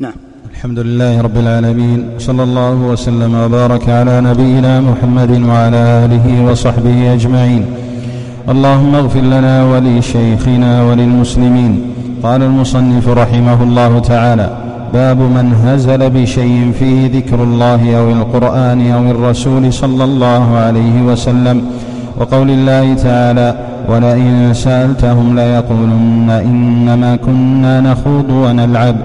[0.00, 0.12] نعم.
[0.50, 7.62] الحمد لله رب العالمين صلى الله وسلم وبارك على نبينا محمد وعلى آله وصحبه أجمعين.
[8.48, 11.72] اللهم اغفر لنا ولشيخنا وللمسلمين.
[12.22, 14.48] قال المصنف رحمه الله تعالى
[14.94, 21.64] باب من هزل بشيء فيه ذكر الله أو القرآن أو الرسول صلى الله عليه وسلم.
[22.18, 23.48] وقول الله تعالى
[23.88, 28.96] ولئن سالتهم ليقولن انما كنا نخوض ونلعب.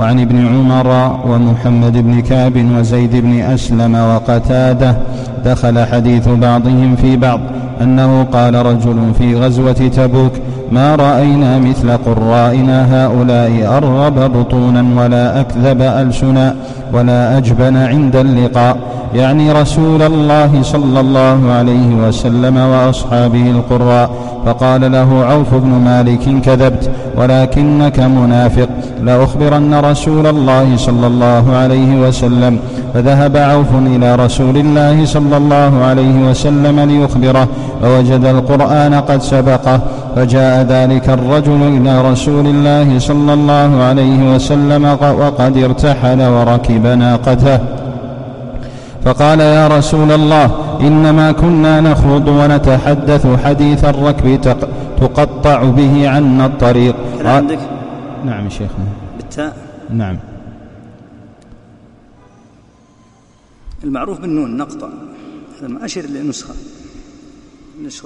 [0.00, 4.96] وعن ابن عمر ومحمد بن كعب وزيد بن أسلم وقتادة
[5.44, 7.40] دخل حديث بعضهم في بعض
[7.80, 10.32] أنه قال رجل في غزوة تبوك
[10.72, 16.54] ما رأينا مثل قرائنا هؤلاء أرغب بطونا ولا أكذب ألسنا
[16.92, 18.76] ولا أجبن عند اللقاء.
[19.14, 24.10] يعني رسول الله صلى الله عليه وسلم وأصحابه القراء.
[24.46, 28.68] فقال له عوف بن مالك كذبت ولكنك منافق.
[29.02, 32.58] لأخبرن رسول الله صلى الله عليه وسلم.
[32.94, 37.48] فذهب عوف إلى رسول الله صلى الله عليه وسلم ليخبره.
[37.82, 39.80] فوجد القرآن قد سبقه.
[40.14, 47.60] فجاء ذلك الرجل إلى رسول الله صلى الله عليه وسلم وقد ارتحل وركب ناقته.
[49.04, 50.46] فقال يا رسول الله
[50.80, 54.40] إنما كنا نخوض ونتحدث حديث الركب
[55.00, 56.96] تقطع به عنا الطريق.
[57.24, 57.58] عندك؟
[58.24, 58.86] نعم شيخنا.
[59.16, 59.56] بالتاء.
[59.90, 60.18] نعم.
[63.84, 64.88] المعروف بالنون نقطع.
[65.60, 66.54] هذا ما أشر لنسخة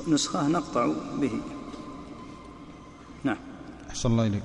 [0.08, 0.86] نسخة نقطع
[1.20, 1.30] به.
[3.24, 3.36] نعم.
[3.90, 4.42] أحسن الله إليك.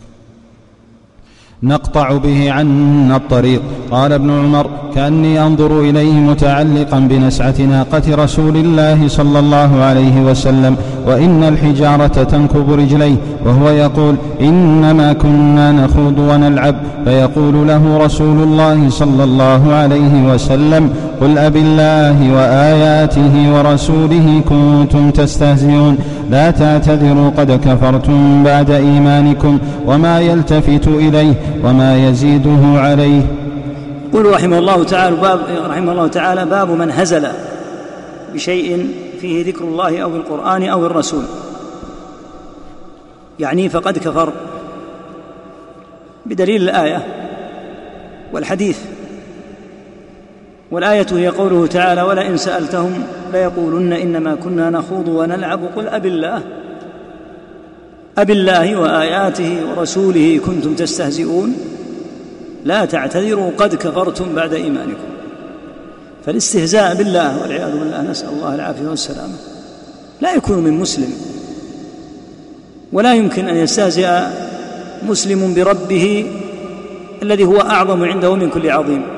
[1.63, 3.61] نقطع به عنا الطريق.
[3.91, 10.77] قال ابن عمر كأني أنظر إليه متعلقا بنسعة ناقة رسول الله صلى الله عليه وسلم
[11.07, 13.15] وإن الحجارة تنكب رجليه
[13.45, 16.75] وهو يقول إنما كنا نخوض ونلعب.
[17.05, 25.98] فيقول له رسول الله صلى الله عليه وسلم قل أب الله وآياته ورسوله كنتم تستهزئون.
[26.33, 31.33] لا تعتذروا قد كفرتم بعد إيمانكم وما يلتفت إليه
[31.64, 33.21] وما يزيده عليه.
[34.14, 35.39] قل رحمه الله تعالى باب
[35.70, 37.27] رحمه الله تعالى باب من هزل
[38.33, 38.89] بشيء
[39.22, 41.23] فيه ذكر الله أو القرآن أو الرسول.
[43.39, 44.33] يعني فقد كفر.
[46.26, 47.05] بدليل الآية
[48.33, 48.80] والحديث.
[50.73, 53.04] والآية هي قوله تعالى ولئن سألتهم
[53.34, 56.42] ليقولن إنما كنا نخوض ونلعب قل أب الله.
[58.17, 61.56] أب الله وآياته ورسوله كنتم تستهزئون.
[62.66, 65.10] لا تعتذروا قد كفرتم بعد إيمانكم.
[66.26, 69.34] فالاستهزاء بالله والعياذ بالله نسأل الله العافية والسلامة
[70.22, 71.14] لا يكون من مسلم.
[72.94, 74.20] ولا يمكن أن يستهزئ
[75.10, 76.32] مسلم بربه
[77.23, 79.12] الذي هو أعظم عنده من كل عظيم.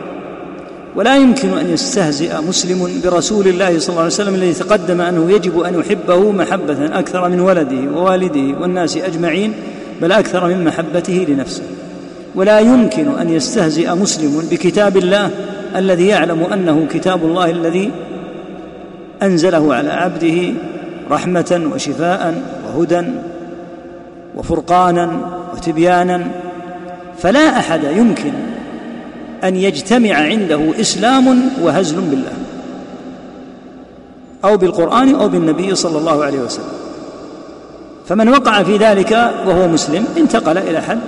[0.96, 5.60] ولا يمكن أن يستهزئ مسلم برسول الله صلى الله عليه وسلم الذي تقدم أنه يجب
[5.60, 9.54] أن يحبه محبة أكثر من ولده ووالده والناس أجمعين
[10.02, 11.64] بل أكثر من محبته لنفسه.
[12.36, 15.30] ولا يمكن أن يستهزئ مسلم بكتاب الله
[15.76, 17.92] الذي يعلم أنه كتاب الله الذي
[19.24, 20.54] أنزله على عبده
[21.12, 23.02] رحمة وشفاء وهدى
[24.36, 25.12] وفرقانا
[25.54, 26.28] وتبيانا.
[27.18, 28.34] فلا أحد يمكن
[29.46, 32.34] أن يجتمع عنده إسلام وهزل بالله
[34.46, 36.76] أو بالقرآن أو بالنبي صلى الله عليه وسلم.
[38.08, 39.12] فمن وقع في ذلك
[39.48, 41.00] وهو مسلم انتقل إلى حد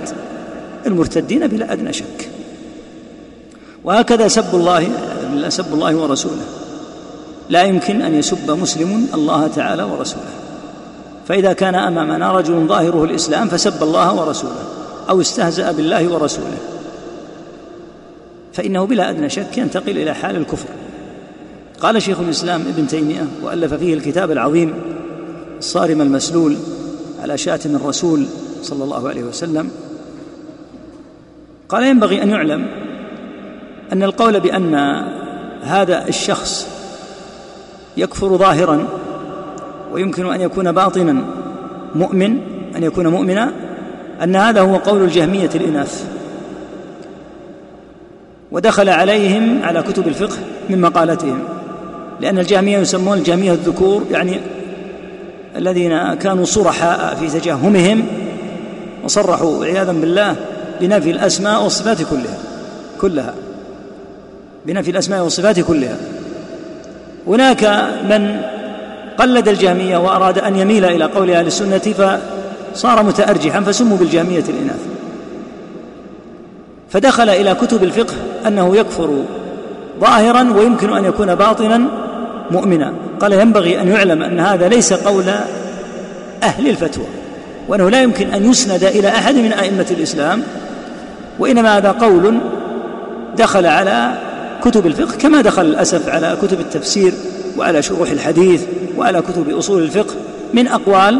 [0.86, 2.30] المرتدين بلا أدنى شك.
[3.84, 4.88] وهكذا سب الله
[5.48, 6.44] سب الله ورسوله.
[7.48, 10.34] لا يمكن أن يسب مسلم الله تعالى ورسوله.
[11.28, 14.62] فإذا كان أمامنا رجل ظاهره الإسلام فسب الله ورسوله
[15.10, 16.58] أو استهزأ بالله ورسوله.
[18.58, 20.68] فإنه بلا أدنى شك ينتقل إلى حال الكفر.
[21.80, 24.74] قال شيخ الإسلام ابن تيمية وألف فيه الكتاب العظيم
[25.58, 26.56] الصارم المسلول
[27.22, 28.26] على شاتم الرسول
[28.62, 29.70] صلى الله عليه وسلم.
[31.68, 32.66] قال ينبغي أن يعلم
[33.92, 34.74] أن القول بأن
[35.62, 36.66] هذا الشخص
[37.96, 38.88] يكفر ظاهرا
[39.92, 41.24] ويمكن أن يكون باطنا
[41.94, 42.38] مؤمن
[42.76, 43.52] أن يكون مؤمنا
[44.22, 46.17] أن هذا هو قول الجهمية الإناث.
[48.52, 50.36] ودخل عليهم على كتب الفقه
[50.70, 51.38] من مقالتهم
[52.20, 54.40] لأن الجهمية يسمون الجهمية الذكور يعني
[55.56, 58.06] الذين كانوا صرحاء في تجهمهم
[59.04, 60.36] وصرحوا عياذا بالله
[60.80, 62.38] بنفي الأسماء والصفات كلها
[63.00, 63.34] كلها
[64.66, 65.96] بنفي الأسماء والصفات كلها.
[67.26, 67.64] هناك
[68.10, 68.40] من
[69.18, 71.78] قلد الجهمية وأراد أن يميل إلى قول أهل السنة
[72.74, 74.97] فصار متأرجحا فسموا بالجهمية الإناث.
[76.90, 78.14] فدخل إلى كتب الفقه
[78.46, 79.24] أنه يكفر
[80.00, 81.82] ظاهرا ويمكن أن يكون باطنا
[82.50, 82.92] مؤمنا.
[83.20, 85.24] قال ينبغي أن يعلم أن هذا ليس قول
[86.42, 87.06] أهل الفتوى
[87.68, 90.42] وأنه لا يمكن أن يسند إلى أحد من أئمة الإسلام
[91.38, 92.38] وإنما هذا قول
[93.36, 94.12] دخل على
[94.64, 97.12] كتب الفقه كما دخل للاسف على كتب التفسير
[97.58, 98.62] وعلى شروح الحديث
[98.96, 100.14] وعلى كتب أصول الفقه.
[100.54, 101.18] من أقوال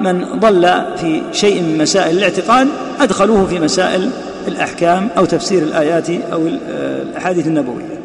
[0.00, 2.68] من ضل في شيء من مسائل الاعتقاد
[3.00, 4.10] أدخلوه في مسائل
[4.48, 7.98] الأحكام أو تفسير الآيات أو الأحاديث النبوية.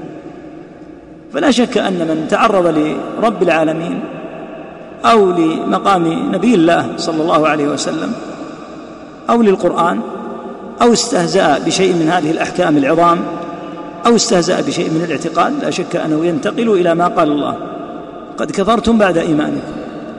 [1.33, 3.99] فلا شك أن من تعرض لرب العالمين
[5.05, 8.13] أو لمقام نبي الله صلى الله عليه وسلم
[9.29, 9.99] أو للقرآن
[10.81, 13.19] أو استهزأ بشيء من هذه الأحكام العظام
[14.05, 17.57] أو استهزأ بشيء من الاعتقاد لا شك أنه ينتقل إلى ما قال الله.
[18.37, 19.73] قد كفرتم بعد إيمانكم.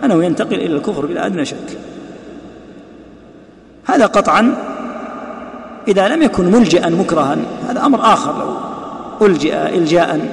[0.04, 1.78] أنه ينتقل إلى الكفر بلا أدنى شك.
[3.84, 4.54] هذا قطعا
[5.88, 7.36] إذا لم يكن ملجئا مكرها
[7.68, 8.56] هذا أمر آخر لو
[9.26, 10.28] ألجئ الجاء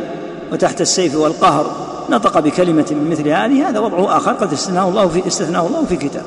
[0.51, 1.65] وتحت السيف والقهر
[2.09, 5.95] نطق بكلمة من مثل هذه هذا وضعه آخر قد استثناه الله في استثناه الله في
[5.95, 6.25] كتابه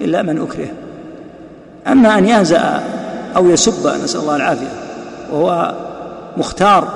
[0.00, 0.68] إلا من أكره.
[1.86, 2.82] أما أن يهزأ
[3.36, 4.72] أو يسب نسأل الله العافية
[5.32, 5.74] وهو
[6.36, 6.88] مختار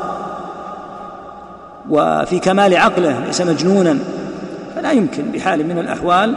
[1.91, 3.99] وفي كمال عقله ليس مجنونا
[4.77, 6.35] فلا يمكن بحال من الأحوال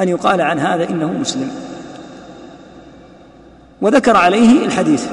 [0.00, 1.50] أن يقال عن هذا إنه مسلم.
[3.82, 5.06] وذكر عليه الحديث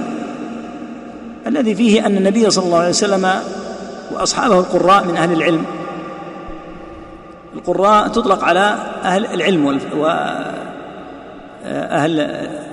[1.48, 3.30] الذي فيه أن النبي صلى الله عليه وسلم
[4.12, 5.66] وأصحابه القراء من أهل العلم.
[7.56, 10.52] القراء تطلق على أهل العلم وأهل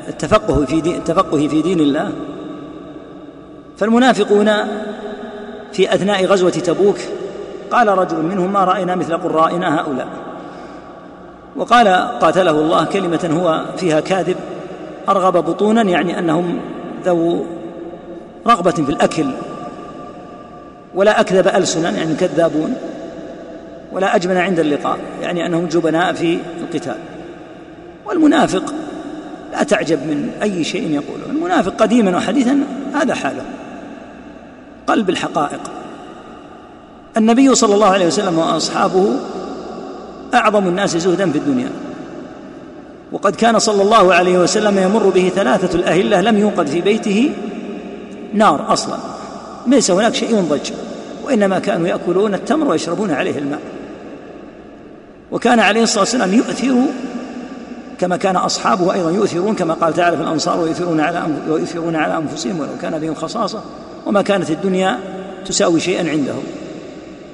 [0.09, 2.13] التفقه في التفقه في دين الله.
[3.79, 4.51] فالمنافقون
[5.73, 6.99] في أثناء غزوة تبوك
[7.71, 10.09] قال رجل منهم ما رأينا مثل قرائنا هؤلاء؟
[11.57, 11.89] وقال
[12.21, 14.37] قاتله الله كلمة هو فيها كاذب.
[15.09, 16.61] أرغب بطونا يعني أنهم
[17.05, 17.47] ذو
[18.47, 19.27] رغبة في الأكل
[20.95, 22.75] ولا أكذب ألسنا يعني كذابون
[23.93, 26.97] ولا أجبن عند اللقاء يعني أنهم جبناء في القتال
[28.07, 28.75] والمنافق
[29.53, 32.59] لا تعجب من أي شيء يقوله المنافق قديما وحديثا
[32.95, 33.45] هذا حاله
[34.87, 35.61] قلب الحقائق
[37.17, 39.17] النبي صلى الله عليه وسلم وأصحابه
[40.35, 41.71] أعظم الناس زهدا في الدنيا
[43.15, 47.31] وقد كان صلى الله عليه وسلم يمر به ثلاثة الأهلة لم يوقد في بيته
[48.33, 48.97] نار أصلا.
[49.67, 50.71] ليس هناك شيء ينضج
[51.25, 53.61] وإنما كانوا يأكلون التمر ويشربون عليه الماء.
[55.33, 56.75] وكان عليه الصلاة والسلام يؤثر
[57.99, 62.61] كما كان أصحابه أيضا يؤثرون كما قال تعالى في الأنصار ويؤثرون على ويؤثرون على أنفسهم
[62.61, 63.61] ولو كان بهم خصاصة
[64.07, 64.99] وما كانت الدنيا
[65.47, 66.43] تساوي شيئا عندهم.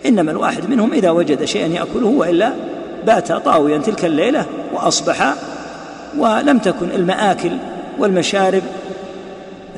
[0.07, 2.53] إنما الواحد منهم إذا وجد شيئا يأكله وإلا
[3.07, 5.35] بات طاويا تلك الليلة وأصبح
[6.19, 7.53] ولم تكن المآكل
[7.99, 8.63] والمشارب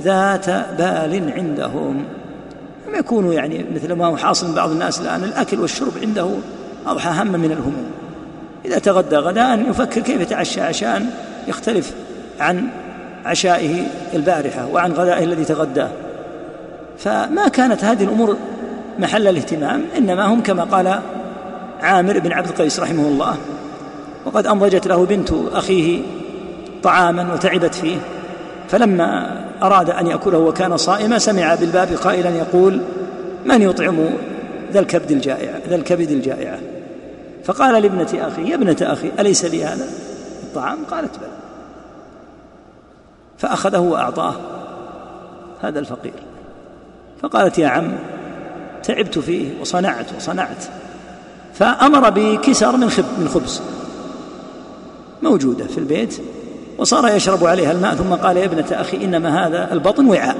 [0.01, 2.05] ذات بال عندهم.
[2.89, 6.29] لم يكونوا يعني مثل ما هو حاصل بعض الناس الآن الأكل والشرب عنده
[6.87, 7.91] أضحى هم من الهموم.
[8.65, 11.07] إذا تغدى غداء يفكر كيف يتعشى عشاء
[11.49, 11.93] يختلف
[12.41, 12.69] عن
[13.25, 15.89] عشائه البارحة وعن غدائه الذي تغداه.
[16.99, 18.37] فما كانت هذه الأمور
[18.99, 20.99] محل الاهتمام إنما هم كما قال
[21.81, 23.37] عامر بن عبد القيس رحمه الله
[24.25, 26.03] وقد أنضجت له بنت أخيه
[26.83, 27.97] طعاما وتعبت فيه.
[28.69, 32.81] فلما أراد أن يأكله وكان صائما سمع بالباب قائلا يقول
[33.45, 34.11] من يطعم
[34.73, 36.59] ذا الكبد الجائع ذا الكبد الجائعة
[37.45, 39.87] فقال لابنة أخي يا ابنة أخي أليس لي هذا؟
[40.43, 41.29] الطعام؟ قالت بلى.
[43.39, 44.35] فأخذه وأعطاه
[45.63, 46.13] هذا الفقير.
[47.23, 47.93] فقالت يا عم
[48.83, 50.65] تعبت فيه وصنعت وصنعت
[51.55, 53.63] فأمر بكسر من خبز
[55.23, 56.21] موجودة في البيت
[56.83, 60.37] وصار يشرب عليها الماء ثم قال يا ابنة أخي إنما هذا البطن وعاء.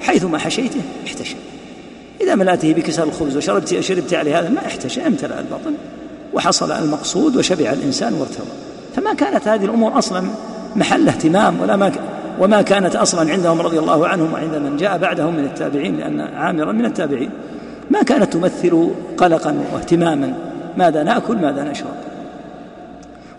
[0.00, 1.36] حيثما حشيته احتشى.
[2.20, 5.74] إذا ملأته بكسر الخبز وشربت شربت عليه هذا الماء احتشى امتلأ البطن
[6.34, 8.46] وحصل المقصود وشبع الإنسان وارتوى.
[8.96, 10.22] فما كانت هذه الأمور أصلا
[10.76, 11.92] محل اهتمام ولا ما
[12.38, 16.72] وما كانت أصلا عندهم رضي الله عنهم وعند من جاء بعدهم من التابعين لأن عامرا
[16.72, 17.30] من التابعين.
[17.90, 20.34] ما كانت تمثل قلقا واهتماما.
[20.76, 22.11] ماذا نأكل؟ ماذا نشرب؟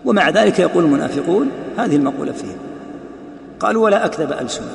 [0.04, 2.56] ومع ذلك يقول المنافقون هذه المقولة فيهم.
[3.60, 4.72] قالوا ولا أكذب ألسنا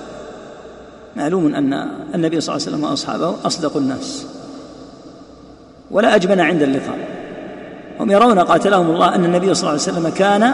[1.15, 1.73] معلوم أن
[2.15, 4.25] النبي صلى الله عليه وسلم وأصحابه أصدق الناس.
[5.91, 6.97] ولا أجبن عند اللقاء.
[7.99, 10.53] هم يرون قاتلهم الله أن النبي صلى الله عليه وسلم كان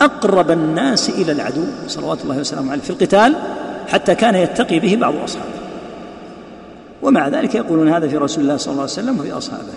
[0.00, 3.34] أقرب الناس إلى العدو صلوات الله وسلامه عليه في القتال
[3.88, 5.52] حتى كان يتقي به بعض أصحابه.
[7.02, 9.72] ومع ذلك يقولون هذا في رسول الله صلى الله عليه وسلم وفي أصحابه.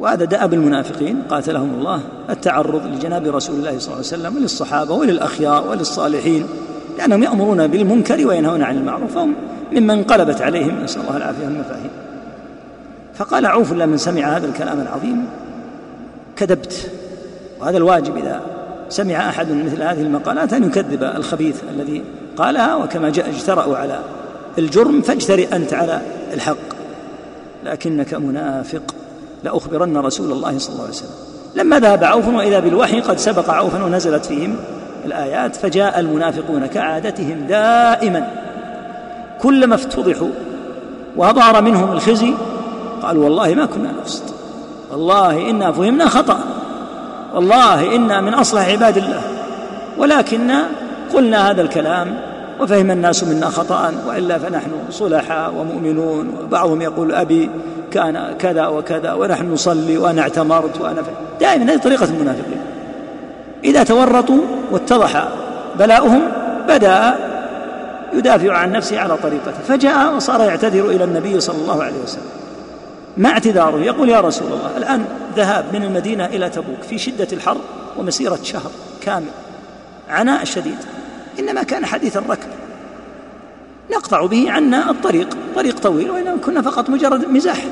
[0.00, 5.68] وهذا دأب المنافقين قاتلهم الله التعرض لجناب رسول الله صلى الله عليه وسلم وللصحابة وللأخيار
[5.68, 6.46] وللصالحين
[6.98, 9.34] لأنهم يأمرون بالمنكر وينهون عن المعروف فهم
[9.72, 11.90] ممن انقلبت عليهم نسأل الله العافية والمفاهيم.
[13.14, 15.26] فقال عوف لمن سمع هذا الكلام العظيم.
[16.36, 16.90] كذبت.
[17.60, 18.40] وهذا الواجب إذا
[18.88, 22.02] سمع أحد مثل هذه المقالات أن يكذب الخبيث الذي
[22.36, 23.98] قالها وكما جاء اجترأوا على
[24.58, 26.00] الجرم فاجترئ أنت على
[26.34, 26.56] الحق.
[27.64, 28.94] لكنك منافق.
[29.44, 31.10] لأخبرن رسول الله صلى الله عليه وسلم.
[31.54, 34.56] لما ذهب عوف وإذا بالوحي قد سبق عوفا ونزلت فيهم
[35.04, 38.30] الآيات فجاء المنافقون كعادتهم دائما.
[39.42, 40.30] كلما افتضحوا
[41.16, 42.34] وظهر منهم الخزي
[43.02, 44.22] قالوا والله ما كنا نقصد
[44.90, 46.38] والله إنا فهمنا خطأ.
[47.34, 49.22] والله إنا من أصلح عباد الله.
[49.98, 50.52] ولكن
[51.14, 52.29] قلنا هذا الكلام
[52.60, 56.34] وفهم الناس منا خطأ وإلا فنحن صلحاء ومؤمنون.
[56.44, 57.50] وبعضهم يقول أبي
[57.90, 61.02] كان كذا وكذا ونحن نصلي وأنا اعتمرت وأنا
[61.40, 62.60] دائما هذه طريقة المنافقين.
[63.64, 64.40] إذا تورطوا
[64.70, 65.28] واتضح
[65.78, 66.22] بلاؤهم
[66.68, 67.14] بدأ
[68.12, 69.62] يدافع عن نفسه على طريقته.
[69.68, 72.22] فجاء وصار يعتذر إلى النبي صلى الله عليه وسلم.
[73.16, 75.04] ما اعتذاره يقول يا رسول الله الآن
[75.36, 77.56] ذهاب من المدينة إلى تبوك في شدة الحر
[77.96, 78.70] ومسيرة شهر
[79.02, 79.30] كامل.
[80.08, 80.78] عناء شديد.
[81.40, 82.48] إنما كان حديث الركب.
[83.92, 87.64] نقطع به عنا الطريق طريق طويل وإنما كنا فقط مجرد مزاح.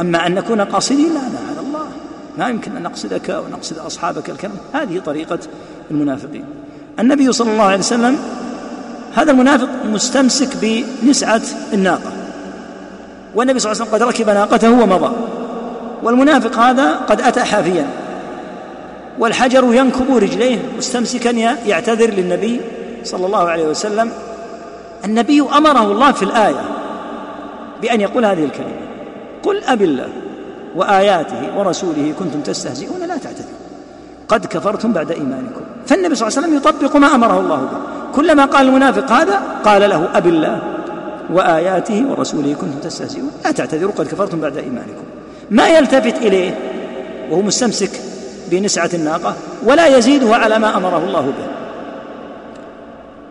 [0.00, 1.86] أما أن نكون قاصدين لا لا على الله.
[2.38, 4.52] ما يمكن أن نقصدك ونقصد أصحابك الكرام.
[4.72, 5.38] هذه طريقة
[5.90, 6.44] المنافقين.
[6.98, 8.18] النبي صلى الله عليه وسلم
[9.14, 10.48] هذا المنافق مستمسك
[11.02, 12.12] بنسعة الناقة.
[13.34, 15.16] والنبي صلى الله عليه وسلم قد ركب ناقته ومضى.
[16.02, 17.86] والمنافق هذا قد أتى حافيا.
[19.18, 21.30] والحجر ينكب رجليه مستمسكا
[21.66, 22.60] يعتذر للنبي
[23.06, 24.10] صلى الله عليه وسلم
[25.04, 26.64] النبي أمره الله في الآية
[27.82, 28.86] بأن يقول هذه الكلمة
[29.42, 30.08] قل أب الله
[30.76, 33.66] وآياته ورسوله كنتم تستهزئون لا تعتذروا
[34.28, 35.60] قد كفرتم بعد إيمانكم.
[35.86, 37.78] فالنبي صلى الله عليه وسلم يطبق ما أمره الله به
[38.16, 40.58] كلما قال المنافق هذا قال له أب الله
[41.30, 45.04] وآياته ورسوله كنتم تستهزئون لا تعتذروا قد كفرتم بعد إيمانكم.
[45.50, 46.58] ما يلتفت إليه
[47.30, 47.90] وهو مستمسك
[48.50, 49.34] بنسعة الناقة
[49.64, 51.65] ولا يزيده على ما أمره الله به.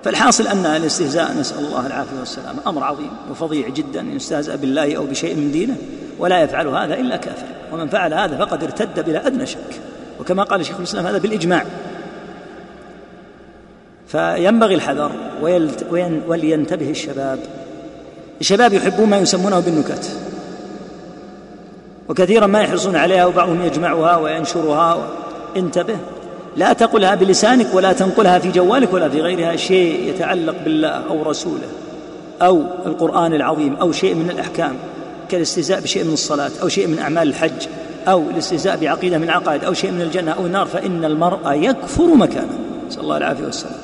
[0.06, 5.06] فالحاصل أن الاستهزاء نسأل الله العافية والسلامة أمر عظيم وفظيع جدا أن يستهزأ بالله أو
[5.06, 5.76] بشيء من دينه
[6.20, 7.48] ولا يفعل هذا إلا كافر.
[7.74, 9.82] ومن فعل هذا فقد ارتد بلا أدنى شك.
[10.20, 11.66] وكما قال شيخ الإسلام هذا بالإجماع.
[14.08, 15.12] فينبغي الحذر
[16.28, 17.40] ولينتبه الشباب.
[18.42, 20.18] الشباب يحبون ما يسمونه بالنكت.
[22.10, 25.08] وكثيرا ما يحرصون عليها وبعضهم يجمعها وينشرها.
[25.58, 25.98] انتبه.
[26.56, 31.68] لا تقلها بلسانك ولا تنقلها في جوالك ولا في غيرها شيء يتعلق بالله أو رسوله
[32.42, 34.76] أو القرآن العظيم أو شيء من الأحكام
[35.30, 37.68] كالاستهزاء بشيء من الصلاة أو شيء من أعمال الحج
[38.08, 42.60] أو الاستهزاء بعقيدة من العقائد أو شيء من الجنة أو النار فإن المرء يكفر مكانه
[42.88, 43.76] نسال الله العافيه والسلام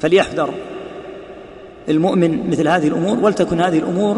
[0.00, 0.50] فليحذر
[1.88, 4.16] المؤمن مثل هذه الأمور ولتكن هذه الأمور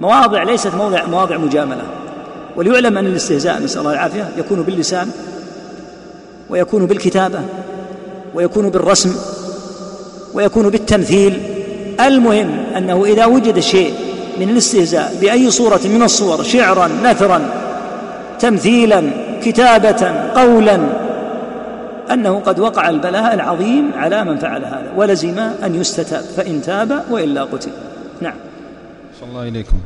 [0.00, 1.82] مواضع ليست موضع مواضع مجاملة
[2.56, 5.10] وليعلم أن الاستهزاء نسأل الله العافية يكون باللسان
[6.52, 7.40] ويكون بالكتابة
[8.34, 9.14] ويكون بالرسم
[10.34, 11.42] ويكون بالتمثيل.
[12.00, 13.94] المهم أنه إذا وجد شيء
[14.40, 17.40] من الاستهزاء بأي صورة من الصور شعرا نثرا
[18.40, 19.10] تمثيلا
[19.42, 20.80] كتابة قولا
[22.10, 27.44] أنه قد وقع البلاء العظيم على من فعل هذا ولزم أن يستتاب فإن تاب وإلا
[27.44, 27.70] قتل.
[28.20, 28.36] نعم.
[29.20, 29.76] صلى الله إليكم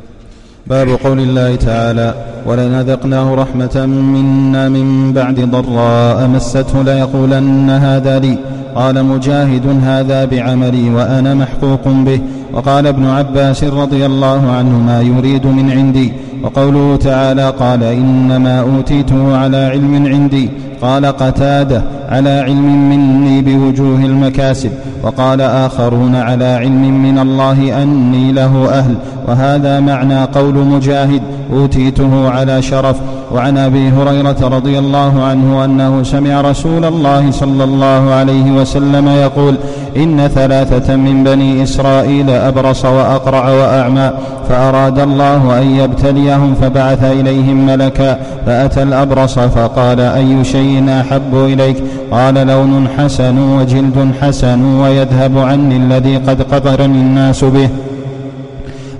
[0.70, 2.14] باب قول الله تعالى
[2.46, 8.38] ولئن أذقناه رحمة منا من بعد ضراء مسته ليقولن هذا لي
[8.74, 12.20] قال مجاهد هذا بعملي وأنا محقوق به
[12.52, 19.56] وقال ابن عباس رضي الله عنهما يريد من عندي وقوله تعالى قال إنما أوتيته على
[19.56, 20.50] علم عندي
[20.82, 24.70] قال قتادة على علم مني بوجوه المكاسب.
[25.02, 28.94] وقال آخرون على علم من الله أني له أهل.
[29.28, 32.96] وهذا معنى قول مجاهد أوتيته على شرف.
[33.34, 39.56] وعن أبي هريرة رضي الله عنه أنه سمع رسول الله صلى الله عليه وسلم يقول
[39.96, 44.10] إن ثلاثة من بني إسرائيل أبرص وأقرع وأعمى
[44.48, 51.76] فأراد الله أن يبتليهم فبعث إليهم ملكا فأتى الأبرص فقال أي شيء أحب إليك؟
[52.12, 57.68] قال لون حسن وجلد حسن ويذهب عني الذي قد قدرني الناس به.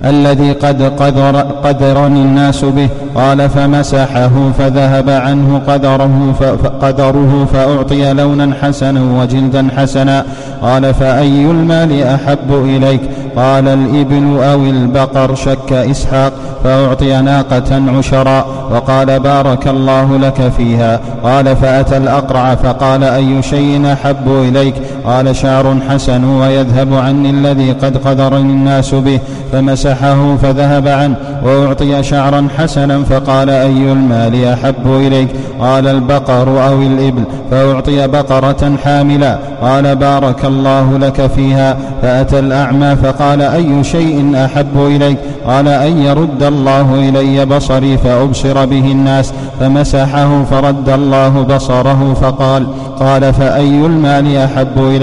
[0.05, 2.89] الذي قد قدر قدرني الناس به.
[3.15, 6.35] قال فمسحه فذهب عنه قدره
[6.83, 10.25] قدره فأعطي لونا حسنا وجلدا حسنا.
[10.63, 13.01] قال فأي المال أحب إليك؟
[13.37, 16.33] قال الإبل أو البقر شك إسحاق
[16.65, 21.01] فأعطي ناقة عشرا وقال بارك الله لك فيها.
[21.25, 24.75] قال فأتى الأقرع فقال أي شيء أحب إليك؟
[25.07, 29.21] قال شعر حسن ويذهب عني الذي قد قدرني الناس به
[29.53, 35.29] فمسحه فذهب عنه وأعطي شعرا حسنا فقال أي المال أحب إليك؟
[35.61, 43.43] قال البقر أو الإبل فأعطي بقرة حاملا قال بارك الله لك فيها فأتى الأعمى فقال
[43.43, 50.89] أي شيء أحب إليك؟ قال أن يرد الله إلي بصري فأبصر به الناس فمسحه فرد
[50.89, 52.67] الله بصره فقال
[53.01, 54.96] قال فأي المال أحب إليك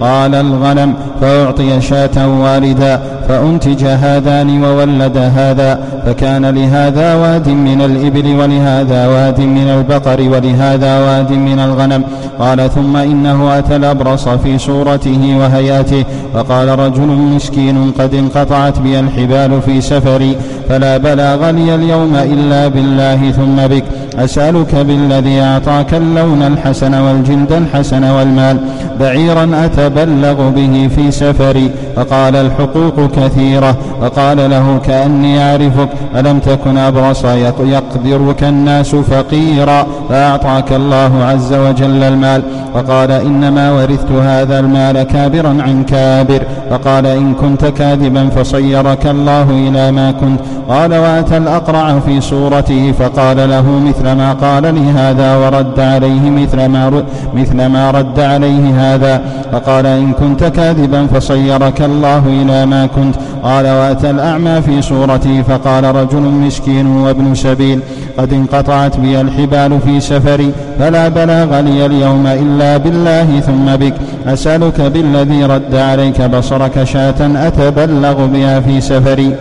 [0.00, 3.00] قال الغنم فأعطي شاة والدا.
[3.28, 11.32] فأنتج هذان وولد هذا فكان لهذا واد من الإبل ولهذا واد من البقر ولهذا واد
[11.32, 12.02] من الغنم.
[12.38, 16.04] قال ثم إنه أتى الأبرص في صورته وهياته
[16.34, 20.36] فقال رجل مسكين قد انقطعت بي الحبال في سفري
[20.68, 23.84] فلا بلاغ لي اليوم إلا بالله ثم بك.
[24.18, 28.56] أسألك بالذي أعطاك اللون الحسن والجلد الحسن والمال.
[29.00, 33.76] بعيرا أتبلغ به في سفري فقال الحقوق كثيرة.
[34.00, 37.24] فقال له كأني أعرفك ألم تكن أبرص
[37.60, 42.42] يقدرك الناس فقيرا فأعطاك الله عز وجل المال.
[42.74, 46.42] فقال إنما ورثت هذا المال كابرا عن كابر.
[46.70, 50.40] فقال إن كنت كاذبا فصيرك الله إلى ما كنت.
[50.68, 52.92] قال وأتى الأقرع في صورته.
[52.98, 57.02] فقال له مثل ما قال لي هذا ورد عليه مثل ما
[57.34, 59.22] مثل ما رد عليه هذا.
[59.52, 63.05] فقال إن كنت كاذبا فصيرك الله إلى ما كنت.
[63.42, 67.80] قال وأتى الأعمى في صورته فقال رجل مسكين وابن سبيل
[68.18, 73.94] قد انقطعت بي الحبال في سفري فلا بلاغ لي اليوم إلا بالله ثم بك.
[74.26, 79.34] أسألك بالذي رد عليك بصرك شاة أتبلغ بها في سفري.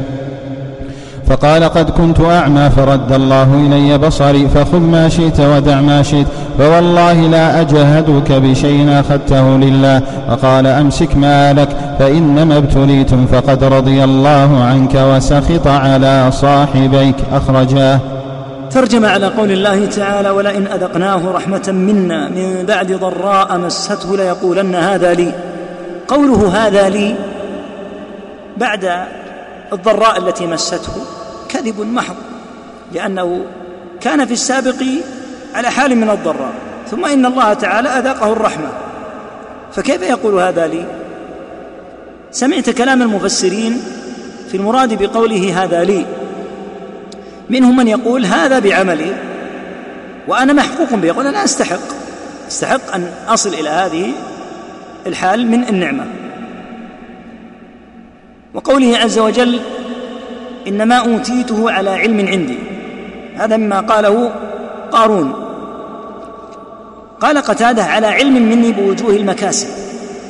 [1.27, 6.27] فقال قد كنت أعمى فرد الله إلي بصري فخذ ما شئت ودع ما شئت.
[6.57, 10.01] فوالله لا أجهدك بشيء أخذته لله.
[10.27, 11.69] فقال أمسك مالك
[11.99, 17.15] فإنما ابتليتم فقد رضي الله عنك وسخط على صاحبيك.
[17.33, 17.99] أخرجاه.
[18.71, 25.13] ترجم على قول الله تعالى ولئن أذقناه رحمة منا من بعد ضراء مسته ليقولن هذا
[25.13, 25.31] لي.
[26.07, 27.15] قوله هذا لي
[28.57, 28.91] بعد
[29.73, 30.93] الضراء التي مسته
[31.49, 32.15] كذب محض
[32.93, 33.39] لأنه
[34.01, 34.83] كان في السابق
[35.55, 36.53] على حال من الضراء.
[36.91, 38.69] ثم إن الله تعالى أذاقه الرحمة.
[39.73, 40.85] فكيف يقول هذا لي؟
[42.31, 43.81] سمعت كلام المفسرين
[44.51, 46.05] في المراد بقوله هذا لي.
[47.49, 49.15] منهم من يقول هذا بعملي
[50.27, 51.07] وأنا محقوق به.
[51.07, 51.79] يقول أنا أستحق.
[52.47, 54.11] أستحق أن أصل إلى هذه
[55.07, 56.05] الحال من النعمة.
[58.53, 59.59] وقوله عز وجل
[60.67, 62.57] إنما أوتيته على علم عندي.
[63.35, 64.31] هذا مما قاله
[64.91, 65.44] قارون.
[67.25, 69.67] قال قتادة على علم مني بوجوه المكاسب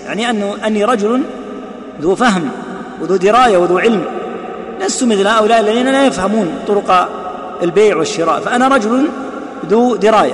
[0.05, 1.23] يعني أنه أني رجل
[2.01, 2.49] ذو فهم
[3.01, 4.05] وذو دراية وذو علم
[4.81, 7.09] لست مثل هؤلاء الذين لا يفهمون طرق
[7.63, 9.07] البيع والشراء فأنا رجل
[9.69, 10.33] ذو دراية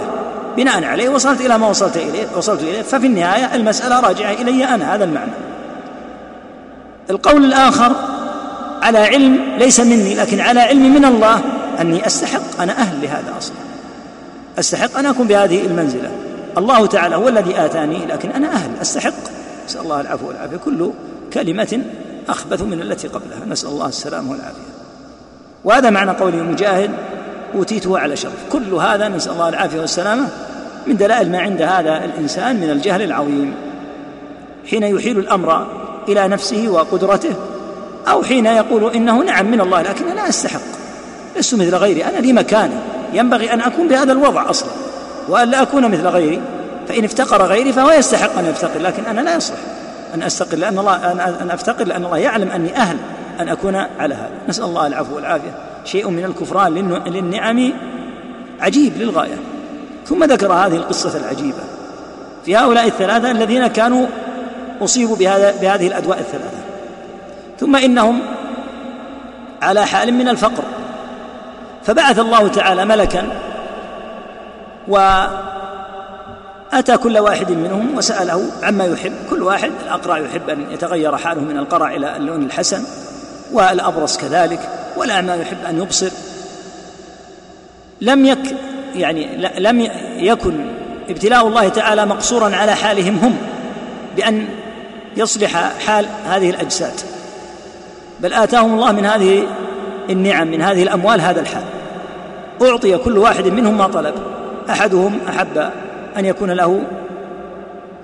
[0.58, 4.96] بناء عليه وصلت إلى ما وصلت إليه وصلت إليه ففي النهاية المسألة راجعة إلي أنا
[4.96, 5.32] هذا المعنى.
[7.10, 7.96] القول الآخر
[8.82, 11.42] على علم ليس مني لكن على علم من الله
[11.82, 13.56] أني أستحق أنا أهل لهذا أصلا.
[14.60, 16.12] أستحق أن أكون بهذه المنزلة.
[16.58, 19.14] الله تعالى هو الذي آتاني لكن أنا أهل أستحق.
[19.66, 20.58] نسأل الله العفو والعافية.
[20.58, 20.92] كل
[21.34, 21.82] كلمة
[22.30, 23.46] أخبث من التي قبلها.
[23.48, 24.72] نسأل الله السلامة والعافية.
[25.64, 26.92] وهذا معنى قوله مجاهد
[27.56, 28.50] أوتيته على شرف.
[28.52, 30.28] كل هذا نسأل الله العافية والسلامة
[30.88, 33.54] من دلائل ما عند هذا الإنسان من الجهل العظيم.
[34.70, 35.68] حين يحيل الأمر
[36.10, 37.36] إلى نفسه وقدرته
[38.08, 40.62] أو حين يقول إنه نعم من الله لكن أنا أستحق.
[41.38, 42.06] لست مثل غيري.
[42.06, 42.76] أنا لي مكاني
[43.14, 44.70] ينبغي أن أكون بهذا الوضع أصلا.
[45.28, 46.42] وأن لا أكون مثل غيري.
[46.88, 49.58] فإن افتقر غيري فهو يستحق أن يفتقر لكن أنا لا يصلح
[50.14, 52.98] أن أستقل لأن الله أن أفتقر لأن الله يعلم أني أهل
[53.40, 54.30] أن أكون على هذا.
[54.50, 55.52] نسأل الله العفو والعافية.
[55.86, 56.74] شيء من الكفران
[57.08, 57.74] للنعم
[58.60, 59.38] عجيب للغاية.
[60.06, 61.64] ثم ذكر هذه القصة العجيبة.
[62.46, 64.08] في هؤلاء الثلاثة الذين كانوا
[64.82, 66.58] أصيبوا بهذا بهذه الأدواء الثلاثة.
[67.60, 68.20] ثم إنهم
[69.62, 70.64] على حال من الفقر.
[71.84, 73.28] فبعث الله تعالى ملكا
[74.88, 75.38] وأتى
[76.98, 79.14] كل واحد منهم وسأله عما يحب.
[79.30, 82.84] كل واحد الأقرع يحب أن يتغير حاله من القرع إلى اللون الحسن
[83.52, 86.10] والأبرص كذلك والأعمى يحب أن يبصر.
[88.02, 88.56] لم يك
[88.96, 90.66] يعني لم يكن
[91.10, 93.38] ابتلاء الله تعالى مقصورا على حالهم هم
[94.16, 94.48] بأن
[95.18, 96.94] يصلح حال هذه الأجساد.
[98.20, 99.48] بل آتاهم الله من هذه
[100.10, 101.64] النعم من هذه الأموال هذا الحال.
[102.62, 104.31] أعطي كل واحد منهم ما طلب.
[104.70, 105.70] أحدهم أحب
[106.18, 106.82] أن يكون له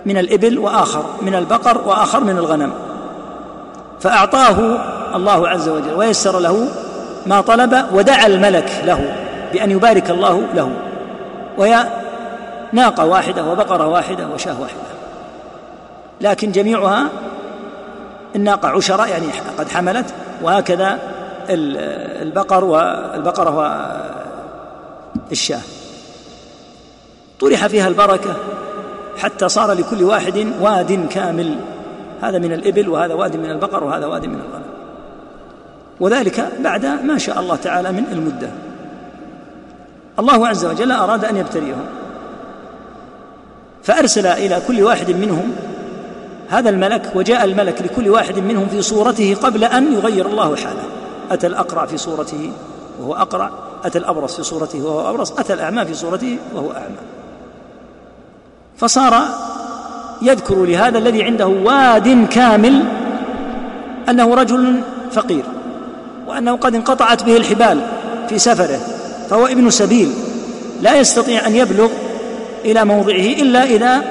[0.05, 2.73] من الإبل وآخر من البقر وآخر من الغنم.
[3.99, 4.79] فأعطاه
[5.15, 6.67] الله عز وجل ويسر له
[7.25, 9.15] ما طلب ودعا الملك له
[9.53, 10.71] بأن يبارك الله له.
[11.57, 11.83] وهي
[12.73, 14.77] ناقة واحدة وبقرة واحدة وشاة واحدة.
[16.21, 17.07] لكن جميعها
[18.35, 20.13] الناقة عشرة يعني قد حملت.
[20.41, 20.99] وهكذا
[21.49, 23.81] البقر والبقرة
[25.29, 25.61] والشاة
[27.39, 28.35] طرح فيها البركة
[29.17, 31.55] حتى صار لكل واحد واد كامل.
[32.21, 34.63] هذا من الإبل وهذا واد من البقر وهذا واد من الغنم.
[35.99, 38.49] وذلك بعد ما شاء الله تعالى من المدة.
[40.19, 41.85] الله عز وجل أراد أن يبتليهم.
[43.83, 45.55] فأرسل إلى كل واحد منهم
[46.49, 50.83] هذا الملك وجاء الملك لكل واحد منهم في صورته قبل أن يغير الله حاله.
[51.31, 52.51] أتى الأقرع في صورته
[52.99, 53.51] وهو أقرع
[53.83, 57.16] أتى الأبرص في صورته وهو أبرص أتى الأعمى في صورته وهو أعمى.
[58.77, 59.23] فصار
[60.21, 62.83] يذكر لهذا الذي عنده واد كامل
[64.09, 65.43] أنه رجل فقير
[66.27, 67.81] وأنه قد انقطعت به الحبال
[68.29, 68.79] في سفره
[69.29, 70.13] فهو ابن سبيل
[70.81, 71.89] لا يستطيع أن يبلغ
[72.65, 74.01] إلى موضعه إلا إذا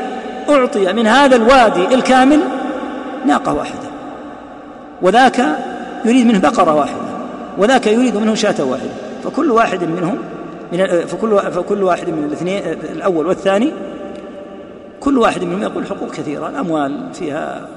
[0.48, 2.40] أعطي من هذا الوادي الكامل
[3.26, 3.87] ناقة واحدة.
[5.02, 5.46] وذاك
[6.05, 7.07] يريد منه بقرة واحدة
[7.59, 8.90] وذاك يريد منه شاة واحدة
[9.24, 10.18] فكل واحد منهم
[10.72, 13.72] من فكل فكل واحد من الاثنين الأول والثاني
[15.00, 17.68] كل واحد منهم يقول حقوق كثيرة الأموال فيها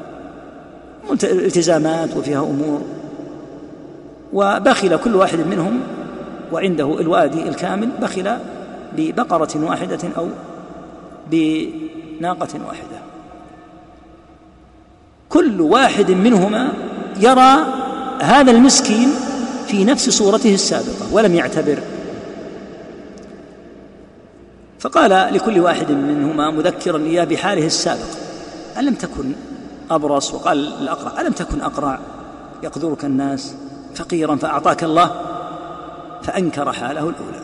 [1.23, 2.81] التزامات وفيها أمور.
[4.33, 5.79] وبخل كل واحد منهم
[6.51, 8.37] وعنده الوادي الكامل بخل
[8.97, 10.27] ببقرة واحدة أو
[11.31, 12.99] بناقة واحدة.
[15.29, 16.69] كل واحد منهما
[17.19, 17.65] يرى
[18.21, 19.09] هذا المسكين
[19.67, 21.79] في نفس صورته السابقة ولم يعتبر
[24.79, 28.09] فقال لكل واحد منهما مذكرا إياه بحاله السابق
[28.77, 29.31] ألم تكن
[29.91, 31.99] أبرص؟ وقال الأقرع ألم تكن أقرع؟
[32.63, 33.55] يقدرك الناس
[33.95, 35.11] فقيرا فأعطاك الله
[36.23, 37.39] فأنكر حاله الأولى.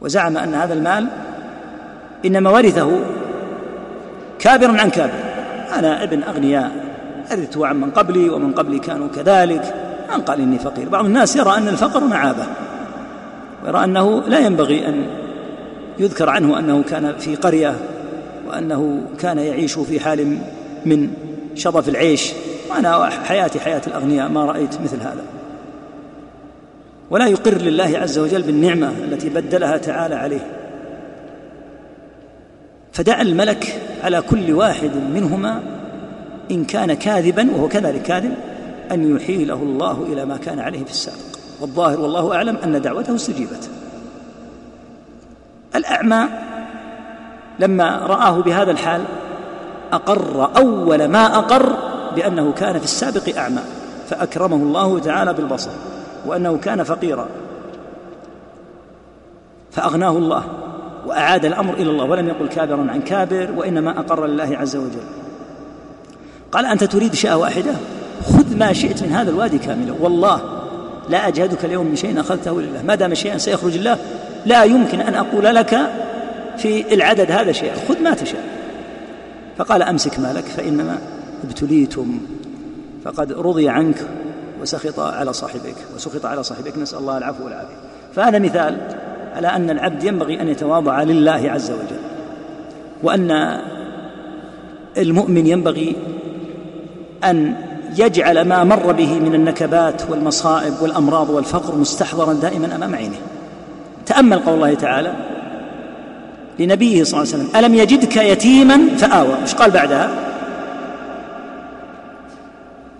[0.00, 1.08] وزعم أن هذا المال
[2.24, 3.00] إنما ورثه
[4.38, 5.24] كابر عن كابر.
[5.74, 6.70] أنا ابن أغنياء
[7.32, 9.74] أرثت عن من قبلي ومن قبلي كانوا كذلك.
[10.14, 12.46] من قال إني فقير؟ بعض الناس يرى أن الفقر معابة.
[13.66, 15.06] ويرى أنه لا ينبغي أن
[15.98, 17.76] يذكر عنه أنه كان في قرية
[18.48, 20.38] وأنه كان يعيش في حال
[20.86, 21.10] من
[21.54, 22.32] شظف العيش.
[22.70, 25.24] وأنا حياتي حياة الأغنياء ما رأيت مثل هذا.
[27.10, 30.46] ولا يقر لله عز وجل بالنعمة التي بدلها تعالى عليه.
[32.92, 35.62] فدعا الملك على كل واحد منهما
[36.50, 38.34] إن كان كاذبا وهو كذلك كاذب
[38.92, 41.35] أن يحيله الله إلى ما كان عليه في السابق.
[41.60, 43.70] والظاهر والله أعلم أن دعوته استجيبت.
[45.74, 46.28] الأعمى
[47.58, 49.02] لما رآه بهذا الحال
[49.92, 51.76] أقر أول ما أقر
[52.16, 53.62] بأنه كان في السابق أعمى
[54.08, 55.70] فأكرمه الله تعالى بالبصر
[56.26, 57.28] وأنه كان فقيرا.
[59.70, 60.44] فأغناه الله
[61.06, 65.06] وأعاد الأمر إلى الله ولم يقل كابرا عن كابر وإنما أقر لله عز وجل.
[66.52, 67.72] قال أنت تريد شاة واحدة؟
[68.24, 70.55] خذ ما شئت من هذا الوادي كاملا والله
[71.08, 72.82] لا أجهدك اليوم من شيء أخذته لله.
[72.82, 73.98] ما دام شيئا سيخرج الله
[74.46, 75.78] لا يمكن أن أقول لك
[76.56, 77.74] في العدد هذا شيئا.
[77.88, 78.44] خذ ما تشاء.
[79.58, 80.98] فقال أمسك مالك فإنما
[81.44, 82.18] ابتليتم.
[83.04, 83.96] فقد رضي عنك
[84.62, 86.78] وسخط على صاحبك وسخط على صاحبك.
[86.78, 87.76] نسأل الله العفو والعافية.
[88.14, 88.76] فهذا مثال
[89.34, 92.00] على أن العبد ينبغي أن يتواضع لله عز وجل
[93.02, 93.60] وأن
[94.98, 95.96] المؤمن ينبغي
[97.24, 97.54] أن
[97.98, 103.16] يجعل ما مر به من النكبات والمصائب والأمراض والفقر مستحضرا دائما أمام عينه.
[104.06, 105.12] تأمل قول الله تعالى
[106.58, 109.34] لنبيه صلى الله عليه وسلم ألم يجدك يتيما فآوى.
[109.42, 110.10] إيش قال بعدها؟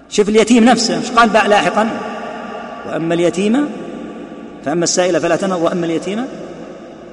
[0.09, 1.89] شوف اليتيم نفسه إيش قال لاحقا؟
[2.89, 3.69] وأما اليتيم
[4.65, 6.25] فأما السائل فلا تنهر وأما اليتيم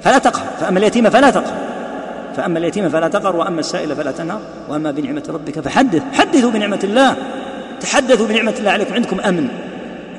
[0.04, 0.46] فلا تقهر.
[0.60, 1.58] فأما اليتيم فلا تقهر.
[2.36, 7.16] فأما اليتيم فلا تقهر وأما السائل فلا تنهر وأما بنعمة ربك فحدث حدثوا بنعمة الله.
[7.84, 8.94] تحدثوا بنعمة الله عليكم.
[8.94, 9.48] عندكم أمن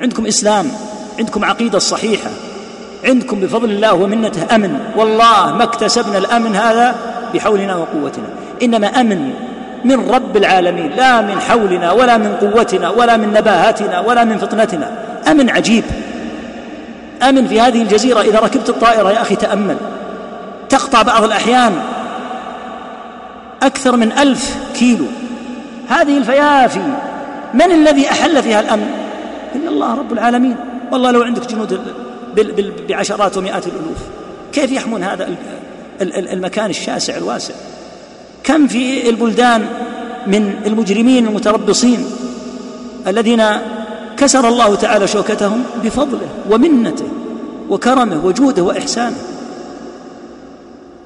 [0.01, 0.71] عندكم إسلام
[1.19, 2.29] عندكم عقيدة صحيحة
[3.05, 4.79] عندكم بفضل الله ومنته أمن.
[4.95, 6.95] والله ما اكتسبنا الأمن هذا
[7.33, 8.27] بحولنا وقوتنا.
[8.63, 9.33] إنما أمن
[9.85, 14.91] من رب العالمين لا من حولنا ولا من قوتنا ولا من نباهاتنا ولا من فطنتنا.
[15.27, 15.83] أمن عجيب.
[17.29, 18.21] أمن في هذه الجزيرة.
[18.21, 19.77] إذا ركبت الطائرة يا أخي تأمل.
[20.69, 21.73] تقطع بعض الأحيان
[23.63, 25.05] أكثر من ألف كيلو.
[25.89, 26.81] هذه الفيافي
[27.55, 28.89] من الذي أحل فيها الأمن؟
[29.55, 30.55] إلا الله رب العالمين.
[30.91, 31.79] والله لو عندك جنود
[32.89, 33.97] بعشرات ومئات الألوف
[34.51, 35.29] كيف يحمون هذا
[36.01, 37.53] المكان الشاسع الواسع؟
[38.43, 39.65] كم في البلدان
[40.27, 42.05] من المجرمين المتربصين
[43.07, 43.43] الذين
[44.17, 47.07] كسر الله تعالى شوكتهم بفضله ومنته
[47.69, 49.17] وكرمه وجوده وإحسانه؟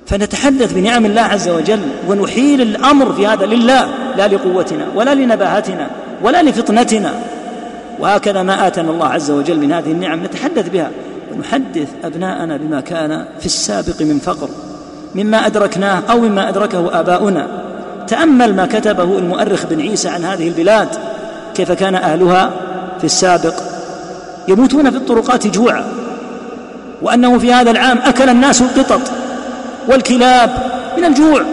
[0.07, 5.89] فنتحدث بنعم الله عز وجل ونحيل الأمر في هذا لله لا لقوتنا ولا لنباهتنا.
[6.23, 7.13] ولا لفطنتنا.
[7.99, 10.91] وهكذا ما آتانا الله عز وجل من هذه النعم نتحدث بها
[11.35, 14.49] ونحدث أبناءنا بما كان في السابق من فقر
[15.15, 17.47] مما أدركناه أو مما أدركه آباؤنا.
[18.07, 20.87] تأمل ما كتبه المؤرخ بن عيسى عن هذه البلاد.
[21.55, 22.51] كيف كان أهلها
[22.97, 23.53] في السابق؟
[24.47, 25.83] يموتون في الطرقات جوعا.
[27.01, 29.01] وأنه في هذا العام أكل الناس القطط
[29.87, 30.49] والكلاب
[30.97, 31.43] من الجوع.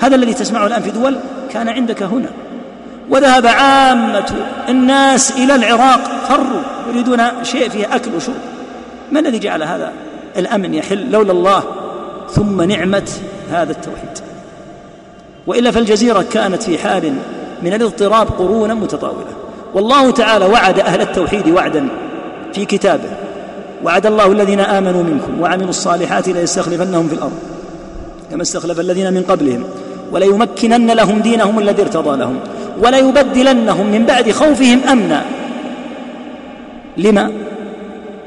[0.00, 1.16] هذا الذي تسمعه الآن في دول
[1.50, 2.28] كان عندك هنا.
[3.10, 4.34] وذهب عامة
[4.68, 6.00] الناس إلى العراق.
[6.28, 8.34] فروا يريدون شيء فيه أكل وشرب.
[9.12, 9.92] ما الذي جعل هذا
[10.36, 11.62] الأمن يحل لولا الله
[12.30, 13.10] ثم نعمة
[13.50, 14.18] هذا التوحيد؟
[15.46, 17.14] وإلا فالجزيرة كانت في حال
[17.62, 19.26] من الاضطراب قرونا متطاولة.
[19.74, 21.88] والله تعالى وعد أهل التوحيد وعدا
[22.52, 23.10] في كتابه.
[23.84, 27.38] وعد الله الذين آمنوا منكم وعملوا الصالحات ليستخلفنهم في الأرض.
[28.30, 29.64] كما استخلف الذين من قبلهم.
[30.12, 32.38] وليمكنن لهم دينهم الذي ارتضى لهم.
[32.82, 35.24] وليبدلنهم من بعد خوفهم أمنا.
[36.96, 37.32] لما؟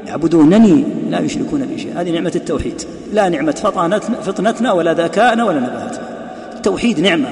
[0.06, 2.00] يعبدونني لا يشركون بي شيئا.
[2.00, 2.82] هذه نعمة التوحيد.
[3.12, 6.08] لا نعمة فطنتنا, فطنتنا ولا ذكاءنا ولا نباتنا.
[6.56, 7.28] التوحيد نعمة.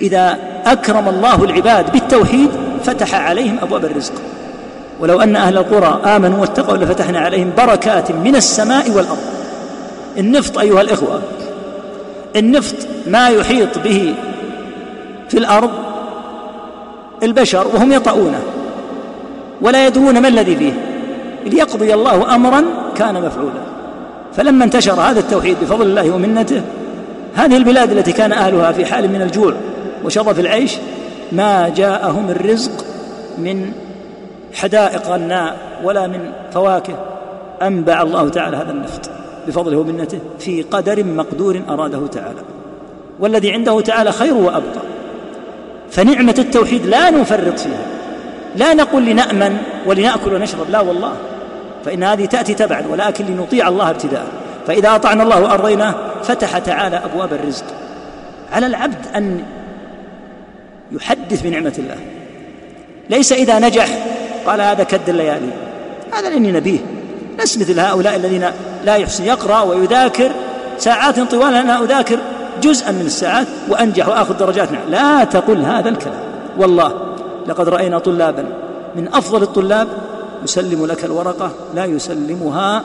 [0.00, 2.50] إذا أكرم الله العباد بالتوحيد
[2.84, 4.12] فتح عليهم أبواب الرزق.
[5.00, 9.18] ولو أن أهل القرى آمنوا واتقوا لفتحنا عليهم بركات من السماء والأرض.
[10.18, 11.22] النفط أيها الإخوة
[12.36, 12.74] النفط
[13.06, 14.14] ما يحيط به
[15.28, 15.70] في الأرض
[17.26, 18.42] البشر وهم يطؤونه
[19.60, 20.72] ولا يدرون ما الذي فيه
[21.46, 22.64] ليقضي الله امرا
[22.96, 23.62] كان مفعولا.
[24.36, 26.62] فلما انتشر هذا التوحيد بفضل الله ومنته
[27.34, 29.54] هذه البلاد التي كان أهلها في حال من الجوع
[30.04, 30.76] وشظف العيش
[31.32, 32.84] ما جاءهم الرزق
[33.38, 33.72] من
[34.54, 36.94] حدائق غناء ولا من فواكه.
[37.62, 39.10] انبع الله تعالى هذا النفط
[39.48, 42.40] بفضله ومنته في قدر مقدور أراده تعالى.
[43.20, 44.82] والذي عنده تعالى خير وأبقى.
[45.96, 47.86] فنعمة التوحيد لا نفرط فيها.
[48.56, 49.56] لا نقول لنأمن
[49.86, 50.70] ولنأكل ونشرب.
[50.70, 51.12] لا والله.
[51.84, 54.26] فإن هذه تأتي تبعا ولكن لنطيع الله ابتداء.
[54.66, 57.64] فإذا أطعنا الله وأرضيناه فتح تعالى أبواب الرزق.
[58.52, 59.42] على العبد أن
[60.92, 61.96] يحدث بنعمة الله.
[63.10, 63.88] ليس إذا نجح
[64.46, 65.50] قال هذا كد الليالي.
[66.12, 66.78] هذا لاني نبيه.
[67.38, 68.44] لست مثل هؤلاء الذين
[68.84, 69.24] لا يحسن.
[69.24, 70.30] يقرأ ويذاكر
[70.78, 72.18] ساعات طوال أنا أذاكر
[72.62, 74.88] جزءا من الساعات وأنجح وآخذ درجات نعم.
[74.90, 76.20] لا تقل هذا الكلام.
[76.58, 76.92] والله
[77.46, 78.44] لقد رأينا طلابا
[78.96, 79.88] من أفضل الطلاب
[80.44, 82.82] يسلم لك الورقة لا يسلمها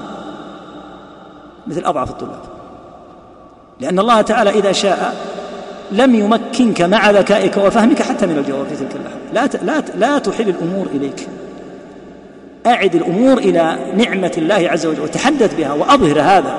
[1.67, 2.41] مثل أضعف الطلاب.
[3.79, 5.15] لأن الله تعالى إذا شاء
[5.91, 9.63] لم يمكنك مع ذكائك وفهمك حتى من الجواب في تلك اللحظة.
[9.63, 11.27] لا لا لا تحل الأمور إليك.
[12.65, 16.53] أعد الأمور إلى نعمة الله عز وجل وتحدث بها وأظهر هذا.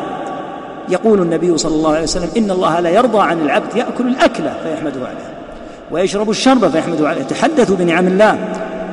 [0.88, 5.06] يقول النبي صلى الله عليه وسلم إن الله لا يرضى عن العبد يأكل الأكل فيحمده
[5.06, 5.32] عليه
[5.90, 8.38] ويشرب الشرب فيحمده عليه تحدثوا بنعم الله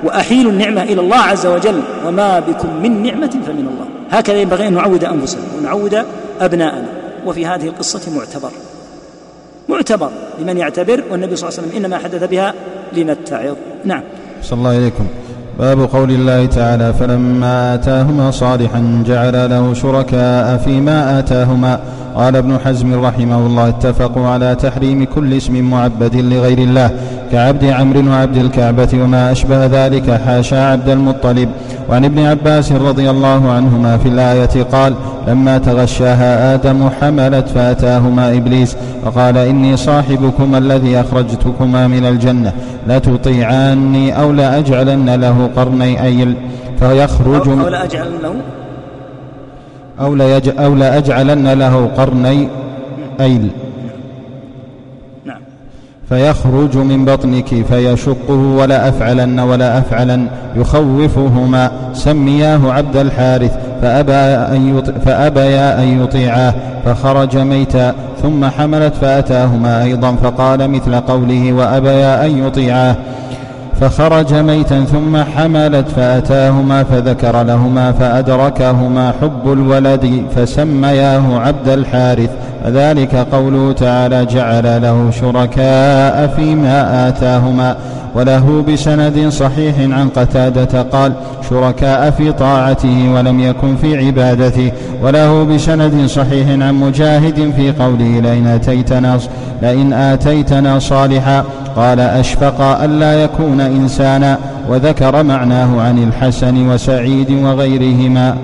[0.04, 3.86] وأحيلوا النعمة إلى الله عز وجل وما بكم من نعمة فمن الله.
[4.12, 6.06] هكذا ينبغي أن نعود أنفسنا ونعود
[6.42, 6.86] أبناءنا
[7.26, 8.52] وفي هذه القصة معتبر
[9.70, 12.54] معتبر لمن يعتبر والنبي صلى الله عليه وسلم إنما حدث بها
[12.94, 13.56] لنتعظ.
[13.86, 14.02] نعم.
[14.42, 15.08] صلى الله عليكم.
[15.60, 21.80] باب قول الله تعالى فلما آتاهما صالحا جعل له شركاء فيما آتاهما.
[22.16, 26.92] قال ابن حزم رحمه الله اتفقوا على تحريم كل اسم معبد لغير الله
[27.32, 31.50] كعبد عمرو وعبد الكعبة وما أشبه ذلك حاشا عبد المطلب.
[31.90, 34.94] وعن ابن عباس رضي الله عنهما في الآية قال
[35.28, 42.54] لما تغشاها آدم حملت فأتاهما إبليس فقال إني صاحبكما الذي أخرجتكما من الجنة.
[42.88, 46.34] لتطيعاني أو لأجعلن له قرني أيل
[46.80, 48.36] فيخرج أو, أو لأجعلن له
[50.00, 52.48] أو, ليج أو لأجعلن له قرني
[53.22, 53.50] أيل
[55.26, 55.42] نعم.
[56.10, 60.28] فيخرج من بطنك فيشقه ولا أفعلن ولا أفعلن.
[60.56, 61.72] يخوفهما.
[61.94, 63.58] سمياه عبد الحارث.
[63.82, 64.14] فأبى
[64.56, 66.54] أن فأبيا أن يطيعاه.
[66.86, 67.96] فخرج ميتا.
[68.22, 72.96] ثم حملت فأتاهما أيضا فقال مثل قوله وأبيا أن يطيعاه
[73.82, 82.30] فخرج ميتا ثم حملت فأتاهما فذكر لهما فأدركهما حب الولد فسمياه عبد الحارث.
[82.66, 87.76] وذلك قوله تعالى جعل له شركاء فيما آتاهما.
[88.16, 91.14] وله بسند صحيح عن قتادة قال
[91.50, 94.72] شركاء في طاعته ولم يكن في عبادته
[95.04, 99.20] وله بسند صحيح عن مجاهد في قوله لئن آتيتنا
[99.62, 101.46] لئن آتيتنا صالحا
[101.76, 104.38] قال أشفق ألا يكون إنسانا
[104.70, 108.38] وذكر معناه عن الحسن وسعيد وغيرهما.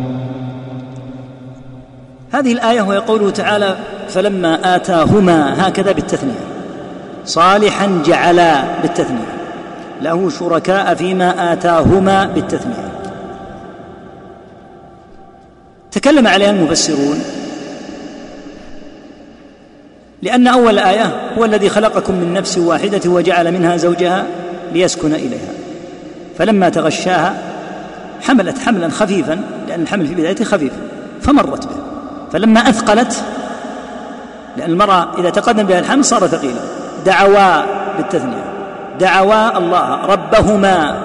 [2.31, 3.75] هذه الآية وهي قوله تعالى
[4.09, 6.45] فلما آتاهما هكذا بالتثنية
[7.25, 9.34] صالحا جعلا بالتثنية.
[10.01, 12.91] له شركاء فيما آتاهما بالتثنية.
[15.91, 17.23] تكلم عليها المفسرون
[20.21, 24.25] لأن أول الآية هو الذي خلقكم من نفس واحدة وجعل منها زوجها
[24.73, 25.53] ليسكن إليها.
[26.37, 27.33] فلما تغشاها
[28.21, 30.73] حملت حملا خفيفا لأن الحمل في بدايته خفيف
[31.21, 31.75] فمرت به.
[32.31, 33.23] فلما أثقلت
[34.57, 36.61] لأن المرأة إذا تقدم بها الحمل صار ثقيلا
[37.05, 37.65] دعوا
[37.97, 38.54] بالتثنية.
[38.99, 41.01] دعوا الله ربهما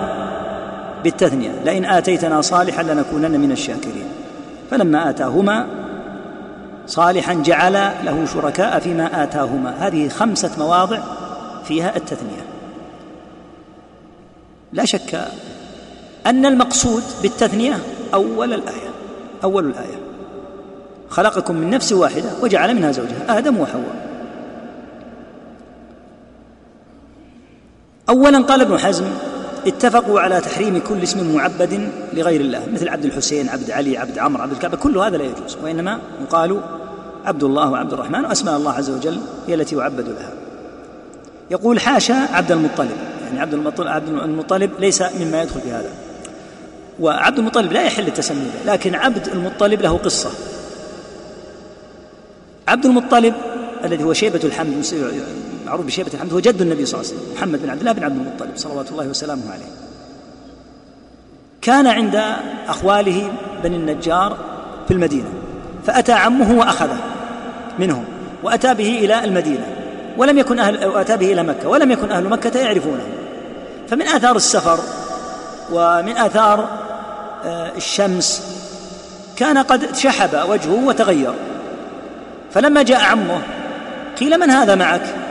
[1.05, 1.51] بالتثنية.
[1.65, 4.09] لئن آتيتنا صالحا لنكونن من الشاكرين.
[4.71, 5.67] فلما آتاهما
[6.87, 7.73] صالحا جعل
[8.05, 9.75] له شركاء فيما آتاهما.
[9.79, 10.99] هذه خمسة مواضع
[11.65, 12.45] فيها التثنية.
[14.73, 15.21] لا شك
[16.27, 17.79] أن المقصود بالتثنية
[18.15, 18.91] أول الآية.
[19.45, 19.99] أول الآية.
[21.09, 23.39] خلقكم من نفس واحدة وجعل منها زوجها.
[23.39, 24.10] آدم وحواء.
[28.11, 29.05] أولا قال ابن حزم
[29.67, 34.43] اتفقوا على تحريم كل اسم معبد لغير الله مثل عبد الحسين عبد علي عبد عمرو
[34.43, 36.61] عبد الكعبة كل هذا لا يجوز وإنما يقال
[37.25, 39.19] عبد الله وعبد الرحمن وأسماء الله عز وجل
[39.49, 40.33] هي التي يعبد لها.
[41.51, 45.91] يقول حاشا عبد المطلب يعني عبد المطلب, عبد المطلب ليس مما يدخل في هذا.
[47.01, 50.31] وعبد المطلب لا يحل التسمي به لكن عبد المطلب له قصة.
[52.69, 53.35] عبد المطلب
[53.85, 54.85] الذي هو شيبة الحمد
[55.71, 58.05] معروف بشيبة الحمد هو جد النبي صلى الله عليه وسلم محمد بن عبد الله بن
[58.05, 59.71] عبد المطلب صلوات الله وسلامه عليه.
[61.63, 62.23] كان عند
[62.69, 64.37] أخواله بني النجار
[64.89, 65.29] في المدينة
[65.87, 66.99] فأتى عمه وأخذه
[67.79, 68.05] منهم
[68.43, 69.67] وأتى به إلى المدينة
[70.17, 73.07] ولم يكن أهل وأتى به إلى مكة ولم يكن أهل مكة يعرفونه.
[73.89, 74.79] فمن آثار السفر
[75.73, 76.69] ومن آثار
[77.45, 78.43] آه، الشمس
[79.37, 81.33] كان قد شحب وجهه وتغير.
[82.55, 83.43] فلما جاء عمه
[84.21, 85.30] قيل من هذا معك؟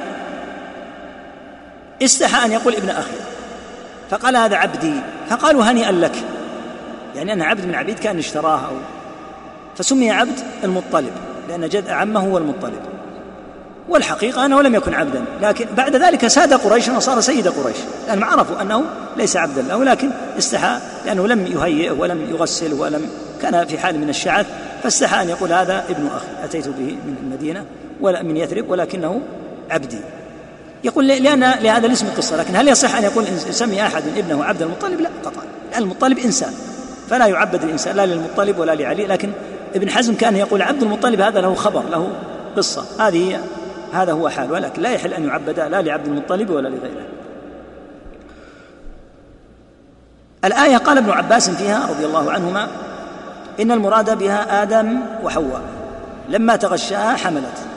[2.01, 3.17] استحى أن يقول ابن أخي.
[4.09, 4.93] فقال هذا عبدي.
[5.29, 6.15] فقالوا هنيئا لك.
[7.15, 8.75] يعني أنا عبد من عبيد كأن اشتراه أو
[9.77, 11.11] فسمي عبد المطلب
[11.49, 12.81] لأن جد عمه هو المطلب.
[13.89, 17.77] والحقيقة أنه لم يكن عبدا لكن بعد ذلك ساد قريش وصار سيد قريش.
[18.07, 18.83] لأنهم عرفوا أنه
[19.17, 23.09] ليس عبدا له لكن استحى لأنه لم يهيئه ولم يغسله ولم
[23.41, 24.45] كان في حال من الشعث
[24.83, 26.43] فاستحى أن يقول هذا ابن أخي.
[26.43, 27.65] أتيت به من المدينة
[28.01, 29.21] ولا من يثرب ولكنه
[29.69, 29.99] عبدي.
[30.83, 35.01] يقول لأن لهذا الاسم قصة لكن هل يصح أن يقول يسمي أحد ابنه عبد المطلب؟
[35.01, 35.43] لا قطعا.
[35.71, 36.53] لأن المطلب إنسان
[37.09, 39.31] فلا يعبد الإنسان لا للمطلب ولا لعلي لكن
[39.75, 42.09] ابن حزم كان يقول عبد المطلب هذا له خبر له
[42.57, 43.07] قصة.
[43.07, 43.39] هذه
[43.93, 47.05] هذا هو حال ولكن لا يحل أن يعبد لا لعبد المطلب ولا لغيره.
[50.45, 52.67] الآية قال ابن عباس فيها رضي الله عنهما
[53.59, 55.61] إن المراد بها آدم وحواء
[56.29, 57.68] لما تغشاها حملت.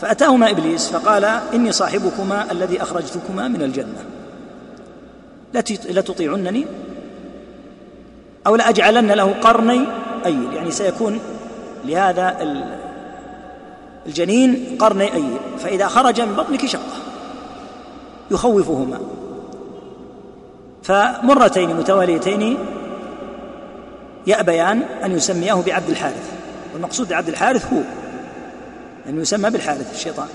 [0.00, 4.04] فأتاهما إبليس فقال إني صاحبكما الذي أخرجتكما من الجنة.
[5.90, 6.66] لتطيعنني
[8.46, 9.80] أو لأجعلن له قرني؟
[10.26, 11.20] أيل يعني سيكون
[11.84, 12.36] لهذا
[14.06, 16.96] الجنين قرني أيل فإذا خرج من بطنك شقة.
[18.30, 19.00] يخوفهما.
[20.82, 22.58] فمرتين متواليتين
[24.26, 26.30] يأبيان أن يسمياه بعبد الحارث.
[26.74, 27.80] والمقصود بعبد الحارث هو.
[29.10, 30.28] أن يسمى بالحارث الشيطان.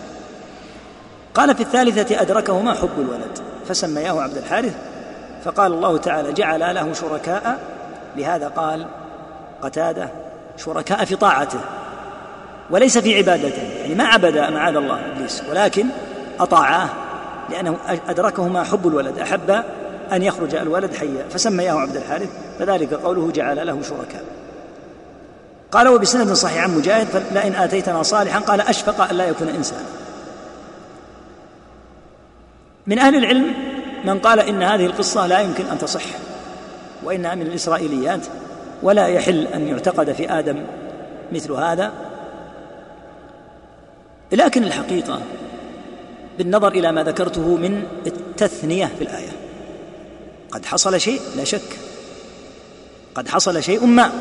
[1.33, 3.39] قال في الثالثة أدركهما حب الولد.
[3.67, 4.75] فسمياه عبد الحارث
[5.45, 7.59] فقال الله تعالى جعل له شركاء.
[8.15, 8.85] لهذا قال
[9.61, 10.09] قتادة
[10.57, 11.59] شركاء في طاعته
[12.69, 13.61] وليس في عبادته.
[13.81, 15.85] يعني ما عبد معاذ الله إبليس ولكن
[16.39, 16.89] أطاعاه
[17.49, 17.77] لأنه
[18.09, 19.63] أدركهما حب الولد أحب
[20.11, 21.25] أن يخرج الولد حيا.
[21.29, 24.23] فسمياه عبد الحارث فذلك قوله جعل له شركاء.
[25.75, 29.85] قال وبسند صحيح عن مجاهد فلئن آتيتنا صالحا قال أشفق أن لا يكون إنسانا.
[32.87, 33.53] من أهل العلم
[34.05, 36.03] من قال إن هذه القصة لا يمكن أن تصح
[37.03, 38.21] وإنها من الإسرائيليات
[38.83, 40.63] ولا يحل أن يعتقد في آدم
[41.31, 41.91] مثل هذا.
[44.31, 45.21] لكن الحقيقة
[46.37, 49.31] بالنظر إلى ما ذكرته من التثنية في الآية
[50.51, 51.79] قد حصل شيء لا شك
[53.15, 54.11] قد حصل شيء ما.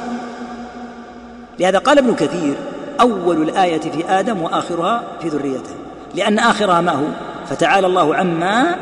[1.61, 2.55] لهذا قال ابن كثير
[3.01, 5.75] أول الآية في آدم وآخرها في ذريته
[6.15, 7.07] لأن آخرها ما هو؟
[7.47, 8.77] فتعالى الله عما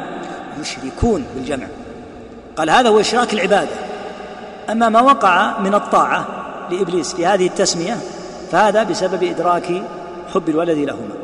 [0.61, 1.67] يشركون بالجمع.
[2.57, 3.71] قال هذا هو إشراك العبادة.
[4.71, 6.27] أما ما وقع من الطاعة
[6.71, 7.97] لإبليس في هذه التسمية
[8.53, 9.83] فهذا بسبب إدراك
[10.35, 11.15] حب الولد لهما.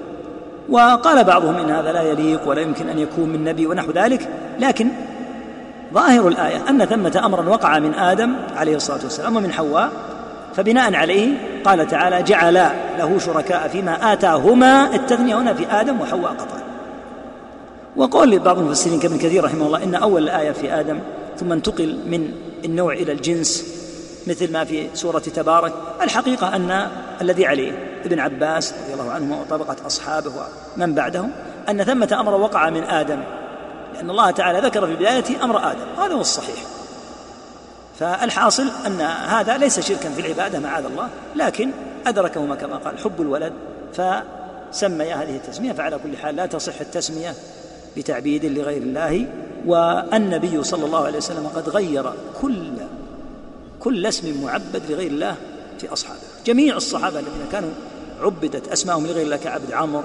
[0.69, 4.29] وقال بعضهم إن هذا لا يليق ولا يمكن أن يكون من نبي ونحو ذلك
[4.59, 4.89] لكن
[5.95, 9.91] ظاهر الآية أن ثمة أمرا وقع من آدم عليه الصلاة والسلام ومن حواء
[10.59, 11.29] فبناء عليه
[11.65, 12.55] قال تعالى جعل
[12.99, 16.63] له شركاء فيما آتاهما التثنية هنا في آدم وحواء قطعا
[17.97, 21.01] وقول بعض المفسرين كابن كثير رحمه الله إن أول الآية في آدم
[21.37, 22.33] ثم انتقل من
[22.65, 23.65] النوع إلى الجنس
[24.27, 25.73] مثل ما في سورة تبارك.
[26.03, 26.89] الحقيقة أن
[27.21, 27.73] الذي عليه
[28.05, 30.33] ابن عباس رضي الله عنه وطبقة أصحابه
[30.77, 31.31] ومن بعدهم
[31.69, 33.21] أن ثمة أمر وقع من آدم
[33.95, 36.78] لأن الله تعالى ذكر في بدايته أمر آدم هذا هو الصحيح.
[37.99, 41.71] فالحاصل أن هذا ليس شركا في العبادة معاذ الله لكن
[42.07, 43.53] أدركهما كما قال حب الولد
[43.93, 47.35] فسمي هذه التسمية فعلى كل حال لا تصح التسمية
[47.97, 49.27] بتعبيد لغير الله.
[49.67, 52.73] والنبي صلى الله عليه وسلم قد غير كل
[53.81, 55.37] كل اسم معبد لغير الله
[55.79, 56.19] في أصحابه.
[56.47, 57.71] جميع الصحابة الذين كانوا
[58.21, 60.03] عبدت أسماءهم لغير الله كعبد عمرو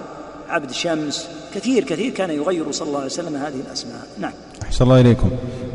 [0.54, 4.02] عبد شمس كثير كثير كان يغير صلى الله عليه وسلم هذه الأسماء.
[4.20, 4.32] نعم.
[4.64, 5.30] أحسن الله إليكم.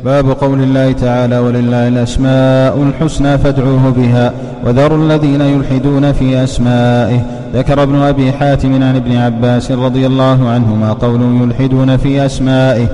[0.05, 4.33] باب قول الله تعالى ولله الأسماء الحسنى فادعوه بها
[4.65, 7.21] وذروا الذين يلحدون في أسمائه.
[7.53, 12.87] ذكر ابن أبي حاتم عن ابن عباس رضي الله عنهما قول يلحدون في أسمائه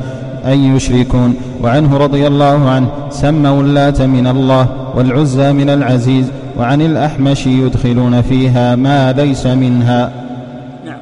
[0.45, 1.35] أي يشركون.
[1.63, 6.25] وعنه رضي الله عنه سموا اللات من الله والعزى من العزيز
[6.57, 10.11] وعن الأحمش يدخلون فيها ما ليس منها
[10.85, 10.97] نعم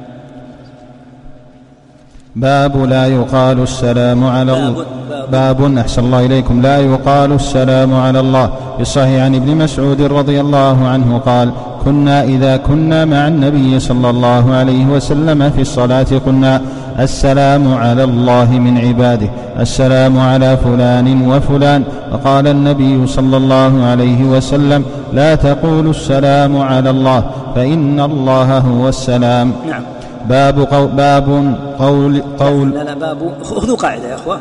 [2.36, 4.84] باب لا يقال السلام على الله.
[5.32, 6.62] باب, أحسن الله إليكم.
[6.62, 8.46] لا يقال السلام على الله.
[8.76, 11.50] في الصحيح عن ابن مسعود رضي الله عنه قال
[11.84, 16.60] كنا إذا كنا مع النبي صلى الله عليه وسلم في الصلاة قلنا
[16.98, 19.28] السلام على الله من عباده.
[19.60, 21.82] السلام على فلان وفلان.
[22.12, 27.24] فقال النبي صلى الله عليه وسلم لا تقولوا السلام على الله.
[27.54, 29.52] فإن الله هو السلام.
[29.70, 29.93] نعم.
[30.24, 34.40] باب قول باب قول قول لا لا باب خذوا قاعدة يا أخوة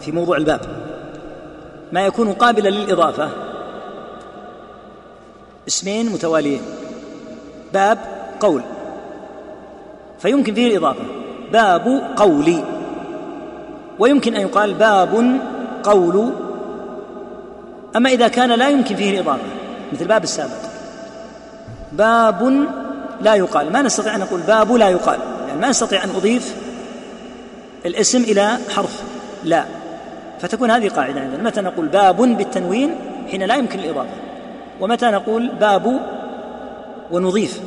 [0.00, 0.60] في موضوع الباب.
[1.92, 3.28] ما يكون قابلا للإضافة.
[5.68, 6.60] اسمين متواليين.
[7.74, 7.98] باب
[8.40, 8.62] قول.
[10.18, 11.04] فيمكن فيه الإضافة.
[11.52, 12.64] باب قولي
[13.98, 15.38] ويمكن أن يقال باب
[15.82, 16.32] قول.
[17.96, 19.42] أما إذا كان لا يمكن فيه الإضافة
[19.92, 20.62] مثل باب السابق.
[21.92, 22.66] باب
[23.20, 23.72] لا يقال.
[23.72, 25.18] ما نستطيع أن نقول باب لا يقال.
[25.48, 26.56] يعني ما نستطيع أن أضيف
[27.86, 29.02] الاسم إلى حرف
[29.44, 29.64] لا.
[30.40, 32.90] فتكون هذه قاعدة عندنا متى نقول باب بالتنوين؟
[33.30, 34.14] حين لا يمكن الإضافة.
[34.80, 36.00] ومتى نقول باب
[37.10, 37.60] ونضيف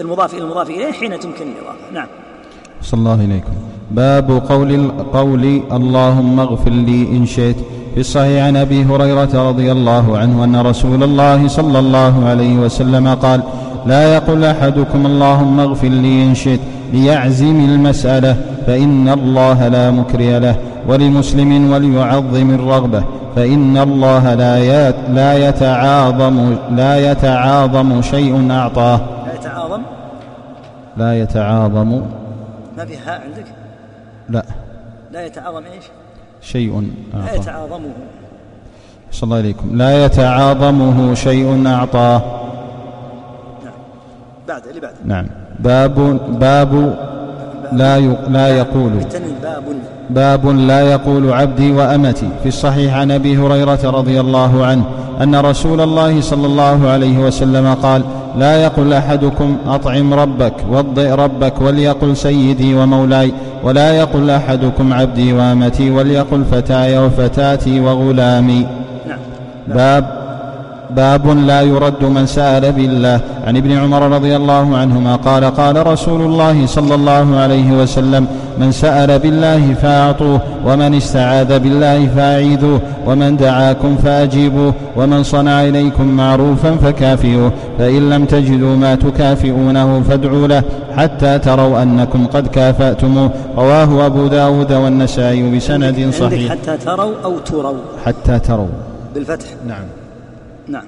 [0.00, 1.90] المضاف إلى المضاف إليه؟ حين تمكن الإضافة.
[1.92, 2.06] نعم.
[2.82, 3.52] صلى الله إليكم
[3.90, 7.56] باب قول قول اللهم اغفر لي إن شئت.
[7.94, 13.08] في الصحيح عن أبي هريرة رضي الله عنه أن رسول الله صلى الله عليه وسلم
[13.08, 13.40] قال
[13.86, 16.60] لا يقل أحدكم اللهم اغفر لي إن شئت
[16.92, 18.36] ليعزم المسألة
[18.66, 20.56] فإن الله لا مكري له
[20.88, 23.04] ولمسلم وليعظم الرغبة
[23.36, 29.00] فإن الله لا لا يتعاظم لا يتعاظم شيء أعطاه.
[29.26, 29.82] لا يتعاظم؟
[30.96, 32.02] لا يتعاظم.
[32.76, 33.46] ما في هاء عندك؟
[34.28, 34.44] لا.
[35.12, 35.84] لا يتعاظم إيش؟
[36.44, 37.34] شيء لا أعطاه.
[37.34, 37.90] يتعاظمه.
[39.12, 39.76] صلى الله عليكم.
[39.76, 42.22] لا يتعاظمه شيء أعطاه.
[43.64, 43.72] نعم.
[44.48, 44.94] بعد اللي بعد.
[45.04, 45.26] نعم.
[45.60, 46.96] باب باب
[47.72, 48.90] لا لا يقول.
[48.90, 49.64] بالتنوين باب.
[50.10, 52.28] باب لا يقول عبدي وأمتي.
[52.42, 54.84] في الصحيح عن أبي هريرة رضي الله عنه
[55.22, 58.02] أن رسول الله صلى الله عليه وسلم قال
[58.38, 63.32] لا يقل أحدكم أطعم ربك وضئ ربك وليقل سيدي ومولاي
[63.62, 68.66] ولا يقل أحدكم عبدي وأمتي وليقل فتاي وفتاتي وغلامي.
[69.08, 69.18] نعم.
[69.68, 70.23] باب
[70.90, 73.20] باب لا يرد من سأل بالله.
[73.46, 78.26] عن ابن عمر رضي الله عنهما قال قال رسول الله صلى الله عليه وسلم
[78.58, 86.76] من سأل بالله فأعطوه ومن استعاذ بالله فأعيذوه ومن دعاكم فأجيبوه ومن صنع إليكم معروفا
[86.76, 90.62] فكافئوه فإن لم تجدوا ما تكافئونه فادعوا له
[90.96, 93.30] حتى تروا أنكم قد كافأتموه.
[93.56, 96.50] رواه أبو داود والنسائي بسند صحيح.
[96.52, 97.74] حتى تروا أو تروا؟
[98.04, 98.66] حتى تروا.
[99.14, 99.46] بالفتح.
[99.68, 100.03] نعم.
[100.68, 100.84] نعم.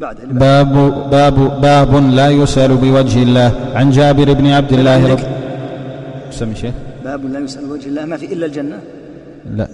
[0.00, 0.72] بعد باب
[1.10, 3.50] باب باب لا يسأل بوجه الله.
[3.74, 5.26] عن جابر بن عبد الله رضي
[6.30, 6.74] سمي شيخ.
[7.04, 8.04] باب لا يسأل وجه الله.
[8.04, 8.78] ما في إلا الجنة؟
[9.56, 9.68] لا.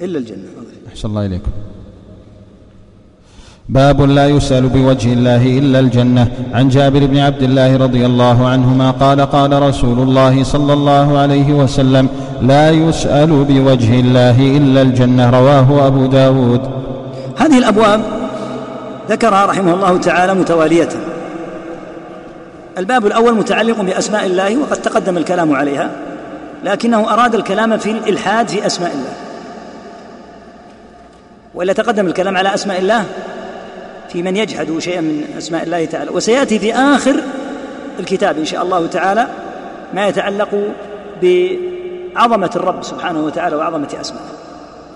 [0.00, 0.48] إلا الجنة.
[0.88, 1.52] أحسن الله إليكم.
[3.68, 6.28] باب لا يسأل بوجه الله إلا الجنة.
[6.54, 11.52] عن جابر بن عبد الله رضي الله عنهما قال قال رسول الله صلى الله عليه
[11.52, 12.08] وسلم
[12.42, 15.30] لا يسأل بوجه الله إلا الجنة.
[15.30, 16.60] رواه أبو داود.
[17.36, 18.00] هذه الأبواب
[19.10, 20.88] ذكرها رحمه الله تعالى متوالية.
[22.78, 25.90] الباب الأول متعلق بأسماء الله وقد تقدم الكلام عليها
[26.64, 29.12] لكنه أراد الكلام في الإلحاد في أسماء الله.
[31.54, 33.04] وإلا تقدم الكلام على أسماء الله
[34.12, 36.10] في من يجحد شيئا من أسماء الله تعالى.
[36.10, 37.20] وسيأتي في آخر
[38.00, 39.26] الكتاب إن شاء الله تعالى
[39.94, 40.48] ما يتعلق
[41.22, 44.38] بعظمة الرب سبحانه وتعالى وعظمة أسمائه.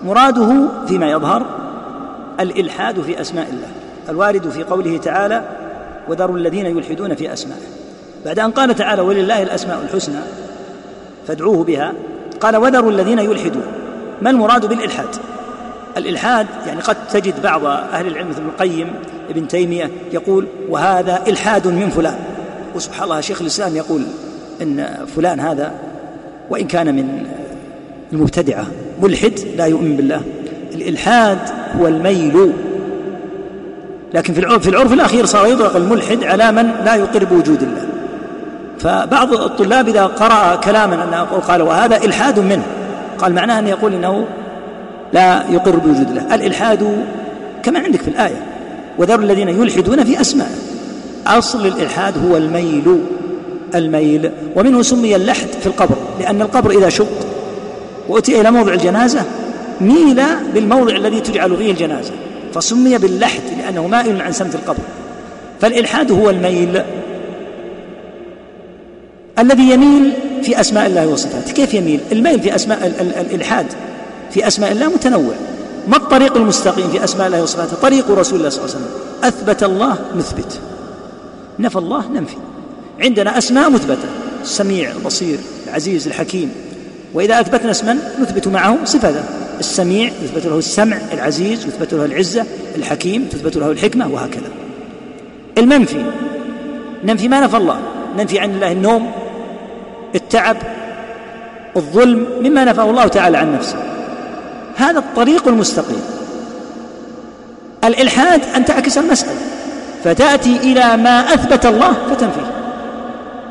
[0.03, 1.45] مراده فيما يظهر
[2.39, 3.67] الإلحاد في أسماء الله
[4.09, 5.43] الوارد في قوله تعالى
[6.07, 7.67] وذروا الذين يلحدون في أسمائه
[8.25, 10.19] بعد أن قال تعالى ولله الأسماء الحسنى
[11.27, 11.93] فادعوه بها
[12.39, 13.65] قال وذروا الذين يلحدون
[14.21, 15.15] ما المراد بالإلحاد؟
[15.97, 18.93] الإلحاد يعني قد تجد بعض أهل العلم مثل ابن القيم
[19.29, 22.15] ابن تيمية يقول وهذا إلحاد من فلان.
[22.75, 24.03] وسبحان الله شيخ الإسلام يقول
[24.61, 25.71] إن فلان هذا
[26.49, 27.25] وإن كان من
[28.13, 28.65] المبتدعة.
[29.01, 30.21] ملحد لا يؤمن بالله.
[30.73, 31.39] الإلحاد
[31.79, 32.53] هو الميل.
[34.13, 37.87] لكن في العرف, في العرف الأخير صار يطلق الملحد على من لا يقر بوجود الله.
[38.79, 42.63] فبعض الطلاب إذا قرأ كلاما أن قال وهذا إلحاد منه.
[43.17, 44.27] قال معناه أن يقول إنه
[45.13, 46.35] لا يقر بوجود الله.
[46.35, 47.05] الإلحاد
[47.63, 48.41] كما عندك في الآية.
[48.97, 50.51] وذروا الذين يلحدون في أسماء.
[51.27, 52.99] أصل الإلحاد هو الميل.
[53.75, 54.31] الميل.
[54.55, 55.95] ومنه سمي اللحد في القبر.
[56.19, 57.27] لأن القبر إذا شق
[58.09, 59.23] وأتي إلى موضع الجنازة
[59.81, 60.21] ميل
[60.53, 62.11] بالموضع الذي تجعل فيه الجنازة.
[62.53, 64.83] فسمي باللحد لأنه مائل عن سمت القبر.
[65.61, 66.81] فالإلحاد هو الميل.
[69.39, 70.11] الذي يميل
[70.43, 71.53] في أسماء الله وصفاته.
[71.53, 72.93] كيف يميل؟ الميل في أسماء
[73.31, 73.65] الإلحاد.
[74.33, 75.33] في أسماء الله متنوع.
[75.87, 78.97] ما الطريق المستقيم في أسماء الله وصفاته طريق رسول الله صلى الله عليه وسلم.
[79.23, 80.59] أثبت الله نثبت.
[81.59, 82.35] نفى الله ننفي.
[82.99, 84.07] عندنا أسماء مثبتة.
[84.41, 86.51] السميع البصير العزيز الحكيم.
[87.13, 89.23] وإذا أثبتنا اسما نثبت معه صفته
[89.59, 94.49] السميع يثبت له السمع العزيز يثبت له العزة الحكيم تثبت له الحكمة وهكذا.
[95.57, 96.05] المنفي.
[97.03, 97.79] ننفي ما نفى الله.
[98.17, 99.11] ننفي عن الله النوم
[100.15, 100.57] التعب
[101.77, 103.77] الظلم مما نفاه الله تعالى عن نفسه.
[104.75, 106.01] هذا الطريق المستقيم.
[107.83, 109.39] الإلحاد أن تعكس المسألة
[110.03, 112.51] فتأتي إلى ما أثبت الله فتنفيه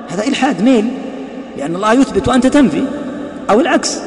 [0.08, 0.88] هذا إلحاد ميل
[1.56, 2.84] لأن الله يثبت وأنت تنفي
[3.50, 3.98] أو العكس.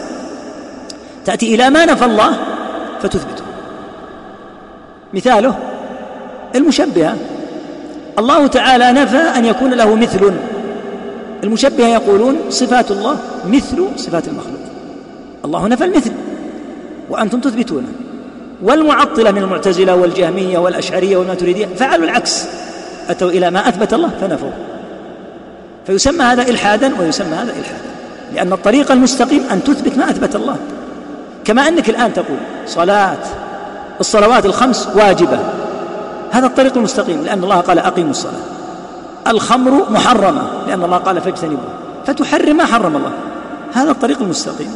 [1.26, 2.38] تأتي إلى ما نفى الله
[3.02, 3.44] فتثبته
[5.14, 5.56] مثاله
[6.56, 7.16] المشبهة
[8.20, 10.34] الله تعالى نفى أن يكون له مثل.
[11.44, 14.60] المشبهة يقولون صفات الله مثل صفات المخلوق.
[15.46, 16.12] الله نفى المثل.
[17.10, 17.88] وأنتم تثبتونه
[18.64, 22.46] والمعطلة من المعتزلة والجهمية والأشعرية والماتريدية فعلوا العكس.
[23.10, 24.52] أتوا إلى ما أثبت الله فنفوا.
[25.88, 27.90] فيسمى هذا إلحادا ويسمى هذا إلحادا
[28.34, 30.58] لأن الطريق المستقيم أن تثبت ما أثبت الله.
[31.46, 32.38] كما أنك الآن تقول
[32.68, 33.18] صلاة
[34.00, 35.40] الصلوات الخمس واجبة.
[36.32, 38.44] هذا الطريق المستقيم لأن الله قال أقيموا الصلاة.
[39.28, 41.74] الخمر محرمة لأن الله قال فاجتنبوها
[42.06, 43.12] فتحرم ما حرم الله.
[43.74, 44.76] هذا الطريق المستقيم.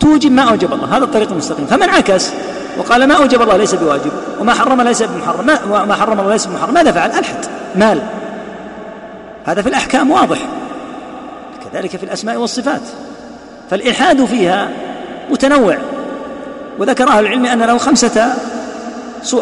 [0.00, 0.96] توجب ما أوجب الله.
[0.96, 1.66] هذا الطريق المستقيم.
[1.66, 2.30] فمن عكس
[2.78, 5.46] وقال ما أوجب الله ليس بواجب وما حرم ليس بمحرم.
[5.88, 6.74] ما, حرم الله ليس بمحرم.
[6.74, 7.36] ماذا فعل؟ ألحد.
[7.76, 8.00] مال.
[9.46, 10.38] هذا في الأحكام واضح.
[11.72, 12.80] كذلك في الأسماء والصفات.
[13.70, 14.68] فالإلحاد فيها
[15.30, 15.76] متنوع.
[16.78, 18.32] وذكر أهل العلم أن له خمسة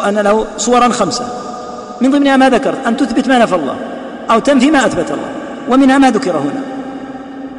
[0.07, 1.27] أن له صورا خمسة.
[2.01, 3.75] من ضمنها ما ذكرت أن تثبت ما نفى الله
[4.31, 5.29] أو تنفي ما أثبت الله.
[5.69, 6.61] ومنها ما ذكر هنا.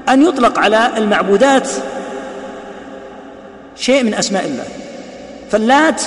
[0.09, 1.69] أن يطلق على المعبودات
[3.81, 4.65] شيء من أسماء الله.
[5.51, 6.03] فاللات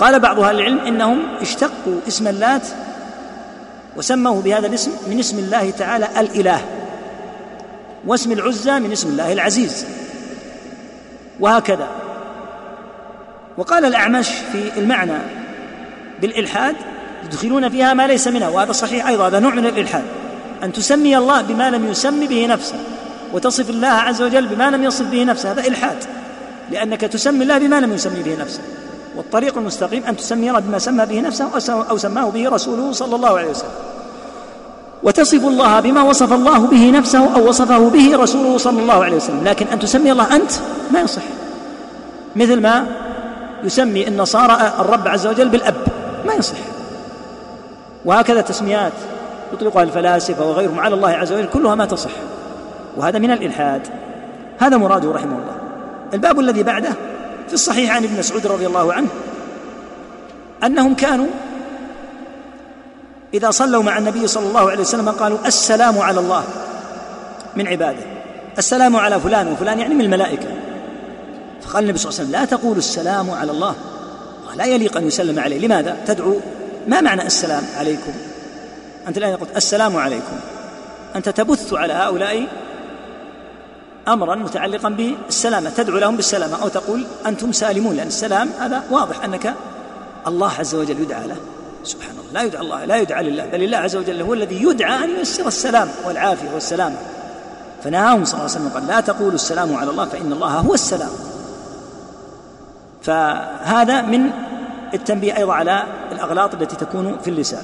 [0.00, 2.66] قال بعض أهل العلم إنهم اشتقوا اسم اللات
[3.96, 6.60] وسموه بهذا الاسم من اسم الله تعالى الإله
[8.06, 9.86] واسم العزى من اسم الله العزيز.
[11.40, 11.88] وهكذا.
[13.58, 15.18] وقال الأعمش في المعنى
[16.20, 16.76] بالإلحاد
[17.24, 20.04] يدخلون فيها ما ليس منها وهذا صحيح أيضا هذا نوع من الإلحاد.
[20.62, 22.76] أن تسمي الله بما لم يسمي به نفسه
[23.32, 26.04] وتصف الله عز وجل بما لم يصف به نفسه هذا إلحاد.
[26.70, 28.60] لأنك تسمي الله بما لم يسمي به نفسه.
[29.16, 31.48] والطريق المستقيم أن تسمي الله بما سمى به نفسه
[31.90, 33.70] أو سماه به رسوله صلى الله عليه وسلم.
[35.02, 39.44] وتصف الله بما وصف الله به نفسه أو وصفه به رسوله صلى الله عليه وسلم.
[39.44, 40.50] لكن أن تسمي الله أنت
[40.90, 41.22] ما يصح.
[42.36, 42.86] مثل ما
[43.64, 45.74] يسمي النصارى الرب عز وجل بالأب
[46.26, 46.58] ما يصح.
[48.04, 48.92] وهكذا تسميات
[49.52, 52.10] يطلقها الفلاسفة وغيرهم على الله عز وجل كلها ما تصح.
[52.96, 53.82] وهذا من الإلحاد.
[54.58, 55.67] هذا مراده رحمه الله.
[56.14, 56.92] الباب الذي بعده
[57.48, 59.08] في الصحيح عن ابن مسعود رضي الله عنه
[60.64, 61.26] أنهم كانوا
[63.34, 66.44] إذا صلوا مع النبي صلى الله عليه وسلم قالوا السلام على الله
[67.56, 68.02] من عباده
[68.58, 70.48] السلام على فلان وفلان يعني من الملائكة
[71.62, 73.74] فقال النبي صلى الله عليه وسلم لا تقولوا السلام على الله
[74.56, 76.40] لا يليق أن يسلم عليه لماذا؟ تدعو
[76.86, 78.12] ما معنى السلام عليكم
[79.08, 80.36] أنت الآن قلت السلام عليكم
[81.16, 82.46] أنت تبث على هؤلاء
[84.08, 89.54] أمرا متعلقا بالسلامة تدعو لهم بالسلامة أو تقول أنتم سالمون لأن السلام هذا واضح أنك
[90.26, 91.36] الله عز وجل يدعى له.
[91.84, 95.04] سبحان الله لا يدعى الله لا يدعى لله بل الله عز وجل هو الذي يدعى
[95.04, 96.96] أن ييسر السلام والعافية والسلامة
[97.84, 101.10] فنهاهم صلى الله عليه وسلم قال لا تقولوا السلام على الله فإن الله هو السلام.
[103.02, 104.30] فهذا من
[104.94, 105.82] التنبيه أيضا على
[106.12, 107.62] الأغلاط التي تكون في اللسان.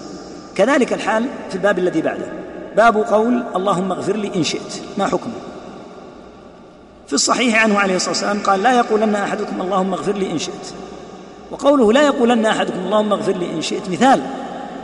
[0.54, 2.26] كذلك الحال في الباب الذي بعده.
[2.76, 4.82] باب قول اللهم اغفر لي إن شئت.
[4.98, 5.34] ما حكمه؟
[7.06, 10.74] في الصحيح عنه عليه الصلاة والسلام قال لا يقولن أحدكم اللهم اغفر لي إن شئت.
[11.50, 14.22] وقوله لا يقولن أحدكم اللهم اغفر لي إن شئت مثال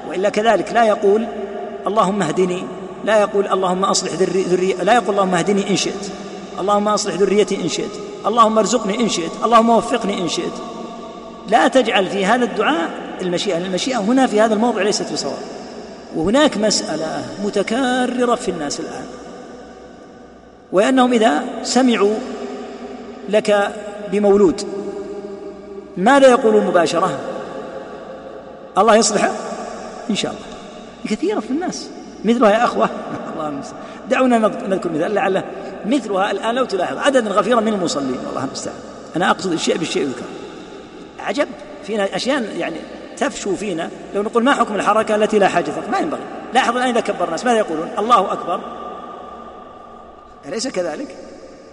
[0.08, 1.26] وإلا كذلك لا يقول
[1.86, 2.64] اللهم اهدني
[3.04, 6.10] لا يقول اللهم أصلح ذرية لا يقول اللهم اهدني إن شئت
[6.60, 7.90] اللهم أصلح ذريتي إن شئت
[8.26, 10.52] اللهم ارزقني إن شئت اللهم وفقني إن شئت.
[11.48, 12.90] لا تجعل في هذا الدعاء
[13.22, 15.38] المشيئة المشيئة هنا في هذا الموضع ليست بصواب.
[16.16, 19.04] وهناك مسألة متكررة في الناس الآن.
[20.72, 22.14] وأنهم إذا سمعوا
[23.28, 23.74] لك
[24.12, 24.62] بمولود
[25.96, 27.18] ماذا يقولون مباشرة؟
[28.78, 29.30] الله يصلحه
[30.10, 30.44] إن شاء الله.
[31.16, 31.88] كثيرة في الناس.
[32.24, 32.90] مثلها يا أخوة.
[33.34, 33.82] الله المستعان.
[34.10, 35.44] دعونا نذكر مثال لعله
[35.86, 38.18] مثلها الآن لو تلاحظ عددا غفيرا من المصلين.
[38.26, 38.76] والله المستعان.
[39.16, 40.24] أنا أقصد الشيء بالشيء يذكر.
[41.20, 41.48] عجب.
[41.84, 42.76] فينا أشياء يعني
[43.16, 46.20] تفشو فينا لو نقول ما حكم الحركة التي لا حاجة ما ينبغي.
[46.54, 48.60] لاحظ الآن إذا كبر الناس ماذا يقولون؟ الله أكبر.
[50.46, 51.16] أليس كذلك؟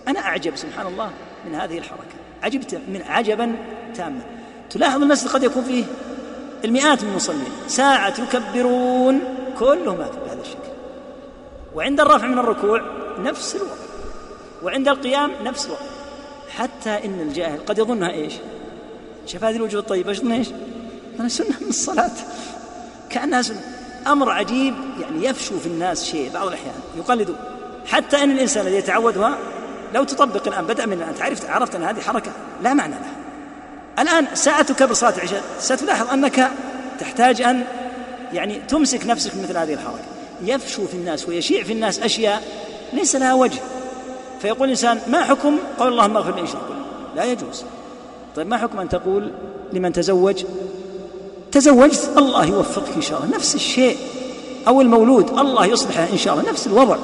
[0.08, 1.12] أنا أعجب سبحان الله
[1.46, 2.18] من هذه الحركة.
[2.44, 3.56] عجبت من عجبا
[3.96, 4.22] تاما.
[4.70, 5.84] تلاحظ المسجد قد يكون فيه
[6.66, 7.52] المئات من المصلين.
[7.68, 9.20] ساعة يكبرون
[9.60, 10.70] كلهم بهذا الشكل.
[11.76, 12.82] وعند الرفع من الركوع
[13.20, 13.72] نفس الوضع.
[14.64, 15.82] وعند القيام نفس الوضع.
[16.50, 18.34] حتى إن الجاهل قد يظنها إيش؟
[19.26, 20.48] شاف هذه الوجوه الطيبة إيش إيش؟
[21.20, 22.12] أنا سنة من الصلاة.
[23.10, 23.62] كأنها سنة.
[24.08, 26.76] أمر عجيب يعني يفشو في الناس شيء بعض الأحيان.
[26.98, 27.36] يقلدوا
[27.88, 29.38] حتى أن الإنسان الذي يتعودها
[29.94, 32.32] لو تطبق الآن بدأ من انت عرفت عرفت أن هذه حركة
[32.64, 33.16] لا معنى لها.
[34.00, 36.52] الآن ساعتك بصلاة العشاء ستلاحظ أنك
[37.00, 37.64] تحتاج أن
[38.34, 40.06] يعني تمسك نفسك مثل هذه الحركة.
[40.44, 42.44] يفشو في الناس ويشيع في الناس أشياء
[42.94, 43.60] ليس لها وجه.
[44.42, 46.48] فيقول الإنسان ما حكم؟ قول اللهم اغفر لي
[47.16, 47.64] لا يجوز.
[48.36, 49.32] طيب ما حكم أن تقول
[49.74, 50.44] لمن تزوج
[51.52, 53.36] تزوجت الله يوفقك إن شاء الله.
[53.36, 53.98] نفس الشيء.
[54.68, 56.50] أو المولود الله يصلحه إن شاء الله.
[56.50, 56.98] نفس الوضع.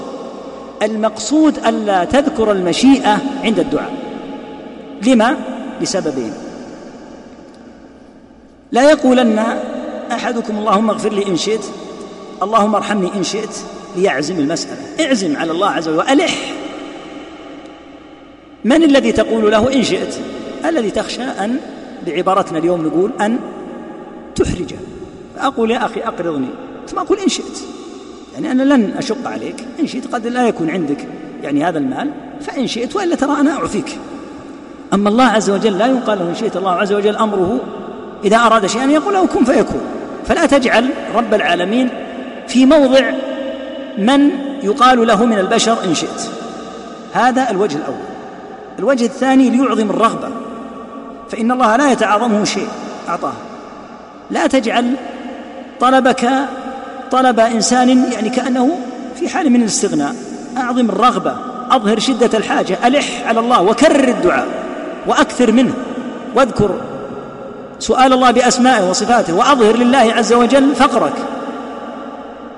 [0.85, 3.93] المقصود ألا تذكر المشيئة عند الدعاء.
[5.05, 5.37] لما؟
[5.81, 6.33] لسببين.
[8.71, 9.45] لا يقولن
[10.11, 11.65] أحدكم اللهم اغفر لي إن شئت
[12.43, 13.57] اللهم ارحمني إن شئت
[13.95, 14.77] ليعزم المسألة.
[14.99, 16.53] اعزم على الله عز وجل والح
[18.65, 20.15] من الذي تقول له إن شئت؟
[20.65, 21.57] الذي تخشى أن
[22.05, 23.39] بعبارتنا اليوم نقول أن
[24.35, 24.77] تحرجه.
[25.35, 26.49] فأقول يا أخي أقرضني
[26.87, 27.63] ثم أقول إن شئت.
[28.33, 29.65] يعني أنا لن أشق عليك.
[29.79, 31.07] إن شئت قد لا يكون عندك
[31.43, 32.09] يعني هذا المال
[32.41, 33.97] فإن شئت وإلا ترى أنا أعفيك.
[34.93, 37.59] أما الله عز وجل لا يقال له إن شئت الله عز وجل أمره
[38.25, 39.81] إذا أراد شيئا يقول له كن فيكون.
[40.25, 41.89] فلا تجعل رب العالمين
[42.47, 43.11] في موضع
[43.97, 44.29] من
[44.63, 46.29] يقال له من البشر إن شئت.
[47.13, 47.95] هذا الوجه الأول.
[48.79, 50.29] الوجه الثاني ليعظم الرغبة.
[51.29, 52.67] فإن الله لا يتعاظمه شيء.
[53.09, 53.33] أعطاه.
[54.31, 54.93] لا تجعل
[55.79, 56.29] طلبك
[57.13, 58.77] طلب إنسان يعني كأنه
[59.19, 60.15] في حال من الاستغناء.
[60.57, 61.35] أعظم الرغبة
[61.71, 64.47] أظهر شدة الحاجة ألح على الله وكرر الدعاء
[65.07, 65.73] وأكثر منه.
[66.35, 66.81] واذكر
[67.79, 71.13] سؤال الله بأسمائه وصفاته وأظهر لله عز وجل فقرك.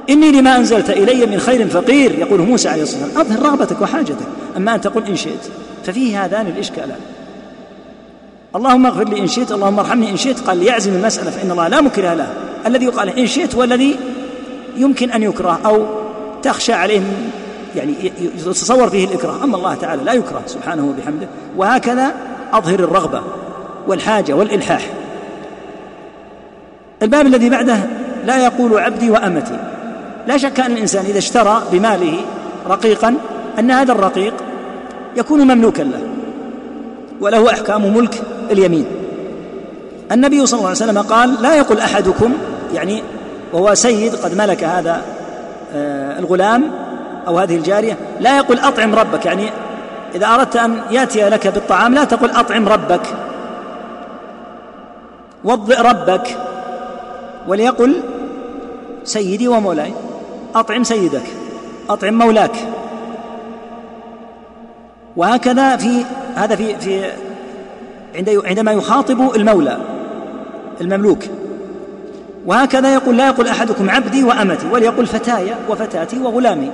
[0.09, 3.27] إني لما أنزلت إلي من خير فقير يقول موسى عليه الصلاة والسلام.
[3.27, 4.25] أظهر رغبتك وحاجتك.
[4.57, 5.49] أما أن تقول إن شئت
[5.85, 6.99] ففيه هذان الإشكالان.
[8.55, 10.39] اللهم اغفر لي إن شئت اللهم ارحمني إن شئت.
[10.39, 12.27] قال ليعزم المسألة فإن الله لا مكره له.
[12.67, 13.99] الذي يقال إن شئت هو الذي
[14.75, 15.85] يمكن أن يكره أو
[16.43, 17.01] تخشى عليه
[17.75, 17.93] يعني
[18.47, 19.43] يتصور فيه الإكراه.
[19.43, 21.27] أما الله تعالى لا يكره سبحانه وبحمده.
[21.57, 22.13] وهكذا
[22.53, 23.21] أظهر الرغبة
[23.87, 24.89] والحاجة والإلحاح.
[27.01, 27.77] الباب الذي بعده
[28.25, 29.59] لا يقول عبدي وأمتي.
[30.27, 32.17] لا شك أن الإنسان إذا اشترى بماله
[32.69, 33.15] رقيقا
[33.59, 34.33] أن هذا الرقيق
[35.17, 36.01] يكون مملوكا له
[37.21, 38.21] وله أحكام ملك
[38.51, 38.85] اليمين.
[40.11, 42.33] النبي صلى الله عليه وسلم قال لا يقول أحدكم
[42.73, 43.03] يعني
[43.55, 45.01] وهو سيد قد ملك هذا
[45.73, 46.71] آه، الغلام
[47.27, 47.97] أو هذه الجارية.
[48.19, 49.49] لا يقول أطعم ربك يعني
[50.15, 53.01] إذا أردت أن يأتي لك بالطعام لا تقل أطعم ربك.
[55.43, 56.37] وضئ ربك
[57.47, 58.01] وليقل
[59.03, 59.93] سيدي ومولاي
[60.55, 61.25] أطعم سيدك
[61.89, 62.55] أطعم مولاك.
[65.17, 67.11] وهكذا في هذا في في
[68.45, 69.77] عندما يخاطب المولى
[70.81, 71.19] المملوك.
[72.45, 76.71] وهكذا يقول لا يقول أحدكم عبدي وأمتي وليقل فتاي وفتاتي وغلامي.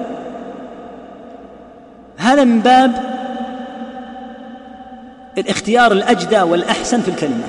[2.17, 2.91] هذا من باب
[5.37, 7.43] الاختيار الأجدى والأحسن في الكلمة.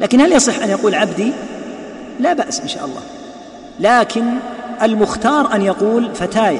[0.00, 1.32] لكن هل يصح أن يقول عبدي؟
[2.20, 3.00] لا بأس إن شاء الله.
[3.80, 4.24] لكن
[4.82, 6.58] المختار أن يقول فتاي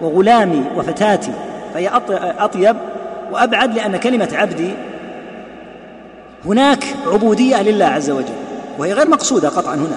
[0.00, 1.32] وغلامي وفتاتي
[1.74, 1.90] فهي
[2.38, 2.76] أطيب
[3.32, 4.70] وأبعد لأن كلمة عبدي
[6.44, 8.45] هناك عبودية لله عز وجل.
[8.78, 9.96] وهي غير مقصودة قطعا هنا.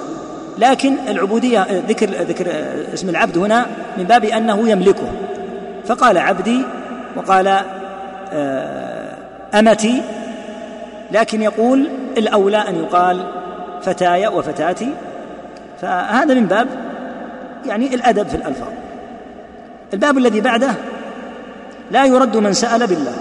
[0.58, 2.48] لكن العبودية ذكر ذكر
[2.94, 3.66] اسم العبد هنا
[3.98, 5.12] من باب أنه يملكه.
[5.86, 6.62] فقال عبدي
[7.16, 7.60] وقال
[8.34, 9.16] آه،
[9.54, 10.02] أمتي
[11.12, 13.24] لكن يقول الأولى أن يقال
[13.82, 14.90] فتاي وفتاتي.
[15.82, 16.68] فهذا من باب
[17.66, 18.72] يعني الأدب في الألفاظ.
[19.94, 20.72] الباب الذي بعده
[21.92, 23.14] لا يرد من سأل بالله.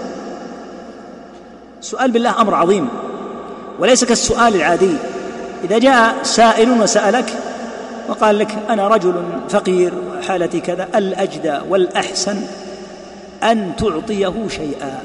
[1.79, 2.89] السؤال بالله أمر عظيم
[3.79, 4.95] وليس كالسؤال العادي.
[5.63, 7.33] إذا جاء سائل وسألك
[8.09, 12.41] وقال لك أنا رجل فقير وحالتي كذا الأجدى والأحسن
[13.43, 15.01] أن تعطيه شيئا.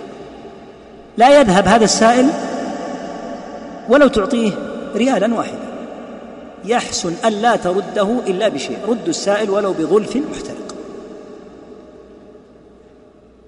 [1.16, 2.30] لا يذهب هذا السائل
[3.88, 4.52] ولو تعطيه
[4.96, 5.74] ريالا واحدا.
[6.64, 8.78] يحسن أن لا ترده إلا بشيء.
[8.88, 10.74] رد السائل ولو بظلف محترق.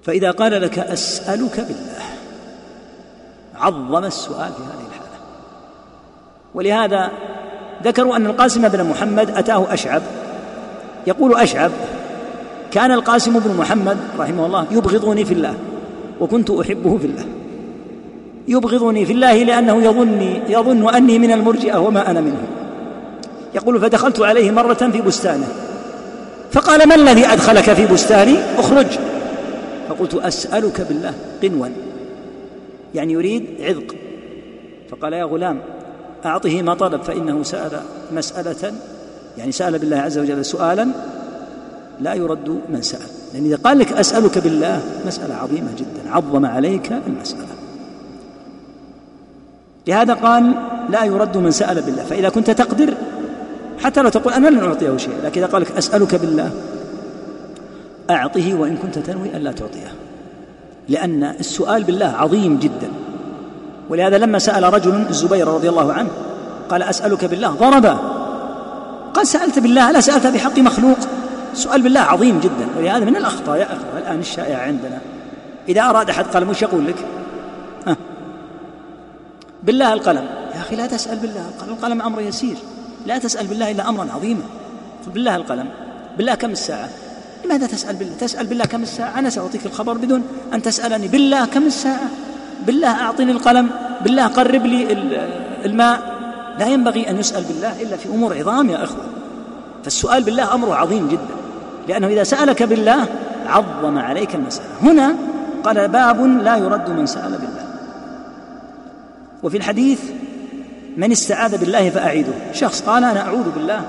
[0.03, 2.05] فإذا قال لك أسألك بالله
[3.55, 4.86] عظم السؤال في هذه
[6.57, 7.11] ولهذا
[7.83, 10.01] ذكروا أن القاسم بن محمد أتاه أشعب.
[11.07, 11.71] يقول أشعب
[12.71, 15.53] كان القاسم بن محمد رحمه الله يبغضني في الله
[16.19, 17.25] وكنت أحبه في الله.
[18.47, 22.47] يبغضني في الله لأنه يظني يظن أني من المرجئة وما أنا منهم
[23.55, 25.47] يقول فدخلت عليه مرة في بستانه
[26.51, 28.87] فقال ما الذي أدخلك في بستاني؟ اخرج.
[29.89, 31.67] فقلت أسألك بالله قنوا.
[32.95, 33.95] يعني يريد عذق.
[34.89, 35.59] فقال يا غلام
[36.27, 37.79] أعطه ما طلب فإنه سأل
[38.11, 38.73] مسألة
[39.37, 40.87] يعني سأل بالله عز وجل سؤالا
[42.01, 43.07] لا يرد من سأل.
[43.33, 47.47] لأن إذا قال لك أسألك بالله مسألة عظيمة جدا عظم عليك المسألة.
[49.87, 50.53] لهذا قال
[50.89, 52.03] لا يرد من سأل بالله.
[52.03, 52.93] فإذا كنت تقدر
[53.79, 56.51] حتى لو تقول أنا لن أعطيه شيء لكن إذا قال لك أسألك بالله
[58.09, 59.91] أعطه وإن كنت تنوي ألا تعطيه.
[60.89, 62.89] لأن السؤال بالله عظيم جدا.
[63.89, 66.09] ولهذا لما سأل رجل الزبير رضي الله عنه
[66.69, 67.49] قال أسألك بالله.
[67.49, 67.97] ضربه
[69.13, 70.97] قال سألت بالله ألا سألت بحق مخلوق.
[71.53, 74.99] السؤال بالله عظيم جدا ولهذا من الأخطاء يا أخوة الآن الشائعة عندنا.
[75.69, 76.95] إذا أراد أحد قلم وش يقول لك؟
[79.63, 80.25] بالله القلم.
[80.55, 82.55] يا أخي لا تسأل بالله القلم القلم أمر يسير.
[83.05, 84.41] لا تسأل بالله إلا أمرا عظيما
[85.13, 85.69] بالله القلم.
[86.17, 86.89] بالله كم الساعة؟
[87.45, 90.23] لماذا تسأل بالله؟ تسأل بالله كم الساعة؟ أنا سأعطيك الخبر بدون
[90.53, 91.07] أن تسألني.
[91.07, 92.07] بالله كم الساعة؟
[92.67, 93.69] بالله أعطني القلم
[94.01, 94.97] بالله قرب لي
[95.65, 96.17] الماء.
[96.59, 99.03] لا ينبغي أن يسأل بالله إلا في أمور عظام يا إخوة.
[99.83, 101.35] فالسؤال بالله أمر عظيم جدا
[101.87, 103.05] لأنه إذا سألك بالله
[103.47, 104.67] عظم عليك المسألة.
[104.81, 105.15] هنا
[105.63, 107.65] قال باب لا يرد من سأل بالله.
[109.43, 109.99] وفي الحديث
[110.97, 112.33] من استعاذ بالله فأعيده.
[112.53, 113.81] شخص قال أنا أعوذ بالله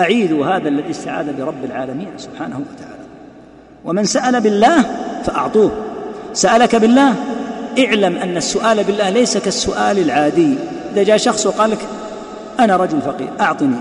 [0.00, 3.02] أعيد هذا الذي استعاذ برب العالمين سبحانه وتعالى.
[3.84, 4.82] ومن سأل بالله
[5.24, 5.72] فأعطوه.
[6.32, 7.14] سألك بالله؟
[7.78, 10.54] اعلم أن السؤال بالله ليس كالسؤال العادي.
[10.92, 11.78] إذا جاء شخص وقال لك
[12.60, 13.76] أنا رجل فقير أعطني.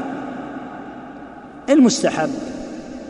[1.69, 2.29] المستحب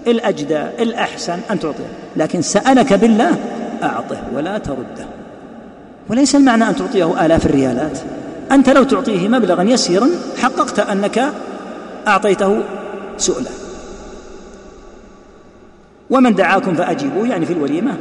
[0.08, 3.38] الأجدى الأحسن أن تعطيه لكن سألك بالله
[3.84, 5.06] أعطه ولا ترده.
[6.10, 8.00] وليس المعنى أن تعطيه آلاف الريالات.
[8.52, 10.10] أنت لو تعطيه مبلغا يسيرا
[10.42, 11.34] حققت أنك
[12.08, 12.60] أعطيته
[13.18, 13.50] سؤلا.
[16.10, 17.98] ومن دعاكم فأجيبوا يعني في الوليمة.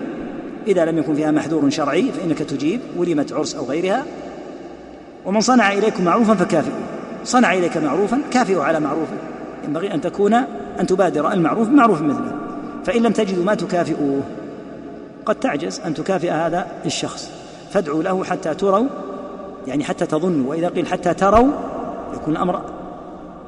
[0.66, 4.04] إذا لم يكن فيها محذور شرعي فإنك تجيب وليمة عرس أو غيرها.
[5.26, 6.78] ومن صنع إليكم معروفا فكافئوه.
[7.24, 9.16] صنع إليك معروفا كافئوا على معروفه.
[9.64, 10.34] ينبغي أن تكون
[10.80, 12.32] أن تبادر المعروف بمعروف مثله.
[12.84, 14.22] فإن لم تجدوا ما تكافئوه.
[15.26, 17.30] قد تعجز أن تكافئ هذا الشخص.
[17.70, 18.86] فادعوا له حتى تروا
[19.66, 20.50] يعني حتى تظنوا.
[20.50, 21.48] وإذا قيل حتى تروا
[22.14, 22.62] يكون الأمر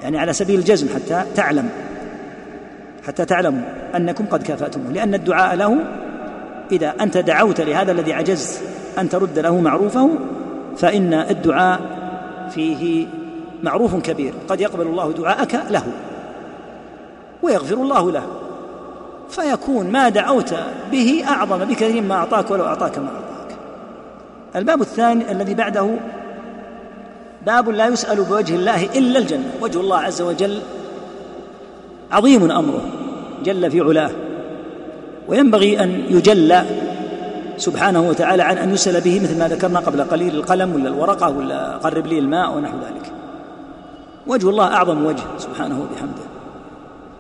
[0.02, 1.68] يعني على سبيل الجزم حتى تعلم.
[3.06, 3.62] حتى تعلموا
[3.96, 4.92] أنكم قد كافأتموه.
[4.92, 5.78] لأن الدعاء له
[6.72, 8.62] إذا أنت دعوت لهذا الذي عجزت
[8.98, 10.10] أن ترد له معروفه
[10.76, 11.80] فإن الدعاء
[12.54, 13.06] فيه
[13.62, 14.32] معروف كبير.
[14.48, 15.82] قد يقبل الله دعاءك له
[17.42, 18.26] ويغفر الله له.
[19.28, 20.54] فيكون ما دعوت
[20.92, 23.56] به أعظم بكثير ما أعطاك ولو أعطاك ما أعطاك.
[24.56, 25.90] الباب الثاني الذي بعده
[27.46, 29.52] باب لا يسأل بوجه الله إلا الجنة.
[29.60, 30.60] وجه الله عز وجل
[32.12, 32.84] عظيم أمره
[33.44, 34.10] جل في علاه.
[35.28, 36.64] وينبغي أن يجلى
[37.56, 41.76] سبحانه وتعالى عن أن يسأل به مثل ما ذكرنا قبل قليل القلم ولا الورقة ولا
[41.76, 43.12] قرب لي الماء ونحو ذلك.
[44.26, 46.24] وجه الله أعظم وجه سبحانه وبحمده.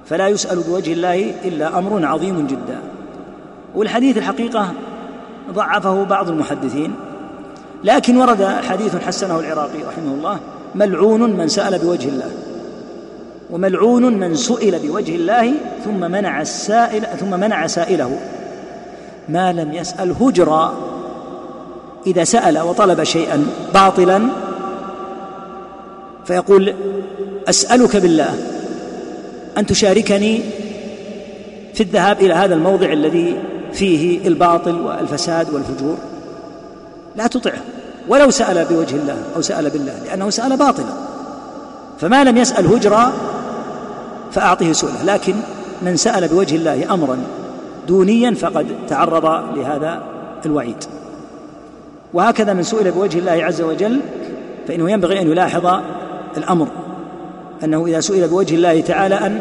[0.06, 2.78] فلا يسأل بوجه الله إلا أمر عظيم جدا.
[3.74, 4.72] والحديث الحقيقة
[5.52, 6.94] ضعفه بعض المحدثين
[7.84, 10.40] لكن ورد حديث حسنه العراقي رحمه الله
[10.74, 12.30] ملعون من سأل بوجه الله.
[13.52, 15.52] وملعون من سئل بوجه الله
[15.84, 18.18] ثم منع السائل ثم منع سائله.
[19.28, 20.74] ما لم يسأل هجرا.
[22.06, 24.28] إذا سأل وطلب شيئا باطلا
[26.24, 26.74] فيقول
[27.48, 28.34] أسألك بالله
[29.58, 30.40] أن تشاركني
[31.74, 33.36] في الذهاب إلى هذا الموضع الذي
[33.72, 35.96] فيه الباطل والفساد والفجور.
[37.16, 37.62] لا تطعه.
[38.08, 40.94] ولو سأل بوجه الله أو سأل بالله لأنه سأل باطلا.
[42.00, 43.12] فما لم يسأل هجرا
[44.32, 45.04] فأعطه سؤله.
[45.04, 45.34] لكن
[45.82, 47.18] من سأل بوجه الله أمرا
[47.88, 49.24] دونيا فقد تعرض
[49.56, 50.02] لهذا
[50.46, 50.84] الوعيد.
[52.14, 54.00] وهكذا من سئل بوجه الله عز وجل
[54.68, 55.80] فإنه ينبغي أن يلاحظ
[56.36, 56.68] الأمر.
[57.64, 59.38] أنه إذا سئل بوجه الله تعالى أن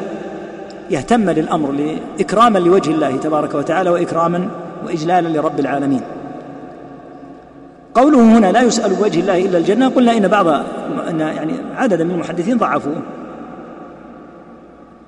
[0.89, 4.47] يهتم للأمر إكراما لوجه الله تبارك وتعالى وإكراما
[4.85, 6.01] وإجلالا لرب العالمين.
[7.95, 10.47] قوله هنا لا يسأل بوجه الله إلا الجنة قلنا إن بعض
[11.09, 13.01] أن يعني عددا من المحدثين ضعفوه.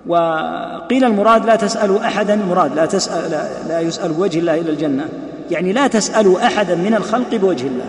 [0.08, 3.32] وقيل المراد لا تسألوا أحدا مراد لا تسأل
[3.68, 5.06] لا, يسأل بوجه الله إلا الجنة.
[5.52, 7.86] يعني لا تسألوا أحدا من الخلق بوجه الله.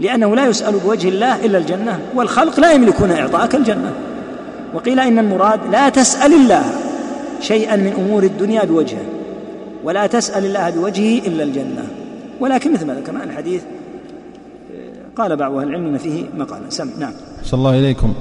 [0.00, 3.92] لأنه لا يسأل بوجه الله إلا الجنة والخلق لا يملكون إعطاءك الجنة.
[4.74, 6.64] وقيل إن المراد لا تسأل الله
[7.40, 9.04] شيئا من أمور الدنيا بوجهه
[9.84, 11.86] ولا تسأل الله بوجهه إلا الجنة.
[12.40, 13.62] ولكن مثل ما ذكرنا الحديث
[15.16, 16.70] قال بعض أهل العلم إن فيه مقالا.
[16.70, 17.12] سم نعم.
[17.44, 18.14] صلى الله إليكم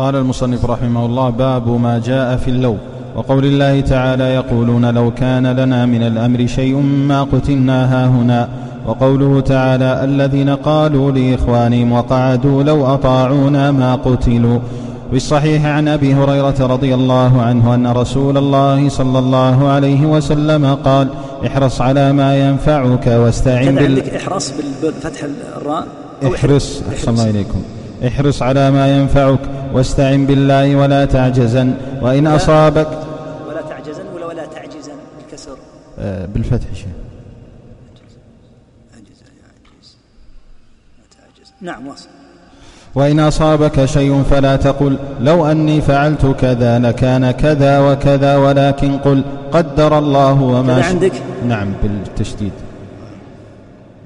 [0.00, 2.76] قال المصنف رحمه الله باب ما جاء في اللو.
[3.16, 6.76] وقول الله تعالى يقولون لو كان لنا من الأمر شيء
[7.08, 8.48] ما قتلنا هاهنا.
[8.86, 14.58] وقوله تعالى الذين قالوا لإخوانهم وقعدوا لو أطاعونا ما قتلوا.
[15.12, 21.08] بالصحيح عن أبي هريرة رضي الله عنه أن رسول الله صلى الله عليه وسلم قال
[21.46, 25.20] احرص على ما ينفعك واستعن بال عندك احرص بالفتح
[25.56, 25.86] الراء؟
[26.34, 27.62] احرص أحسن الله إليكم.
[28.06, 29.38] احرص على ما ينفعك.
[29.72, 31.74] واستعن بالله ولا تعجزن.
[32.02, 32.88] وإن أصابك
[33.48, 35.56] ولا تعجزن ولا ولا تعجزن بالكسر.
[35.98, 36.88] آه بالفتح شيء
[41.60, 42.08] نعم واصل.
[42.94, 49.98] وإن أصابك شيء فلا تقل لو أني فعلت كذا لكان كذا وكذا ولكن قل قدر
[49.98, 51.12] الله وما عندك؟
[51.48, 52.52] نعم بالتشديد.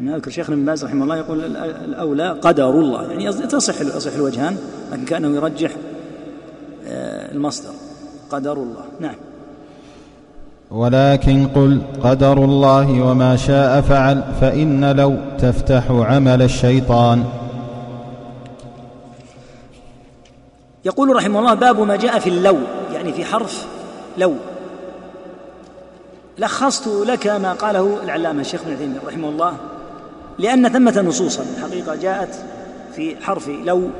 [0.00, 4.56] أنا أذكر شيخنا ابن باز رحمه الله يقول الأولى قدر الله يعني تصح يصح الوجهان
[4.92, 5.70] لكن كأنه يرجح
[6.86, 7.70] آه، المصدر.
[8.30, 8.84] قدر الله.
[9.00, 9.14] نعم.
[10.70, 17.24] ولكن قل قدر الله وما شاء فعل فإن لو تفتح عمل الشيطان.
[20.84, 22.56] يقول رحمه الله باب ما جاء في اللو
[22.92, 23.66] يعني في حرف
[24.18, 24.34] لو.
[26.38, 29.56] لخصت لك ما قاله العلامة الشيخ ابن عثيمين رحمه الله.
[30.38, 31.44] لأن ثمة نصوصا.
[31.62, 32.34] حقيقة جاءت
[32.96, 33.90] في حرف لو.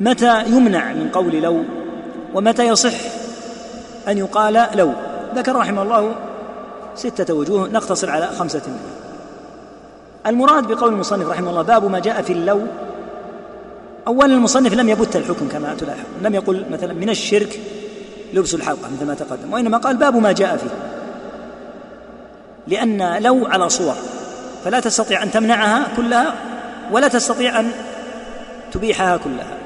[0.00, 1.64] متى يمنع من قول لو؟
[2.34, 2.94] ومتى يصح
[4.08, 4.92] أن يقال لو؟
[5.34, 6.14] ذكر رحمه الله
[6.96, 8.94] ستة وجوه نقتصر على خمسة منها.
[10.26, 12.60] المراد بقول المصنف رحمه الله باب ما جاء في اللو.
[14.06, 16.04] أولا المصنف لم يبت الحكم كما تلاحظ.
[16.22, 17.60] لم يقل مثلا من الشرك
[18.34, 19.52] لبس الحلقة مثل ما تقدم.
[19.52, 20.70] وإنما قال باب ما جاء فيه.
[22.66, 23.94] لأن لو على صور.
[24.64, 26.34] فلا تستطيع أن تمنعها كلها
[26.92, 27.70] ولا تستطيع أن
[28.72, 29.56] تبيحها كلها.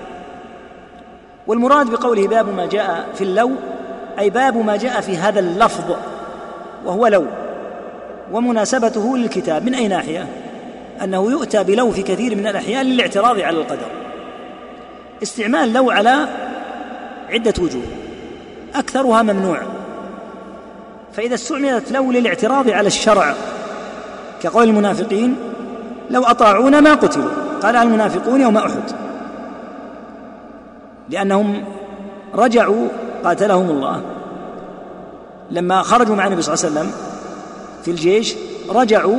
[1.46, 3.53] والمراد بقوله باب ما جاء في اللو
[4.18, 5.96] أي باب ما جاء في هذا اللفظ
[6.84, 7.26] وهو لو
[8.32, 9.64] ومناسبته للكتاب.
[9.64, 10.26] من أي ناحية؟
[11.03, 13.88] أنه يؤتى بلو في كثير من الأحيان للاعتراض على القدر.
[15.22, 16.28] استعمال لو على
[17.30, 17.82] عدة وجوه
[18.74, 19.59] أكثرها ممنوع.
[21.12, 23.34] فإذا استعملت لو للاعتراض على الشرع
[24.43, 25.36] كقول المنافقين
[26.11, 27.30] لو أطاعونا ما قتلوا.
[27.62, 28.82] قال المنافقون يوم أحد.
[31.09, 31.64] لأنهم
[32.34, 32.89] رجعوا
[33.24, 34.03] قاتلهم الله.
[35.51, 36.93] لما خرجوا مع النبي صلى الله عليه وسلم
[37.84, 38.34] في الجيش
[38.70, 39.18] رجعوا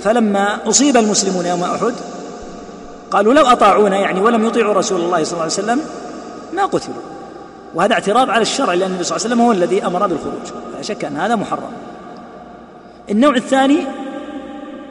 [0.00, 1.94] فلما أصيب المسلمون يوم أحد
[3.10, 5.80] قالوا لو أطاعونا يعني ولم يطيعوا رسول الله صلى الله عليه وسلم
[6.54, 6.96] ما قتلوا.
[7.74, 10.46] وهذا اعتراض على الشرع لأن النبي صلى الله عليه وسلم هو الذي أمر بالخروج.
[10.76, 11.72] لا شك أن هذا محرم.
[13.10, 13.86] النوع الثاني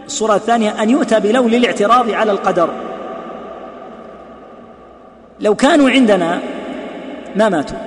[0.07, 2.69] الصورة الثانية أن يؤتى بلو للاعتراض على القدر.
[5.39, 6.39] لو كانوا عندنا
[7.35, 7.77] ما ماتوا.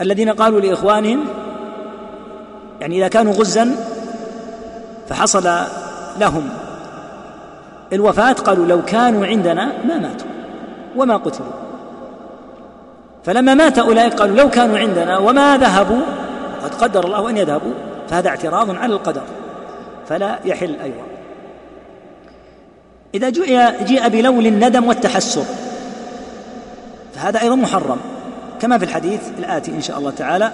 [0.00, 1.24] الذين قالوا لإخوانهم
[2.80, 3.76] يعني إذا كانوا غزا
[5.08, 5.50] فحصل
[6.20, 6.48] لهم.
[7.92, 10.28] الوفاة قالوا لو كانوا عندنا ما ماتوا
[10.96, 11.52] وما قتلوا.
[13.24, 16.00] فلما مات أولئك قالوا لو كانوا عندنا وما ذهبوا
[16.62, 17.72] وقد قدر الله أن يذهبوا.
[18.10, 19.22] فهذا اعتراض على القدر
[20.08, 21.02] فلا يحل أيضا.
[23.14, 25.44] إذا جيء جيء بلول الندم والتحسر
[27.14, 27.98] فهذا أيضا محرم.
[28.60, 30.52] كما في الحديث الآتي إن شاء الله تعالى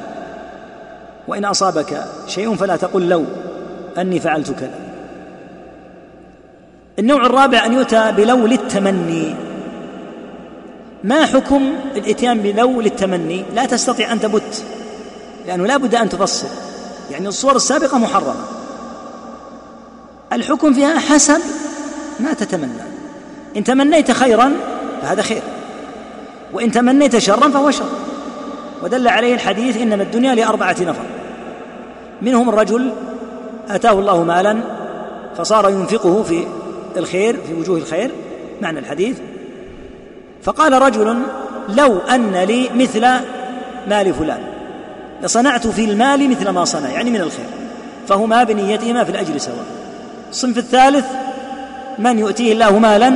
[1.29, 3.25] وإن أصابك شيء فلا تقل لو
[3.99, 4.79] أني فعلت كذا.
[6.99, 9.35] النوع الرابع أن يؤتى بلو للتمني
[11.05, 14.65] ما حكم الإتيان بلو للتمني لا تستطيع أن تبت
[15.47, 16.49] لأنه لا بد أن تفصل.
[17.11, 18.35] يعني الصور السابقة محرمة.
[20.33, 21.41] الحكم فيها حسب
[22.21, 22.83] ما تتمنى.
[23.57, 24.53] إن تمنيت خيرا
[25.03, 25.43] فهذا خير.
[26.53, 27.89] وإن تمنيت شرا فهو شر.
[28.83, 31.07] ودل عليه الحديث إنما الدنيا لأربعة نفر.
[32.23, 32.93] منهم الرجل
[33.69, 34.61] آتاه الله مالا
[35.37, 36.47] فصار ينفقه في
[36.97, 38.11] الخير في وجوه الخير
[38.63, 39.19] معنى الحديث.
[40.43, 41.19] فقال رجل
[41.69, 43.01] لو أن لي مثل
[43.89, 44.60] مال فلان.
[45.23, 47.47] لصنعت في المال مثل ما صنع يعني من الخير.
[48.09, 49.65] فهما بنيتهما في الأجر سواء.
[50.31, 51.05] الصنف الثالث
[51.99, 53.13] من يؤتيه الله مالا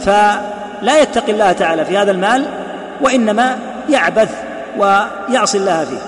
[0.00, 2.44] فلا يتقي الله تعالى في هذا المال
[3.00, 3.58] وإنما
[3.88, 4.30] يعبث
[4.78, 5.98] ويعصي الله فيه.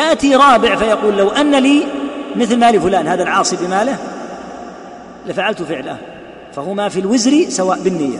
[0.00, 1.84] يأتي رابع فيقول لو أن لي
[2.36, 3.96] مثل مال فلان هذا العاصي بماله
[5.26, 5.96] لفعلت فعله.
[6.54, 8.18] فهما في الوزر سواء بالنية.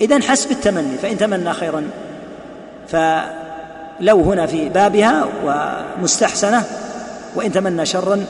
[0.00, 1.84] اذا حسب التمني فإن تمنى خيرا
[3.98, 6.64] فلو هنا في بابها ومستحسنة
[7.34, 8.26] وإن تمنى شرا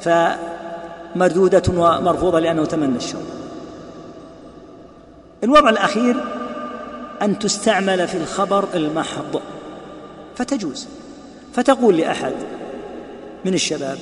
[0.00, 3.22] فمردودة ومرفوضة لأنه تمنى الشر.
[5.44, 6.16] الوضع الأخير
[7.22, 9.40] أن تستعمل في الخبر المحض
[10.36, 10.86] فتجوز.
[11.54, 12.32] فتقول لأحد
[13.44, 13.98] من الشباب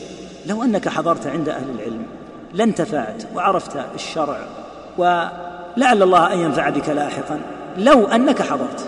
[0.47, 2.07] لو أنك حضرت عند أهل العلم
[2.55, 4.39] لانتفعت وعرفت الشرع
[4.99, 7.41] ولعل الله أن ينفع بك لاحقا
[7.79, 8.87] لو أنك حضرت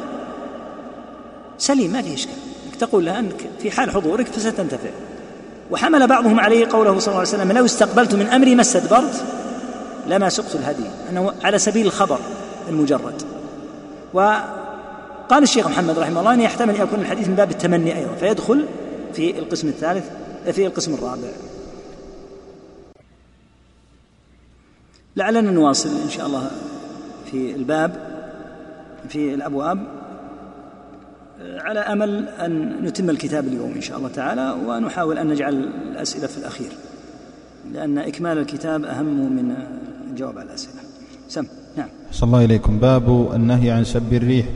[1.65, 2.35] سليم ما في إشكال.
[2.79, 4.91] تقول له أنك في حال حضورك فستنتفع.
[5.71, 9.25] وحمل بعضهم عليه قوله صلى الله عليه وسلم لو استقبلت من أمري ما استدبرت
[10.07, 10.87] لما سقت الهدي.
[11.11, 12.19] أنه على سبيل الخبر
[12.69, 13.23] المجرد.
[14.15, 18.67] وقال الشيخ محمد رحمه الله أن يحتمل أن يكون الحديث من باب التمني أيضا فيدخل
[19.13, 20.05] في القسم الثالث
[20.53, 21.29] في القسم الرابع.
[25.17, 26.51] لعلنا نواصل إن شاء الله
[27.31, 28.15] في الباب
[29.09, 30.04] في الأبواب.
[31.59, 36.39] على أمل أن نتم الكتاب اليوم إن شاء الله تعالى ونحاول أن نجعل الأسئلة في
[36.39, 36.69] الأخير.
[37.73, 39.55] لأن إكمال الكتاب أهم من
[40.11, 40.81] الجواب على الأسئلة.
[41.29, 41.89] سم نعم.
[42.13, 42.79] صلى الله إليكم.
[42.79, 44.47] باب النهي عن سب الريح.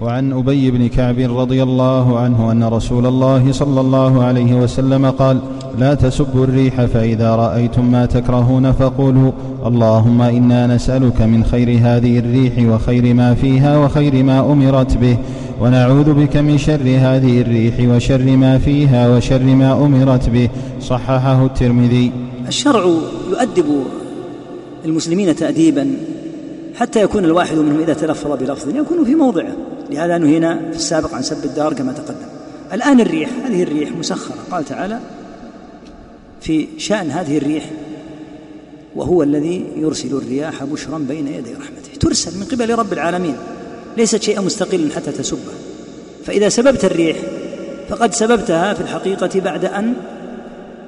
[0.00, 5.40] وعن أبي بن كعب رضي الله عنه أن رسول الله صلى الله عليه وسلم قال
[5.78, 9.32] لا تسبوا الريح فإذا رأيتم ما تكرهون فقولوا
[9.66, 15.18] اللهم إنا نسألك من خير هذه الريح وخير ما فيها وخير ما أمرت به
[15.60, 20.48] ونعوذ بك من شر هذه الريح وشر ما فيها وشر ما أمرت به
[20.80, 22.12] صححه الترمذي.
[22.48, 22.84] الشرع
[23.30, 23.84] يؤدب
[24.84, 25.90] المسلمين تأديبا
[26.74, 28.68] حتى يكون الواحد منهم إذا تلفظ بلفظ.
[28.68, 29.52] يكون في موضعه
[29.90, 32.28] لهذا نهينا في السابق عن سب الدار كما تقدم.
[32.72, 33.30] الآن الريح.
[33.46, 34.34] هذه الريح مسخرة.
[34.50, 34.98] قال تعالى
[36.44, 37.70] في شأن هذه الريح
[38.96, 41.98] وهو الذي يرسل الرياح بشرا بين يدي رحمته.
[42.00, 43.36] ترسل من قبل رب العالمين
[43.96, 45.52] ليست شيئا مستقلا حتى تسبه.
[46.24, 47.16] فإذا سببت الريح
[47.88, 49.94] فقد سببتها في الحقيقة بعد أن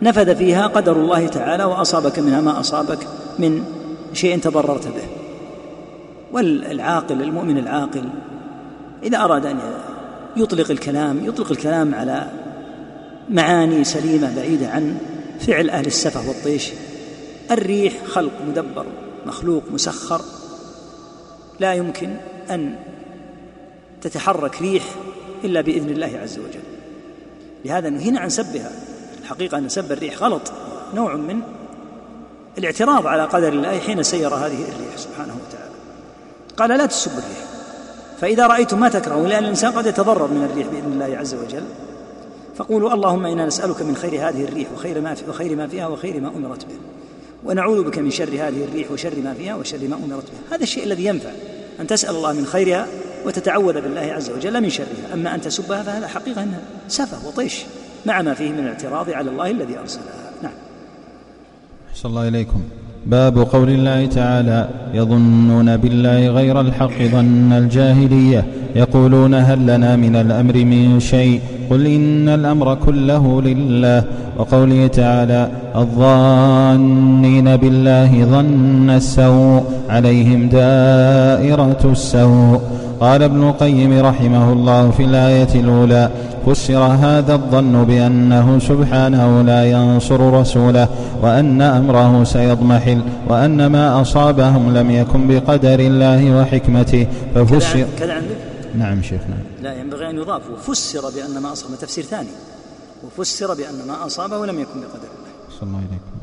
[0.02, 2.98] نفذ فيها قدر الله تعالى وأصابك منها ما أصابك
[3.38, 3.64] من
[4.12, 5.06] شيء تضررت به.
[6.32, 8.04] والعاقل المؤمن العاقل
[9.02, 9.58] إذا أراد أن
[10.36, 12.26] يطلق الكلام يطلق الكلام على
[13.30, 14.96] معاني سليمة بعيدة عن
[15.40, 16.70] فعل أهل السفه والطيش.
[17.50, 18.86] الريح خلق مدبر
[19.26, 20.20] مخلوق مسخر.
[21.60, 22.16] لا يمكن
[22.50, 22.74] أن
[24.02, 24.84] تتحرك ريح
[25.44, 26.62] إلا بإذن الله عز وجل.
[27.64, 28.70] لهذا نهينا عن سبها.
[29.22, 30.52] الحقيقة أن سب الريح غلط
[30.94, 31.40] نوع من
[32.58, 35.74] الاعتراض على قدر الله حين سير هذه الريح سبحانه وتعالى.
[36.56, 37.38] قال لا تسبوا الريح.
[38.20, 41.64] فإذا رأيتم ما تكرهون لأن الإنسان قد يتضرر من الريح بإذن الله عز وجل.
[42.56, 46.28] فقولوا اللهم إنا نسألك من خير هذه الريح وخير ما وخير ما فيها وخير ما
[46.36, 46.74] أمرت به.
[47.44, 50.56] ونعوذ بك من شر هذه الريح وشر ما فيها وشر ما أمرت به.
[50.56, 51.30] هذا الشيء الذي ينفع
[51.80, 52.86] أن تسأل الله من خيرها
[53.26, 55.14] وتتعوذ بالله عز وجل من شرها.
[55.14, 57.64] أما أن تسبها فهذا حقيقة أنها سفه وطيش
[58.06, 60.32] مع ما فيه من الاعتراض على الله الذي أرسلها.
[60.42, 60.52] نعم.
[61.90, 62.60] أحسن الله إليكم.
[63.06, 68.65] باب قول الله تعالى يظنون بالله غير الحق ظن الجاهلية.
[68.76, 74.04] يقولون هل لنا من الأمر من شيء؟ قل إن الأمر كله لله.
[74.38, 82.60] وقوله تعالى الظانين بالله ظن السوء عليهم دائرة السوء.
[83.00, 86.10] قال ابن القيم رحمه الله في الآية الأولى
[86.46, 90.88] فسر هذا الظن بأنه سبحانه لا ينصر رسوله
[91.22, 97.06] وأن أمره سيضمحل وأن ما أصابهم لم يكن بقدر الله وحكمته.
[97.34, 98.45] ففسر كذا عندك؟
[98.78, 102.28] نعم شيخنا لا ينبغي أن يضاف وفسر بأن ما أصاب تفسير ثاني.
[103.04, 105.08] وفسر بأن ما أصابه لم يكن بقدر.
[105.16, 106.16] الله صلى الله عليكم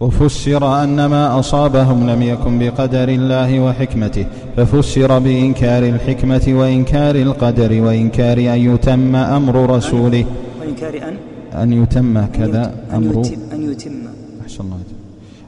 [0.00, 4.26] وفسر أن ما أصابهم لم يكن بقدر الله وحكمته
[4.56, 10.24] ففسر بإنكار الحكمة وإنكار القدر وإنكار أن يتم أمر رسوله.
[10.60, 11.16] وإنكار أن؟
[11.62, 13.22] أن يتم كذا أمر.
[13.52, 13.92] أن يتم.
[14.42, 14.78] أحسن الله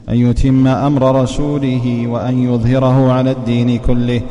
[0.09, 4.21] أن يتم أمر رسوله وأن يظهره على الدين كله.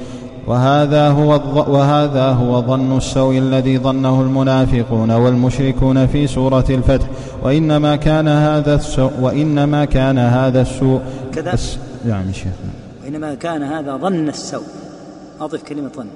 [0.47, 7.07] وهذا هو وهذا هو ظن السوء الذي ظنه المنافقون والمشركون في سورة الفتح.
[7.43, 11.01] وإنما كان هذا السوء وإنما كان هذا السوء.
[11.35, 11.59] كذا؟
[12.09, 12.53] نعم شيخ.
[13.05, 14.63] وإنما كان هذا ظن السوء.
[15.41, 16.07] أضف كلمة ظن.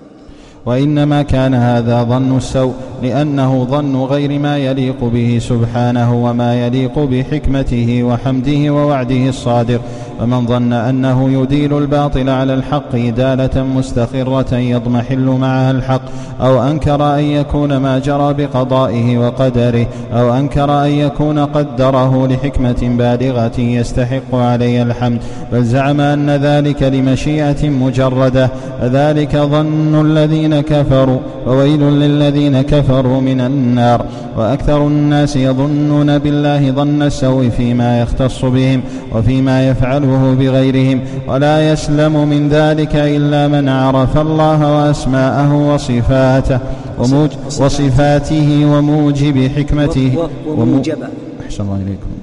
[0.66, 8.03] وإنما كان هذا ظن السوء لأنه ظن غير ما يليق به سبحانه وما يليق بحكمته
[8.03, 9.81] وحمده ووعده الصادق.
[10.19, 16.03] فمن ظن أنه يديل الباطل على الحق إدالة مستقره يضمحل معها الحق
[16.41, 23.61] أو أنكر أن يكون ما جرى بقضائه وقدره أو أنكر أن يكون قدره لحكمة بالغة
[23.61, 25.21] يستحق عليه الحمد.
[25.53, 28.51] بل زعم أن ذلك لمشيئة مجردة
[28.81, 34.05] فذلك ظن الذين كفروا وويل للذين كفروا من النار.
[34.37, 38.81] وأكثر الناس يظنون بالله ظن السوء فيما يختص بهم
[39.14, 39.69] وفيما
[40.09, 46.61] يفعله بغيرهم ولا يسلم من ذلك إلا من عرف الله وأسماءه وصفاته
[46.99, 47.31] وموج
[47.61, 50.29] وصفاته وموجب حكمته.
[50.47, 50.99] وموجب
[51.47, 52.18] أحسن الله إليكم.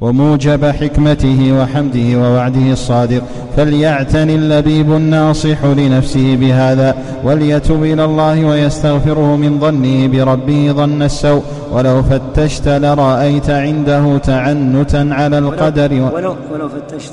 [0.00, 3.22] وموجب حكمته وحمده ووعده الصادق
[3.56, 11.42] فليعتني اللبيب الناصح لنفسه بهذا وليتب إلى الله ويستغفره من ظنه بربه ظن السوء
[11.72, 17.12] ولو فتشت لرأيت عنده تعنتا على القدر ولو, ولو فتشت؟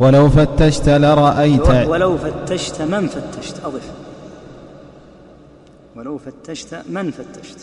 [0.00, 3.90] ولو فتشت لرأيت ولو فتشت من فتشت؟ أضف.
[5.96, 7.58] ولو فتشت من فتشت؟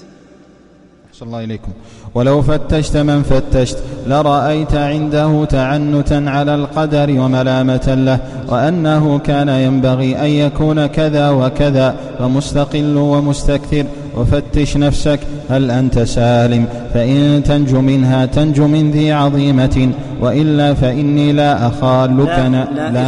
[1.19, 1.71] صلى الله إليكم
[2.15, 10.29] ولو فتشت من فتشت لرأيت عنده تعنتا على القدر وملامة له وأنه كان ينبغي أن
[10.29, 13.85] يكون كذا وكذا فمستقل ومستكثر.
[14.17, 19.91] وفتش نفسك هل أنت سالم؟ فإن تنجو منها تنجو من ذي عظيمة.
[20.21, 23.07] وإلا فإني لا أخالك لا, لا, لا, لا.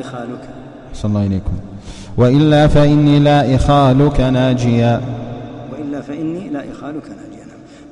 [0.00, 0.42] إخالك.
[0.94, 1.52] صلى الله إليكم
[2.16, 5.00] وإلا فإني لا إخالك ناجيا.
[5.72, 7.25] وإلا فإني لا إخالك ناجيا.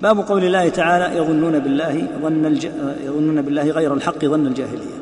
[0.05, 2.69] باب قول الله تعالى يظنون بالله ظن الج...
[3.05, 4.97] يظنون بالله غير الحق ظن الجاهلية.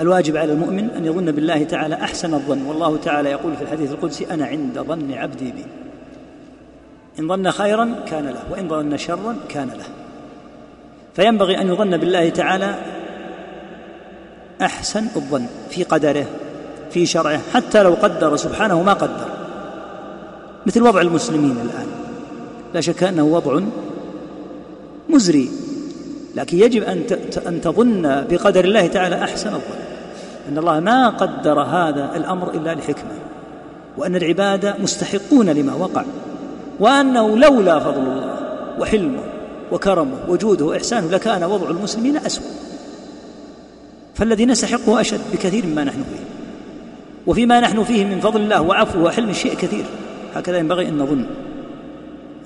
[0.00, 2.62] الواجب على المؤمن أن يظن بالله تعالى أحسن الظن.
[2.62, 5.64] والله تعالى يقول في الحديث القدسي أنا عند ظن عبدي بي.
[7.18, 9.84] إن ظن خيرا كان له وإن ظن شرا كان له.
[11.14, 12.74] فينبغي أن يظن بالله تعالى
[14.62, 16.26] أحسن الظن في قدره
[16.90, 19.28] في شرعه حتى لو قدر سبحانه ما قدر.
[20.66, 21.86] مثل وضع المسلمين الآن.
[22.74, 23.60] لا شك أنه وضع
[25.12, 25.50] مزري.
[26.34, 27.02] لكن يجب أن
[27.46, 29.82] أن تظن بقدر الله تعالى أحسن الظن.
[30.48, 33.12] أن الله ما قدر هذا الأمر إلا لحكمة.
[33.98, 36.04] وأن العباد مستحقون لما وقع.
[36.80, 38.36] وأنه لولا فضل الله
[38.80, 39.22] وحلمه
[39.72, 42.44] وكرمه وجوده وإحسانه لكان وضع المسلمين أسوأ.
[44.14, 46.24] فالذي نستحقه أشد بكثير مما نحن فيه.
[47.26, 49.84] وفيما نحن فيه من فضل الله وعفوه وحلم الشيء كثير.
[50.34, 51.26] هكذا ينبغي أن نظن.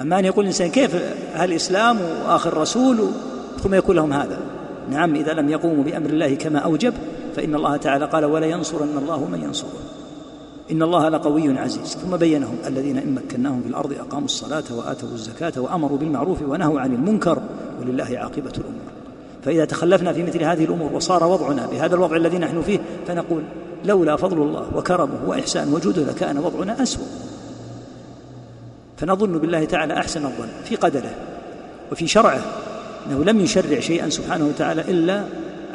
[0.01, 0.97] أما أن يقول الإنسان كيف
[1.35, 3.09] هل إسلام وآخر رسول
[3.63, 4.39] ثم يقول لهم هذا؟
[4.91, 6.95] نعم إذا لم يقوموا بأمر الله كما أوجب
[7.37, 9.79] فإن الله تعالى قال ولا ينصرن الله من ينصره.
[10.71, 11.97] إن الله لقوي عزيز.
[11.97, 16.93] ثم بينهم الذين إن مكناهم في الأرض أقاموا الصلاة وآتوا الزكاة وأمروا بالمعروف ونهوا عن
[16.93, 17.43] المنكر
[17.81, 18.87] ولله عاقبة الأمور.
[19.45, 23.43] فإذا تخلفنا في مثل هذه الأمور وصار وضعنا بهذا الوضع الذي نحن فيه فنقول
[23.85, 27.26] لولا فضل الله وكرمه وإحسان وجوده لكان وضعنا أسوأ.
[28.97, 31.15] فنظن بالله تعالى أحسن الظن في قدره
[31.93, 32.43] وفي شرعه
[33.07, 35.25] إنه لم يشرع شيئا سبحانه وتعالى إلا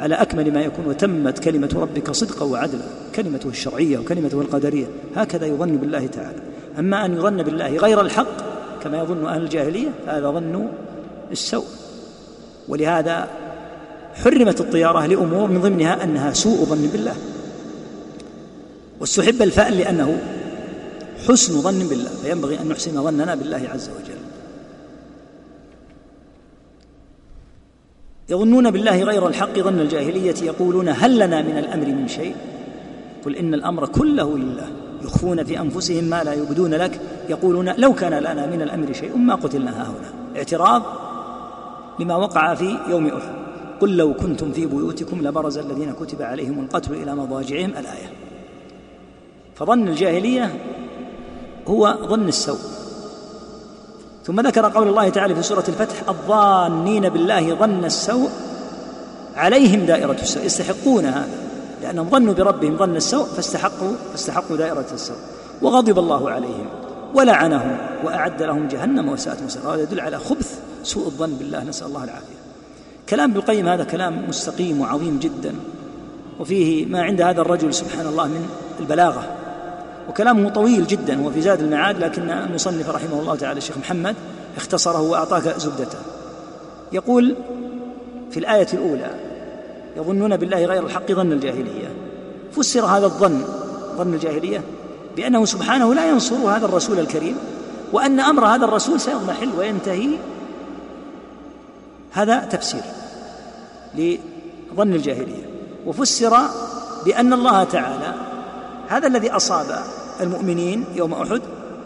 [0.00, 2.82] على أكمل ما يكون وتمت كلمة ربك صدقا وعدلا
[3.14, 4.86] كلمته الشرعية وكلمته القدرية
[5.16, 6.38] هكذا يظن بالله تعالى.
[6.78, 8.36] أما أن يظن بالله غير الحق
[8.82, 10.68] كما يظن أهل الجاهلية فهذا ظن
[11.32, 11.64] السوء.
[12.68, 13.28] ولهذا
[14.14, 17.14] حرمت الطيارة لأمور من ضمنها أنها سوء ظن بالله.
[19.00, 20.18] واستحب الفأل لأنه
[21.28, 24.22] حسن ظن بالله فينبغي أن نحسن ظننا بالله عز وجل.
[28.28, 32.34] يظنون بالله غير الحق ظن الجاهلية يقولون هل لنا من الأمر من شيء؟
[33.24, 34.70] قل إن الأمر كله لله
[35.02, 39.34] يخفون في أنفسهم ما لا يبدون لك يقولون لو كان لنا من الأمر شيء ما
[39.34, 40.36] قتلنا هنا.
[40.36, 40.82] اعتراض
[42.00, 43.32] لما وقع في يوم أحد.
[43.80, 48.12] قل لو كنتم في بيوتكم لبرز الذين كتب عليهم القتل إلى مضاجعهم الآية.
[49.54, 50.50] فظن الجاهلية
[51.68, 52.58] هو ظن السوء.
[54.26, 58.30] ثم ذكر قول الله تعالى في سورة الفتح الظانين بالله ظن السوء
[59.36, 60.44] عليهم دائرة السوء.
[60.44, 61.28] يستحقون هذا
[61.82, 65.16] لأنهم ظنوا بربهم ظن السوء فاستحقوا فاستحقوا دائرة السوء.
[65.62, 66.66] وغضب الله عليهم
[67.14, 71.64] ولعنهم وأعد لهم جهنم وساءت مصيرا هذا يدل على خبث سوء الظن بالله.
[71.64, 72.42] نسأل الله العافية.
[73.08, 75.54] كلام ابن القيم هذا كلام مستقيم وعظيم جدا
[76.40, 78.48] وفيه ما عند هذا الرجل سبحان الله من
[78.80, 79.24] البلاغة.
[80.08, 84.16] وكلامه طويل جدا هو في زاد المعاد لكن المصنف رحمه الله تعالى الشيخ محمد
[84.56, 85.98] اختصره وأعطاك زبدته.
[86.92, 87.36] يقول
[88.30, 89.10] في الآية الأولى
[89.96, 91.94] يظنون بالله غير الحق ظن الجاهلية.
[92.56, 93.44] فسر هذا الظن
[93.96, 94.62] ظن الجاهلية
[95.16, 97.36] بأنه سبحانه لا ينصر هذا الرسول الكريم
[97.92, 100.08] وأن أمر هذا الرسول سيضمحل وينتهي.
[102.12, 102.82] هذا تفسير
[103.94, 105.52] لظن الجاهلية.
[105.86, 106.36] وفسر
[107.04, 108.14] بأن الله تعالى
[108.92, 109.66] هذا الذي أصاب
[110.20, 111.42] المؤمنين يوم أحد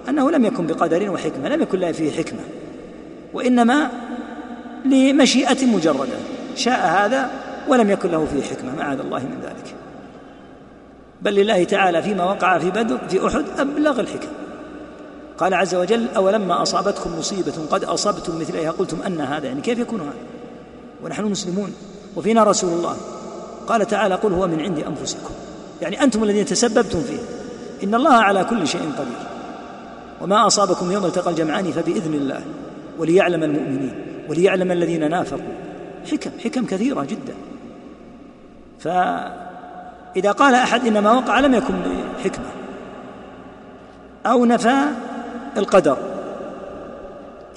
[0.08, 2.40] أنه لم يكن بقدر وحكمة لم يكن له فيه حكمة
[3.34, 3.90] وإنما
[4.84, 6.18] لمشيئة مجردة.
[6.56, 7.30] شاء هذا
[7.68, 9.74] ولم يكن له فيه حكمة معاذ الله من ذلك.
[11.22, 14.28] بل لله تعالى فيما وقع في بدر في أحد أبلغ الحكم.
[15.38, 20.00] قال عز وجل أولما أصابتكم مصيبة قد أصبتم مثلها قلتم أن هذا يعني كيف يكون
[20.00, 20.26] هذا؟
[21.04, 21.74] ونحن مسلمون
[22.16, 22.96] وفينا رسول الله.
[23.66, 25.45] قال تعالى قل هو من عند أنفسكم.
[25.82, 27.18] يعني أنتم الذين تسببتم فيه.
[27.84, 29.26] إن الله على كل شيء قدير.
[30.20, 32.40] وما أصابكم يوم التقى الجمعان فبإذن الله
[32.98, 33.94] وليعلم المؤمنين
[34.28, 35.54] وليعلم الذين نافقوا.
[36.12, 37.34] حكم حكم كثيرة جدا.
[38.80, 41.74] فإذا قال أحد إن ما وقع لم يكن
[42.24, 42.46] حكمة
[44.26, 44.76] أو نفى
[45.56, 46.15] القدر.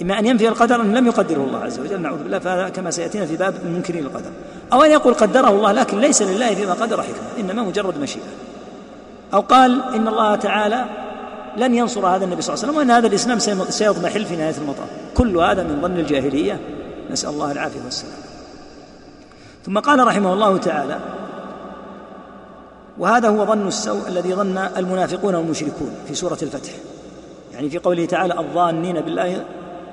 [0.01, 3.25] إما أن ينفي القدر أن لم يقدره الله عز وجل نعوذ بالله فهذا كما سيأتينا
[3.25, 4.29] في باب المنكرين القدر.
[4.73, 8.23] أو أن يقول قدره الله لكن ليس لله فيما قدر حكمة إنما مجرد مشيئة.
[9.33, 10.85] أو قال إن الله تعالى
[11.57, 13.39] لن ينصر هذا النبي صلى الله عليه وسلم وأن هذا الإسلام
[13.69, 14.87] سيضمحل في نهاية المطاف.
[15.15, 16.59] كل هذا من ظن الجاهلية.
[17.11, 18.13] نسأل الله العافية والسلام.
[19.65, 20.99] ثم قال رحمه الله تعالى
[22.97, 26.71] وهذا هو ظن السوء الذي ظن المنافقون والمشركون في سورة الفتح.
[27.53, 29.45] يعني في قوله تعالى الظانين بالله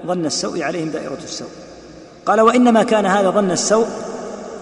[0.06, 1.48] ظن السوء عليهم دائرة السوء.
[2.26, 3.86] قال وإنما كان هذا ظن السوء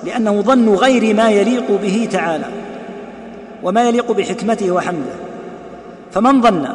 [0.04, 2.46] لأنه ظن غير ما يليق به تعالى
[3.62, 5.14] وما يليق بحكمته وحمده.
[6.12, 6.68] فمن ظن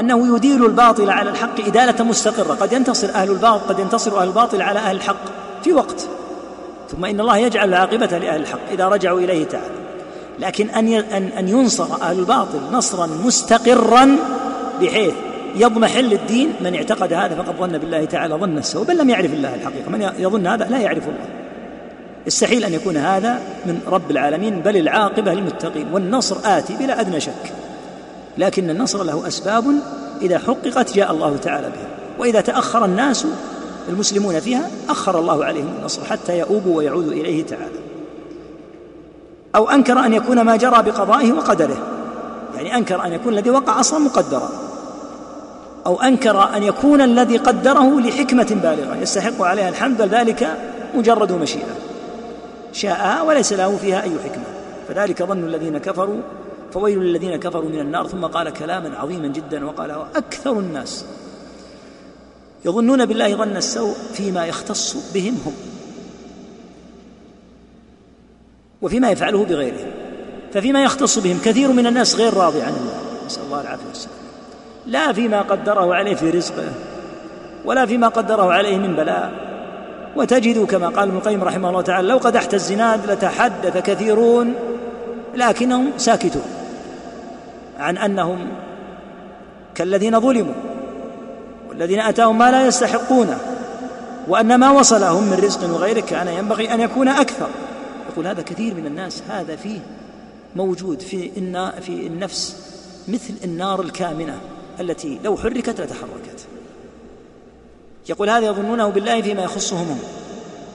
[0.00, 4.62] أنه يديل الباطل على الحق إدالة مستقرة قد ينتصر أهل الباطل قد ينتصر أهل الباطل
[4.62, 5.24] على أهل الحق
[5.64, 6.06] في وقت.
[6.90, 9.74] ثم إن الله يجعل العاقبة لأهل الحق إذا رجعوا إليه تعالى.
[10.38, 10.94] لكن أن
[11.38, 14.16] أن ينصر أهل الباطل نصرا مستقرا
[14.80, 15.14] بحيث
[15.56, 19.54] يضمحل الدين من اعتقد هذا فقد ظن بالله تعالى ظن السوء بل لم يعرف الله
[19.54, 19.90] الحقيقة.
[19.90, 21.26] من يظن هذا لا يعرف الله.
[22.26, 25.86] يستحيل أن يكون هذا من رب العالمين بل العاقبة للمتقين.
[25.92, 27.52] والنصر آتي بلا أدنى شك.
[28.38, 29.64] لكن النصر له أسباب
[30.22, 31.88] إذا حققت جاء الله تعالى بها.
[32.18, 33.26] وإذا تأخر الناس
[33.88, 37.78] المسلمون فيها أخر الله عليهم النصر حتى يؤوبوا ويعودوا إليه تعالى.
[39.56, 41.76] أو أنكر أن يكون ما جرى بقضائه وقدره.
[42.56, 44.48] يعني أنكر أن يكون الذي وقع أصلا مقدرا.
[45.86, 48.96] أو أنكر أن يكون الذي قدره لحكمة بالغة.
[48.96, 50.58] يستحق عليها الحمد ذلك
[50.94, 51.76] مجرد مشيئة.
[52.72, 54.44] شاءها وليس له فيها أي حكمة.
[54.88, 56.20] فذلك ظن الذين كفروا
[56.72, 58.08] فويل للذين كفروا من النار.
[58.08, 61.04] ثم قال كلاما عظيما جدا وقال أكثر الناس
[62.64, 65.52] يظنون بالله ظن السوء فيما يختص بهم هم
[68.82, 69.90] وفيما يفعله بغيرهم
[70.52, 71.38] ففيما يختص بهم.
[71.44, 74.13] كثير من الناس غير راضي عن الله نسأل الله العافية والسلام.
[74.86, 76.72] لا فيما قدره عليه في رزقه
[77.64, 79.54] ولا فيما قدره عليه من بلاء.
[80.16, 84.54] وتجد كما قال ابن القيم رحمه الله تعالى لو قدحت الزناد لتحدث كثيرون
[85.34, 86.42] لكنهم ساكتون
[87.78, 88.46] عن أنهم
[89.74, 90.54] كالذين ظلموا
[91.68, 93.38] والذين أتاهم ما لا يستحقونه
[94.28, 97.48] وأن ما وصلهم من رزق وغيره كان ينبغي أن يكون أكثر.
[98.12, 99.78] يقول هذا كثير من الناس هذا فيه
[100.56, 101.30] موجود في
[101.80, 102.56] في النفس
[103.08, 104.38] مثل النار الكامنة.
[104.80, 106.46] التي لو حركت لتحركت.
[108.08, 109.98] يقول هذا يظنونه بالله فيما يخصهم هم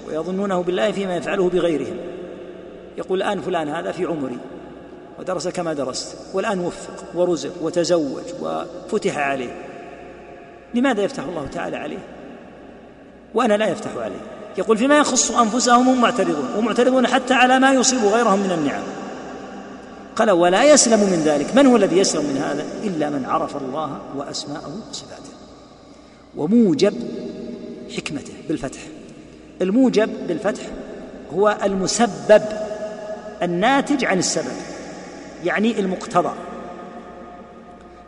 [0.08, 1.98] ويظنونه بالله فيما يفعله بغيرهم.
[2.98, 4.38] يقول الآن فلان هذا في عمري
[5.20, 9.56] ودرس كما درست والآن وفق ورزق وتزوج وفتح عليه.
[10.74, 12.00] لماذا يفتح الله تعالى عليه؟
[13.34, 14.22] وأنا لا يفتح عليه.
[14.58, 18.84] يقول فيما يخص أنفسهم هم معترضون ومعترضون حتى على ما يصيب غيرهم من النعم.
[20.20, 21.56] قال ولا يسلم من ذلك.
[21.56, 25.34] من هو الذي يسلم من هذا؟ إلا من عرف الله وأسماءه وصفاته.
[26.38, 26.94] وموجب
[27.98, 28.80] حكمته بالفتح.
[29.62, 30.64] الموجب بالفتح
[31.34, 32.44] هو المسبب
[33.42, 34.56] الناتج عن السبب
[35.44, 36.34] يعني المقتضى.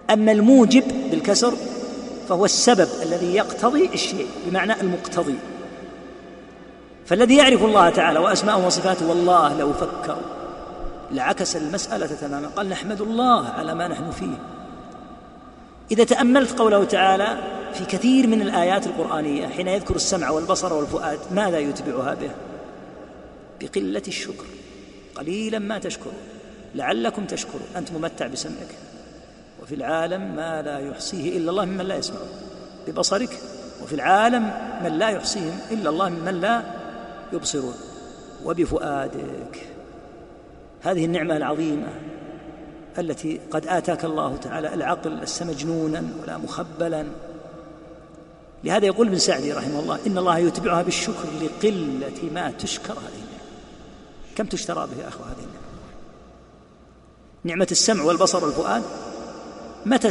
[0.09, 1.53] أما الموجب بالكسر
[2.29, 5.35] فهو السبب الذي يقتضي الشيء بمعنى المقتضي.
[7.05, 10.17] فالذي يعرف الله تعالى وأسماءه وصفاته والله لو فكر
[11.11, 12.47] لعكس المسألة تماما.
[12.47, 14.37] قال نحمد الله على ما نحن فيه.
[15.91, 17.37] إذا تأملت قوله تعالى
[17.73, 22.31] في كثير من الآيات القرآنية حين يذكر السمع والبصر والفؤاد ماذا يتبعها به؟
[23.61, 24.45] بقلة الشكر.
[25.15, 26.13] قليلا ما تشكرون
[26.75, 27.67] لعلكم تشكرون.
[27.75, 28.75] أنت ممتع بسمعك.
[29.63, 32.19] وفي العالم ما لا يحصيه إلا الله ممن لا يسمع
[32.87, 33.39] ببصرك.
[33.83, 36.61] وفي العالم من لا يحصيهم إلا الله ممن لا
[37.33, 37.75] يبصرون.
[38.45, 39.70] وبفؤادك.
[40.81, 41.87] هذه النعمة العظيمة
[42.99, 47.05] التي قد آتاك الله تعالى العقل لست مجنونا ولا مخبلا.
[48.63, 53.51] لهذا يقول ابن سعدي رحمه الله إن الله يتبعها بالشكر لقلة ما تشكر هذه النعمة.
[54.35, 55.61] كم تشترى به يا أخوة هذه النعمة؟
[57.43, 58.83] نعمة السمع والبصر والفؤاد.
[59.85, 60.09] متى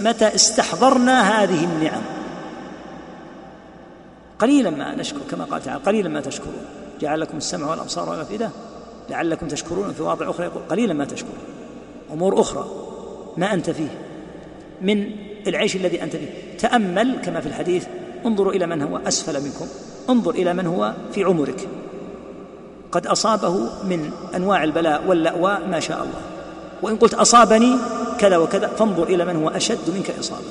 [0.00, 2.02] متى استحضرنا هذه النعم؟
[4.38, 6.64] قليلا ما نشكر كما قال تعالى قليلا ما تشكرون.
[7.00, 8.50] جعل لكم السمع والأبصار والأفئدة.
[9.10, 11.38] لعلكم تشكرون في واضع أخرى يقول قليلا ما تشكرون.
[12.12, 12.66] أمور أخرى
[13.36, 13.88] ما أنت فيه
[14.80, 15.10] من
[15.46, 16.28] العيش الذي أنت فيه.
[16.58, 17.86] تأمل كما في الحديث
[18.26, 19.66] انظروا إلى من هو أسفل منكم
[20.10, 21.68] انظر إلى من هو في عمرك.
[22.92, 23.54] قد أصابه
[23.84, 26.20] من أنواع البلاء واللأواء ما شاء الله.
[26.82, 27.76] وإن قلت أصابني
[28.18, 30.44] كذا وكذا فانظر إلى من هو أشد منك إصابة.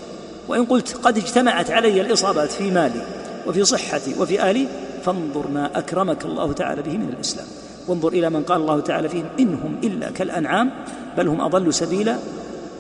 [0.48, 3.02] وإن قلت قد اجتمعت علي الإصابات في مالي
[3.48, 4.68] وفي صحتي وفي آلي
[5.06, 7.48] فانظر ما أكرمك الله تعالى به من الإسلام.
[7.88, 10.72] وانظر إلى من قال الله تعالى فيهم إنهم إلا كالأنعام
[11.18, 12.18] بل هم أضل سبيلا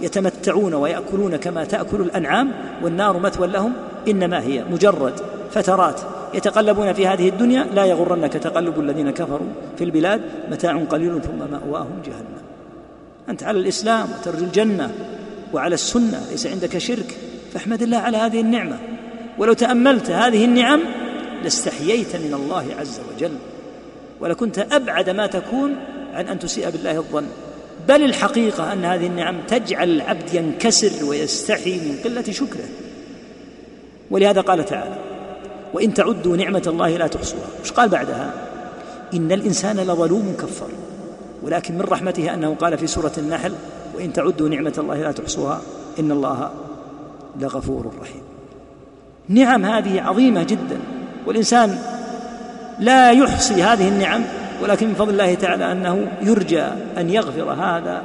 [0.02, 2.52] يتمتعون ويأكلون كما تأكل الأنعام
[2.84, 3.74] والنار مثوى لهم
[4.08, 5.14] إنما هي مجرد
[5.52, 6.02] فترات
[6.34, 10.22] يتقلبون في هذه الدنيا لا يغرنك تقلب الذين كفروا في البلاد
[10.52, 12.46] متاع قليل ثم مأواهم جهنم.
[13.30, 14.92] أنت على الإسلام وترجو الجنة
[15.54, 17.18] وعلى السنة ليس عندك شرك
[17.54, 18.78] فاحمد الله على هذه النعمة.
[19.38, 20.82] ولو تأملت هذه النعم
[21.44, 23.34] لاستحييت من الله عز وجل.
[24.22, 25.76] ولكنت أبعد ما تكون
[26.14, 27.26] عن أن تسيء بالله الظن.
[27.88, 32.66] بل الحقيقة أن هذه النعم تجعل العبد ينكسر ويستحي من قلة شكره.
[34.12, 34.98] ولهذا قال تعالى
[35.74, 37.48] وإن تعدوا نعمة الله لا تحصوها.
[37.64, 38.34] وش قال بعدها؟
[39.14, 40.68] إن الإنسان لظلوم كفر
[41.44, 43.54] ولكن من رحمته أنه قال في سورة النحل
[43.96, 45.62] وإن تعدوا نعمة الله لا تحصوها
[46.00, 46.52] إن الله
[47.40, 48.22] لغفور رحيم.
[49.30, 50.80] نعم هذه عظيمة جدا.
[51.26, 51.80] والإنسان
[52.80, 54.22] لا يحصي هذه النعم
[54.62, 56.64] ولكن من فضل الله تعالى أنه يرجى
[56.98, 58.02] أن يغفر هذا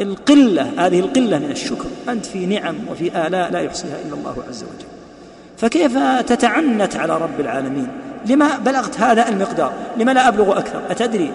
[0.00, 1.86] القلة هذه القلة من الشكر.
[2.08, 4.86] أنت في نعم وفي آلاء لا يحصيها إلا الله عز وجل.
[5.56, 7.88] فكيف تتعنت على رب العالمين؟
[8.26, 11.32] لما بلغت هذا المقدار؟ لما لا أبلغ أكثر؟ أتدري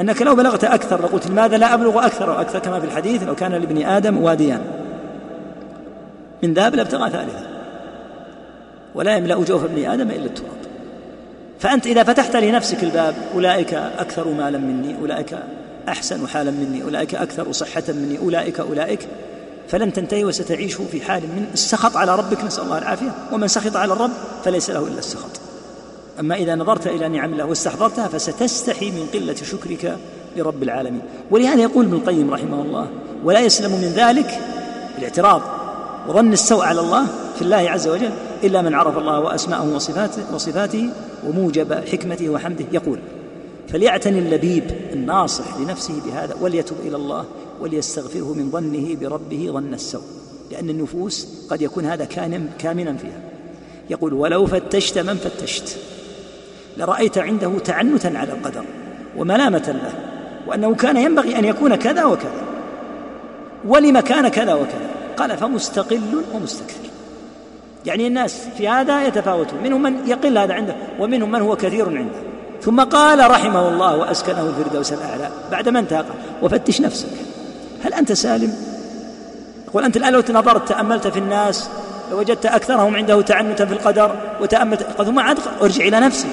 [0.00, 3.52] أنك لو بلغت أكثر لقلت لماذا لا أبلغ أكثر وأكثر كما في الحديث لو كان
[3.52, 4.60] لابن آدم واديان.
[6.42, 7.46] من ذهب لابتغى ثالثا
[8.94, 10.61] ولا يملأ جوف ابن آدم إلا التراب.
[11.62, 15.38] فأنت إذا فتحت لنفسك الباب أولئك أكثر مالا مني أولئك
[15.88, 19.08] أحسن حالا مني أولئك أكثر صحة مني أولئك أولئك.
[19.68, 23.12] فلن تنتهي وستعيش في حال من السخط على ربك نسأل الله العافية.
[23.32, 24.10] ومن سخط على الرب
[24.44, 25.40] فليس له إلا السخط.
[26.20, 29.96] أما إذا نظرت إلى نعم الله واستحضرتها فستستحي من قلة شكرك
[30.36, 31.02] لرب العالمين.
[31.30, 32.88] ولهذا يقول ابن القيم رحمه الله
[33.24, 34.40] ولا يسلم من ذلك
[34.98, 35.42] الاعتراض
[36.08, 37.06] وظن السوء على الله
[37.36, 38.10] في الله عز وجل.
[38.44, 40.88] إلا من عرف الله وأسماءه وصفاته, وصفاته
[41.26, 42.98] وموجب حكمته وحمده يقول
[43.68, 47.24] فليعتني اللبيب الناصح لنفسه بهذا وليتب إلى الله
[47.60, 50.02] وليستغفره من ظنه بربه ظن السوء.
[50.50, 52.04] لأن النفوس قد يكون هذا
[52.58, 53.20] كامنا فيها.
[53.90, 55.78] يقول ولو فتشت من فتشت
[56.76, 58.64] لرأيت عنده تعنتا على القدر
[59.16, 59.92] وملامة له
[60.46, 62.42] وأنه كان ينبغي أن يكون كذا وكذا
[63.64, 64.90] ولم كان كذا وكذا.
[65.16, 66.91] قال فمستقل ومستكثر.
[67.86, 69.62] يعني الناس في هذا يتفاوتون.
[69.62, 72.18] منهم من يقل هذا عنده ومنهم من هو كثير عنده.
[72.62, 75.28] ثم قال رحمه الله وأسكنه الفردوس الأعلى.
[75.50, 76.04] بعد ما انتهى
[76.42, 77.08] وفتش نفسك.
[77.84, 78.54] هل أنت سالم؟
[79.68, 81.68] يقول أنت الآن لو نظرت تأملت في الناس
[82.10, 86.28] لوجدت أكثرهم عنده تعنتا في القدر وتأملت ثم عاد أرجع إلى نفسك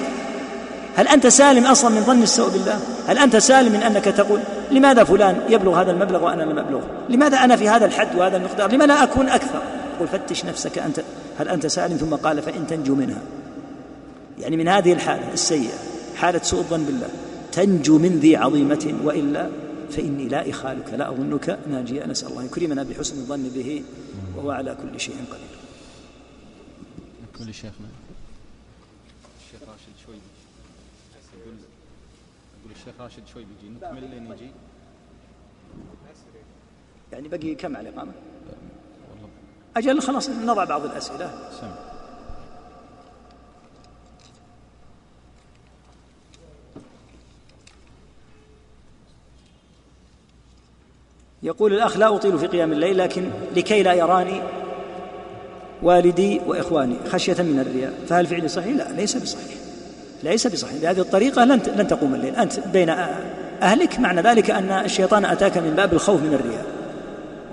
[0.96, 2.78] هل أنت سالم أصلا من ظن السوء بالله؟
[3.08, 4.40] هل أنت سالم من أنك تقول
[4.70, 8.72] لماذا فلان يبلغ هذا المبلغ وأنا لم أبلغه؟ لماذا أنا في هذا الحد وهذا المقدار؟
[8.72, 9.62] لما لا أكون أكثر؟
[10.00, 11.04] قل فتش نفسك أنت
[11.38, 13.22] هل أنت سالم؟ ثم قال فإن تنجو منها.
[14.38, 15.78] يعني من هذه الحالة السيئة
[16.16, 17.08] حالة سوء الظن بالله
[17.52, 19.50] تنجو من ذي عظيمة وإلا
[19.90, 23.82] فإني لا إخالك لا أظنك ناجيا نسأل الله يكرمنا بحسن الظن به
[24.36, 25.56] وهو على كل شيء قدير.
[27.38, 27.88] كل شيخنا
[29.40, 30.16] الشيخ راشد شوي.
[31.40, 31.54] يقول
[32.60, 33.74] يقول الشيخ راشد شوي بيجي.
[33.74, 34.50] نكمل لين يجي.
[37.12, 38.12] يعني بقي كم على الإقامة؟
[39.76, 41.30] أجل خلاص نضع بعض الأسئلة.
[41.60, 41.70] سمع.
[51.42, 54.42] يقول الأخ لا أطيل في قيام الليل لكن لكي لا يراني
[55.82, 57.94] والدي وإخواني خشية من الرياء.
[58.08, 59.58] فهل فعلي صحيح؟ لا ليس بصحيح.
[60.22, 60.82] ليس بصحيح.
[60.82, 62.36] بهذه الطريقة لن لن تقوم الليل.
[62.36, 62.90] أنت بين
[63.62, 66.66] أهلك معنى ذلك أن الشيطان أتاك من باب الخوف من الرياء.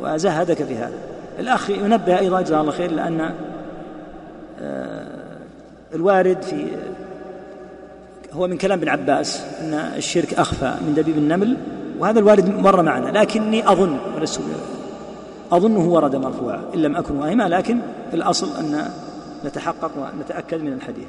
[0.02, 1.07] وزهدك في هذا.
[1.40, 3.34] الأخ ينبه أيضا جزاه الله خير لأن
[4.62, 5.08] آه،
[5.94, 6.68] الوارد في
[8.34, 11.58] هو من كلام ابن عباس أن الشرك أخفى من دبيب النمل
[12.00, 14.42] وهذا الوارد مر معنا لكني أظن ولست
[15.52, 17.80] أظنه ورد مرفوعا إن لم أكن واهما لكن
[18.14, 18.90] الأصل أن
[19.46, 21.08] نتحقق ونتأكد من الحديث.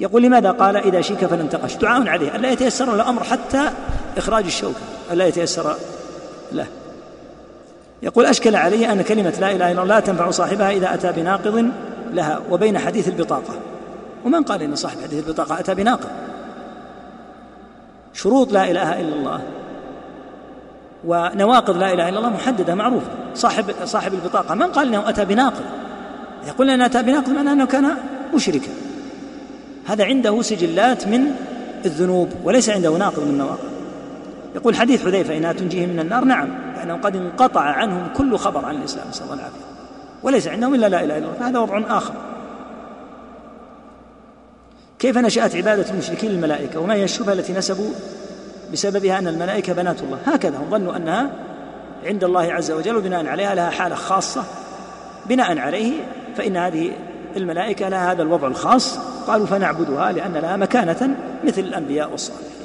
[0.00, 1.76] يقول لماذا؟ قال إذا شيك فلانتقش.
[1.76, 3.70] دعاء عليه ألا يتيسر له الأمر حتى
[4.16, 4.80] إخراج الشوكة
[5.12, 5.74] ألا يتيسر
[6.52, 6.66] له.
[8.02, 11.70] يقول أشكل علي أن كلمة لا إله إلا الله لا تنفع صاحبها إذا أتى بناقض
[12.12, 13.54] لها وبين حديث البطاقة.
[14.24, 16.08] ومن قال إن صاحب حديث البطاقة أتى بناقض؟
[18.12, 19.40] شروط لا إله إلا الله
[21.04, 23.06] ونواقض لا إله إلا الله محددة معروفة.
[23.34, 25.64] صاحب صاحب البطاقة من قال إنه أتى بناقض؟
[26.46, 27.96] يقول انه أتى بناقض معناه إنه كان
[28.34, 28.70] مشركا.
[29.86, 31.30] هذا عنده سجلات من
[31.84, 33.75] الذنوب وليس عنده ناقض من النواقض.
[34.56, 36.24] يقول حديث حذيفة إنها تنجيه من النار.
[36.24, 39.64] نعم لأنه قد انقطع عنهم كل خبر عن الإسلام نسأل الله العافية.
[40.22, 42.14] وليس عندهم إلا لا إله إلا الله فهذا وضع آخر.
[44.98, 47.90] كيف نشأت عبادة المشركين للملائكة؟ وما هي الشبهة التي نسبوا
[48.72, 51.30] بسببها أن الملائكة بنات الله؟ هكذا هم ظنوا أنها
[52.04, 54.44] عند الله عز وجل وبناء عليها لها حالة خاصة.
[55.26, 55.92] بناء عليه
[56.36, 56.92] فإن هذه
[57.36, 58.98] الملائكة لها هذا الوضع الخاص.
[59.26, 62.55] قالوا فنعبدها لأن لها مكانة مثل الأنبياء والصالحين.